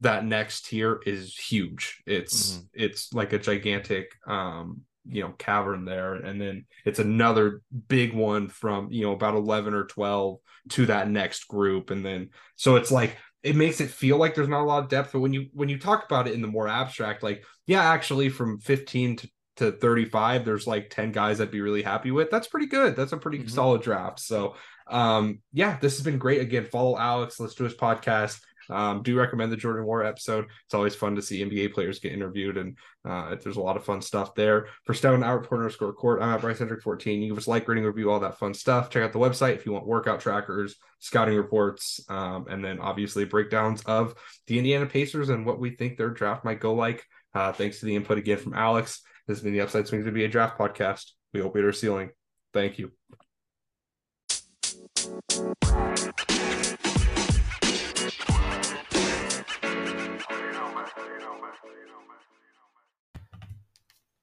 that 0.00 0.24
next 0.24 0.66
tier 0.66 1.00
is 1.04 1.36
huge. 1.36 2.02
It's 2.06 2.52
mm-hmm. 2.52 2.64
it's 2.74 3.12
like 3.12 3.32
a 3.32 3.38
gigantic 3.38 4.12
um, 4.26 4.82
you 5.10 5.22
know, 5.22 5.34
cavern 5.38 5.84
there. 5.84 6.14
And 6.14 6.40
then 6.40 6.66
it's 6.84 6.98
another 6.98 7.62
big 7.88 8.12
one 8.12 8.48
from, 8.48 8.92
you 8.92 9.06
know, 9.06 9.12
about 9.12 9.34
11 9.34 9.72
or 9.72 9.86
12 9.86 10.38
to 10.70 10.86
that 10.86 11.08
next 11.08 11.48
group. 11.48 11.90
And 11.90 12.04
then 12.04 12.28
so 12.56 12.76
it's 12.76 12.90
like 12.90 13.16
it 13.42 13.56
makes 13.56 13.80
it 13.80 13.90
feel 13.90 14.16
like 14.16 14.34
there's 14.34 14.48
not 14.48 14.62
a 14.62 14.64
lot 14.64 14.82
of 14.82 14.88
depth 14.88 15.12
but 15.12 15.20
when 15.20 15.32
you 15.32 15.46
when 15.52 15.68
you 15.68 15.78
talk 15.78 16.04
about 16.04 16.26
it 16.26 16.34
in 16.34 16.42
the 16.42 16.48
more 16.48 16.68
abstract 16.68 17.22
like 17.22 17.44
yeah 17.66 17.82
actually 17.82 18.28
from 18.28 18.58
15 18.58 19.16
to, 19.16 19.30
to 19.56 19.72
35 19.72 20.44
there's 20.44 20.66
like 20.66 20.90
10 20.90 21.12
guys 21.12 21.40
i'd 21.40 21.50
be 21.50 21.60
really 21.60 21.82
happy 21.82 22.10
with 22.10 22.30
that's 22.30 22.48
pretty 22.48 22.66
good 22.66 22.96
that's 22.96 23.12
a 23.12 23.16
pretty 23.16 23.38
mm-hmm. 23.38 23.48
solid 23.48 23.82
draft 23.82 24.20
so 24.20 24.56
um 24.88 25.40
yeah 25.52 25.78
this 25.80 25.96
has 25.96 26.04
been 26.04 26.18
great 26.18 26.40
again 26.40 26.66
follow 26.66 26.98
alex 26.98 27.38
let's 27.38 27.54
do 27.54 27.64
his 27.64 27.74
podcast 27.74 28.40
um, 28.70 29.02
do 29.02 29.16
recommend 29.16 29.52
the 29.52 29.56
Jordan 29.56 29.84
Nwora 29.84 30.08
episode. 30.08 30.46
It's 30.64 30.74
always 30.74 30.94
fun 30.94 31.16
to 31.16 31.22
see 31.22 31.44
NBA 31.44 31.72
players 31.72 31.98
get 31.98 32.12
interviewed, 32.12 32.56
and 32.56 32.76
uh, 33.04 33.36
there's 33.42 33.56
a 33.56 33.60
lot 33.60 33.76
of 33.76 33.84
fun 33.84 34.02
stuff 34.02 34.34
there. 34.34 34.68
For 34.84 34.94
Stone 34.94 35.24
Out 35.24 35.40
Reporter 35.40 35.70
Score 35.70 35.92
Court, 35.92 36.22
I'm 36.22 36.34
at 36.34 36.40
Bryce 36.40 36.58
Hendrick 36.58 36.82
14. 36.82 37.22
You 37.22 37.28
give 37.28 37.38
us 37.38 37.48
like, 37.48 37.66
rating, 37.68 37.84
review, 37.84 38.10
all 38.10 38.20
that 38.20 38.38
fun 38.38 38.54
stuff. 38.54 38.90
Check 38.90 39.02
out 39.02 39.12
the 39.12 39.18
website 39.18 39.54
if 39.54 39.66
you 39.66 39.72
want 39.72 39.86
workout 39.86 40.20
trackers, 40.20 40.76
scouting 40.98 41.36
reports, 41.36 42.00
um, 42.08 42.46
and 42.48 42.64
then 42.64 42.78
obviously 42.80 43.24
breakdowns 43.24 43.82
of 43.82 44.14
the 44.46 44.58
Indiana 44.58 44.86
Pacers 44.86 45.28
and 45.28 45.46
what 45.46 45.60
we 45.60 45.70
think 45.70 45.96
their 45.96 46.10
draft 46.10 46.44
might 46.44 46.60
go 46.60 46.74
like. 46.74 47.04
Uh, 47.34 47.52
thanks 47.52 47.80
to 47.80 47.86
the 47.86 47.94
input 47.94 48.18
again 48.18 48.38
from 48.38 48.54
Alex. 48.54 49.02
This 49.26 49.38
has 49.38 49.44
been 49.44 49.52
the 49.52 49.60
Upside 49.60 49.86
Swings 49.86 50.06
to 50.06 50.12
be 50.12 50.24
a 50.24 50.28
draft 50.28 50.58
podcast. 50.58 51.12
We 51.34 51.40
hope 51.40 51.54
you're 51.56 51.72
ceiling. 51.72 52.10
Thank 52.54 52.78
you. 52.78 52.92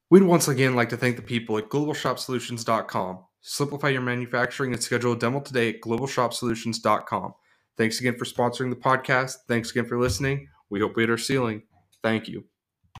We'd 0.08 0.22
once 0.22 0.46
again 0.46 0.76
like 0.76 0.88
to 0.90 0.96
thank 0.96 1.16
the 1.16 1.22
people 1.22 1.58
at 1.58 1.68
globalshopsolutions.com. 1.68 3.24
Simplify 3.40 3.88
your 3.88 4.02
manufacturing 4.02 4.72
and 4.72 4.82
schedule 4.82 5.12
a 5.12 5.18
demo 5.18 5.40
today 5.40 5.70
at 5.70 5.80
globalshopsolutions.com. 5.80 7.34
Thanks 7.76 8.00
again 8.00 8.16
for 8.16 8.24
sponsoring 8.24 8.70
the 8.70 8.76
podcast. 8.76 9.36
Thanks 9.48 9.70
again 9.70 9.86
for 9.86 9.98
listening. 9.98 10.48
We 10.70 10.80
hope 10.80 10.96
we 10.96 11.02
hit 11.02 11.10
our 11.10 11.18
ceiling. 11.18 11.62
Thank 12.02 12.28
you. 12.28 12.44